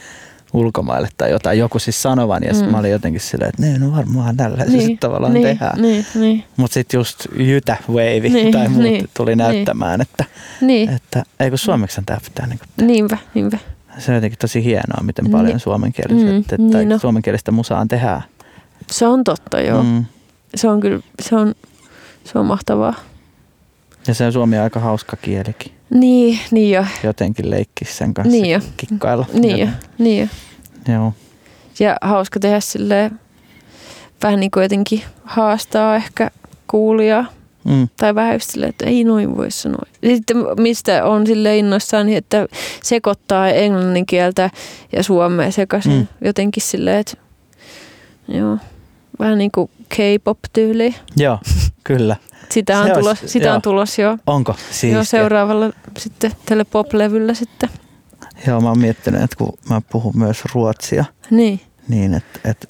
[0.53, 1.59] ulkomaille tai jotain.
[1.59, 2.71] Joku siis sanovan ja Mm.
[2.71, 5.81] mä olin jotenkin silleen, että ne, no varmaan tällä niin, se sitten tavallaan niin, tehdään.
[5.81, 9.37] Niin, niin, Mutta sitten just Jytä Wave Niin, tai muut niin, tuli niin.
[9.37, 10.25] näyttämään, että,
[10.61, 12.47] niin, että ei kun suomeksi tämä pitää.
[12.47, 13.57] Niin niinpä, niinpä.
[13.97, 16.97] se on jotenkin tosi hienoa, miten paljon suomenkieliset, Mm, että, niin tai no.
[16.99, 18.21] suomenkielistä musaan tehdään.
[18.91, 19.83] Se on totta, joo.
[19.83, 20.05] Mm.
[20.55, 21.55] Se on kyllä, se on,
[22.23, 22.93] se on mahtavaa.
[24.07, 25.71] Ja se suomi on aika hauska kielikin.
[25.89, 28.59] Niin, niin jo, Jotenkin leikkisi sen kanssa Niin jo.
[28.77, 29.25] kikkailla.
[29.33, 29.67] niin jo,
[29.97, 30.93] niin jo.
[30.93, 31.13] Joo.
[31.79, 33.19] Ja hauska tehdä silleen,
[34.23, 36.31] vähän niin kuin jotenkin haastaa ehkä
[36.67, 37.25] kuulijaa.
[37.63, 37.88] Mm.
[37.97, 39.83] Tai vähän just silleen, että ei noin voi sanoa.
[40.05, 42.47] Sitten mistä on sille innoissaan, niin että
[42.83, 44.49] sekoittaa englannin kieltä
[44.91, 45.91] ja suomea sekaisin.
[45.91, 46.07] Mm.
[46.21, 47.17] Jotenkin silleen, että
[48.27, 48.57] joo,
[49.20, 50.95] vähän niin kuin K-pop-tyyli.
[51.18, 51.39] Joo,
[51.84, 52.15] kyllä.
[52.51, 53.55] Sitä on, olisi- tulos, sitä joo.
[53.55, 55.03] on tulos jo, Onko jo siistiä?
[55.03, 57.70] seuraavalla sitten tälle pop-levyllä sitten.
[58.47, 62.13] Joo, mä oon miettinyt, että kun mä puhun myös ruotsia, Niin, niin
[62.45, 62.68] että,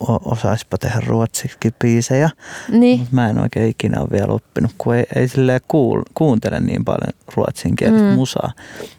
[0.00, 2.30] o- osaispa tehdä ruotsiksikin biisejä.
[2.68, 3.00] Niin.
[3.00, 6.84] Mut mä en oikein ikinä ole vielä oppinut, kun ei, ei silleen kuul, kuuntele niin
[6.84, 8.14] paljon ruotsinkielistä mm.
[8.14, 8.52] musaa.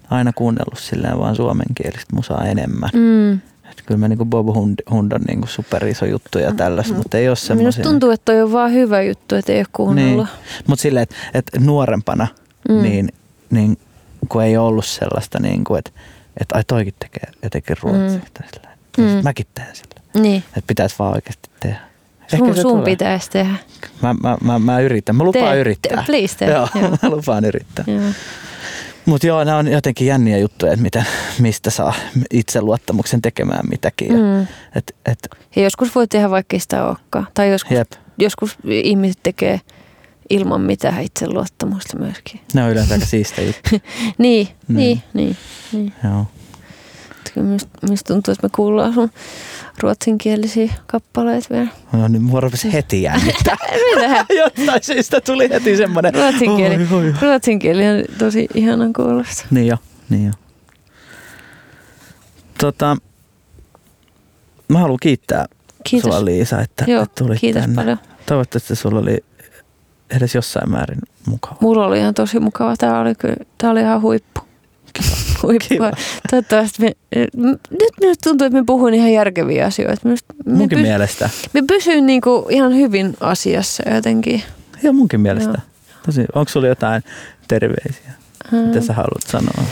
[0.09, 2.89] Aina kuunnellut silleen vaan suomenkielistä musaa enemmän.
[2.93, 3.39] Mm.
[3.79, 7.17] Et kyllä mä niinku Bob Hund- Hund on niinku super iso juttu ja tällaista, mutta
[7.17, 7.83] ei ole Minusta semmoisia.
[7.83, 10.27] tuntuu, että toi on vaan hyvä juttu, että ei ole kuunnellut.
[10.67, 12.27] Mutta silleen, että et nuorempana,
[12.69, 12.81] Mm.
[12.81, 13.09] niin,
[13.49, 13.77] niin
[14.29, 15.91] kun ei ollut sellaista, niin kuin, että
[16.41, 18.31] et, ai toikin tekee jotenkin ruotsiksi.
[18.97, 19.03] Mm.
[19.05, 19.11] Mm.
[19.15, 19.23] Mm.
[19.23, 20.01] Mäkin teen sillä.
[20.21, 20.37] Niin.
[20.47, 21.79] Että pitäisi vaan oikeasti tehdä.
[22.37, 22.85] Sun, se sun tulee.
[22.85, 23.53] pitäisi tehdä.
[24.01, 25.15] Mä, mä, mä, mä yritän.
[25.15, 25.97] Mä lupaan Tee, yrittää.
[25.97, 26.49] te- please tee.
[26.49, 26.89] Joo, Joo.
[27.03, 27.85] mä lupaan yrittää.
[27.87, 28.01] Joo.
[29.05, 31.05] Mutta joo, nämä on jotenkin jänniä juttuja, että miten,
[31.39, 31.93] mistä saa
[32.31, 34.07] itseluottamuksen tekemään mitäkin.
[34.07, 34.47] Ja, Mm.
[34.75, 37.27] et, et, Ja joskus voi tehdä vaikka sitä olekaan.
[37.33, 39.61] Tai joskus, jep, joskus ihmiset tekee
[40.29, 42.41] ilman mitään itseluottamusta myöskin.
[42.53, 43.69] ne on yleensä aika siistä juttu.
[44.17, 44.77] Niin, Niin.
[44.77, 45.37] niin, niin.
[45.71, 45.93] niin.
[46.03, 46.25] joo.
[47.35, 49.09] Minusta, tuntuu, että me kuullaan sun
[49.81, 51.67] ruotsinkielisiä kappaleita vielä.
[51.91, 53.55] No niin, mua rupesi heti jännittää.
[53.95, 54.25] Mitähän?
[54.39, 56.13] Jostain syystä tuli heti semmoinen.
[56.15, 56.75] Ruotsin kieli.
[56.75, 57.13] Oi, oi, oi.
[57.21, 59.45] Ruotsin kieli on tosi ihanan kuulosta.
[59.51, 59.77] Niin jo,
[60.09, 60.31] niin jo.
[62.59, 62.97] Tota,
[64.67, 65.45] mä haluan kiittää
[65.83, 66.11] Kiitos.
[66.11, 67.75] sua Liisa, että, Joo, että tulit kiitos tänne.
[67.75, 67.97] paljon.
[68.25, 69.17] Toivottavasti sulla oli
[70.09, 71.55] edes jossain määrin mukava.
[71.61, 72.75] Mulla oli ihan tosi mukava.
[72.77, 74.41] Tämä oli, kyllä, tämä oli ihan huippu.
[75.43, 75.65] Huippu.
[75.69, 75.91] Kiva.
[76.31, 76.91] Toivottavasti me,
[77.69, 80.01] nyt minusta tuntuu, että me puhun ihan järkeviä asioita.
[80.03, 81.29] Minusta, me, Munkin pys, mielestä.
[81.53, 84.43] me pysyn niinku ihan hyvin asiassa jotenkin.
[84.83, 85.49] Joo, munkin mielestä.
[85.49, 85.61] Joo.
[86.05, 87.03] Tosi, onko sulla jotain
[87.47, 88.11] terveisiä?
[88.51, 88.85] Mitä Mm.
[88.85, 89.63] sä haluat sanoa?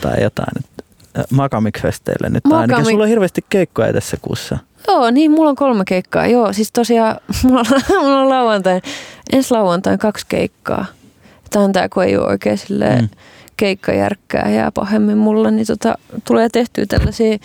[0.00, 0.48] Tai jotain.
[0.58, 0.82] että
[1.18, 2.84] äh, Makamik-festeille nyt Makamik- ainakin.
[2.84, 4.58] Sulla on hirveästi keikkoja tässä kuussa.
[4.88, 6.26] Joo, niin mulla on kolme keikkaa.
[6.26, 7.66] Joo, siis tosiaan mulla on,
[8.02, 8.82] mulla on lauantain,
[9.32, 10.84] ensi lauantain kaksi keikkaa.
[11.50, 13.08] Tämä on tää, kun ei ole oikein silleen Mm.
[13.56, 17.38] Keikkajärkkää jää pahemmin mulla, niin tota, tulee tehtyä tällaisia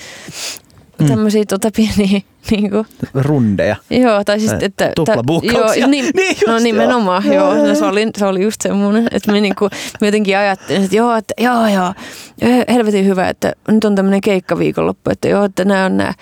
[1.01, 1.07] Mm.
[1.07, 3.75] tämmöisiä tota pieniä, niin kuin, Rundeja.
[3.89, 4.91] joo, tai siis, Tai että...
[4.95, 5.81] tuplabuukkauksia.
[5.81, 7.35] Joo, niin, Niin just, no nimenomaan, joo.
[7.35, 7.55] joo.
[7.55, 9.69] Joo, No, se, oli, se oli just semmoinen, että me, niinku,
[10.01, 11.93] me jotenkin ajattelin, että joo, että joo, joo,
[12.67, 16.13] helvetin hyvä, että nyt on tämmöinen keikkaviikonloppu, että joo, että nämä on nämä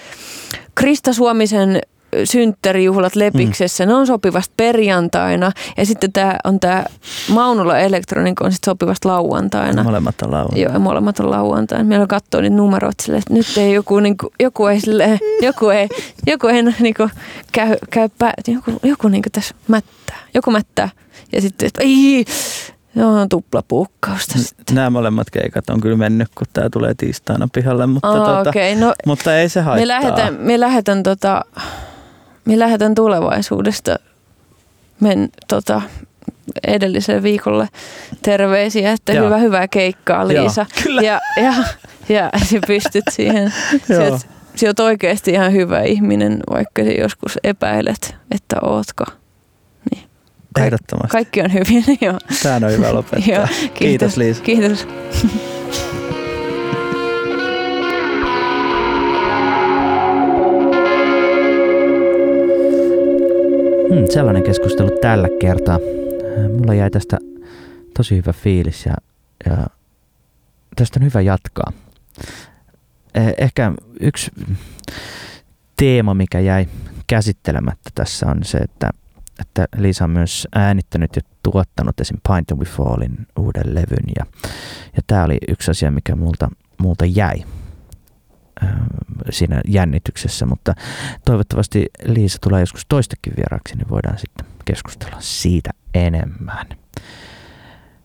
[0.76, 1.82] Krista Suomisen
[2.24, 3.89] synttärijuhlat Lepiksessä, mm.
[3.89, 6.86] ne on sopivasti perjantaina ja sitten tämä on tämä
[7.30, 9.84] Maunulla Elektronik on sitten sopivasti lauantaina.
[9.84, 10.57] Molemmat on laulunut.
[10.57, 11.84] Joo, ja molemmat on lauantaina.
[11.84, 15.89] Meillä katsoo niitä numeroita silleen, että nyt ei joku, niinku, joku ei, silleen, joku ei,
[16.28, 17.09] joku ei niinku,
[17.51, 20.18] käy, käy pää, joku, joku niinku tässä mättää.
[20.34, 20.89] Joku mättää.
[21.32, 22.26] Ja sitten, että ei,
[22.95, 24.76] joo, tuplapuukkausta sitten.
[24.76, 28.74] Nämä molemmat keikat on kyllä mennyt, kun tämä tulee tiistaina pihalle, mutta, Oh, tota, Okei,
[28.74, 28.88] okay.
[28.88, 29.82] no mutta ei se haittaa.
[29.82, 31.45] me lähetän, me lähetän, tota,
[32.46, 33.96] me lähetän tulevaisuudesta
[35.00, 35.82] men, tota,
[36.68, 37.68] edelliselle viikolle
[38.22, 39.26] terveisiä, että Joo.
[39.26, 40.62] hyvä, hyvää keikkaa Liisa.
[40.62, 41.02] Joo, kyllä.
[41.02, 41.54] Ja, ja,
[42.10, 43.43] ja sä pystyt siihen.
[43.89, 44.00] Joo.
[44.00, 44.22] Sä oot,
[44.56, 49.04] sä oot oikeasti ihan hyvä ihminen, vaikka sä joskus epäilet, että ootko.
[49.91, 50.04] Niin.
[50.60, 51.12] Ehdottomasti.
[51.12, 51.84] Kaikki on hyvin.
[52.43, 53.36] Tämä on hyvä lopettaa.
[53.36, 54.43] joo Kiitos Liisa.
[54.43, 54.88] Kiitos.
[63.95, 65.80] Hmm, sellainen keskustelu tällä kertaa.
[66.57, 67.17] Mulla jäi tästä
[67.97, 68.93] tosi hyvä fiilis ja,
[69.45, 69.67] ja
[70.76, 71.72] tästä on hyvä jatkaa.
[73.15, 74.31] Eh, Ehkä yksi
[75.77, 76.67] teema, mikä jäi
[77.07, 78.89] käsittelemättä tässä on se, että,
[79.39, 82.17] että Liisa on myös äänittänyt ja tuottanut esim.
[82.30, 84.26] Pint and We Fallin uuden levyn ja,
[84.95, 87.43] ja tämä oli yksi asia, mikä multa, multa jäi
[89.30, 90.73] siinä jännityksessä, mutta
[91.26, 96.68] toivottavasti Liisa tulee joskus toistakin vieraaksi, niin voidaan sitten keskustella siitä enemmän.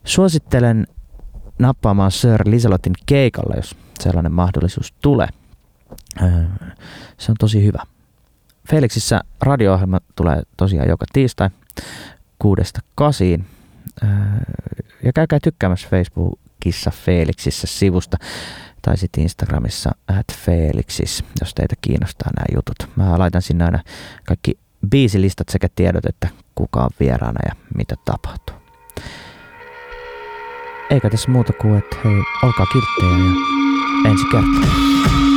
[0.05, 0.87] Suosittelen
[1.59, 5.29] nappaamaan Sir Liselotin keikalla, jos sellainen mahdollisuus tulee.
[6.23, 6.45] Öö,
[7.19, 7.83] Se on tosi hyvä.
[8.71, 11.51] Felixissä radio-ohjelma tulee tosiaan joka tiistai
[12.39, 13.47] kuudesta kasiin.
[14.03, 14.09] Öö,
[15.05, 18.17] Ja käykää tykkäämässä Facebookissa Felixissä sivusta
[18.83, 22.97] tai sitten Instagramissa at Felixis, jos teitä kiinnostaa nämä jutut.
[22.97, 23.83] Mä laitan sinne aina
[24.27, 24.59] kaikki
[24.91, 28.57] biisilistat sekä tiedot, että kuka on vieraana ja mitä tapahtuu.
[30.91, 35.30] Eikä tässä muuta kuin, että hei, olkaa kilttejä ja ensi kertaa.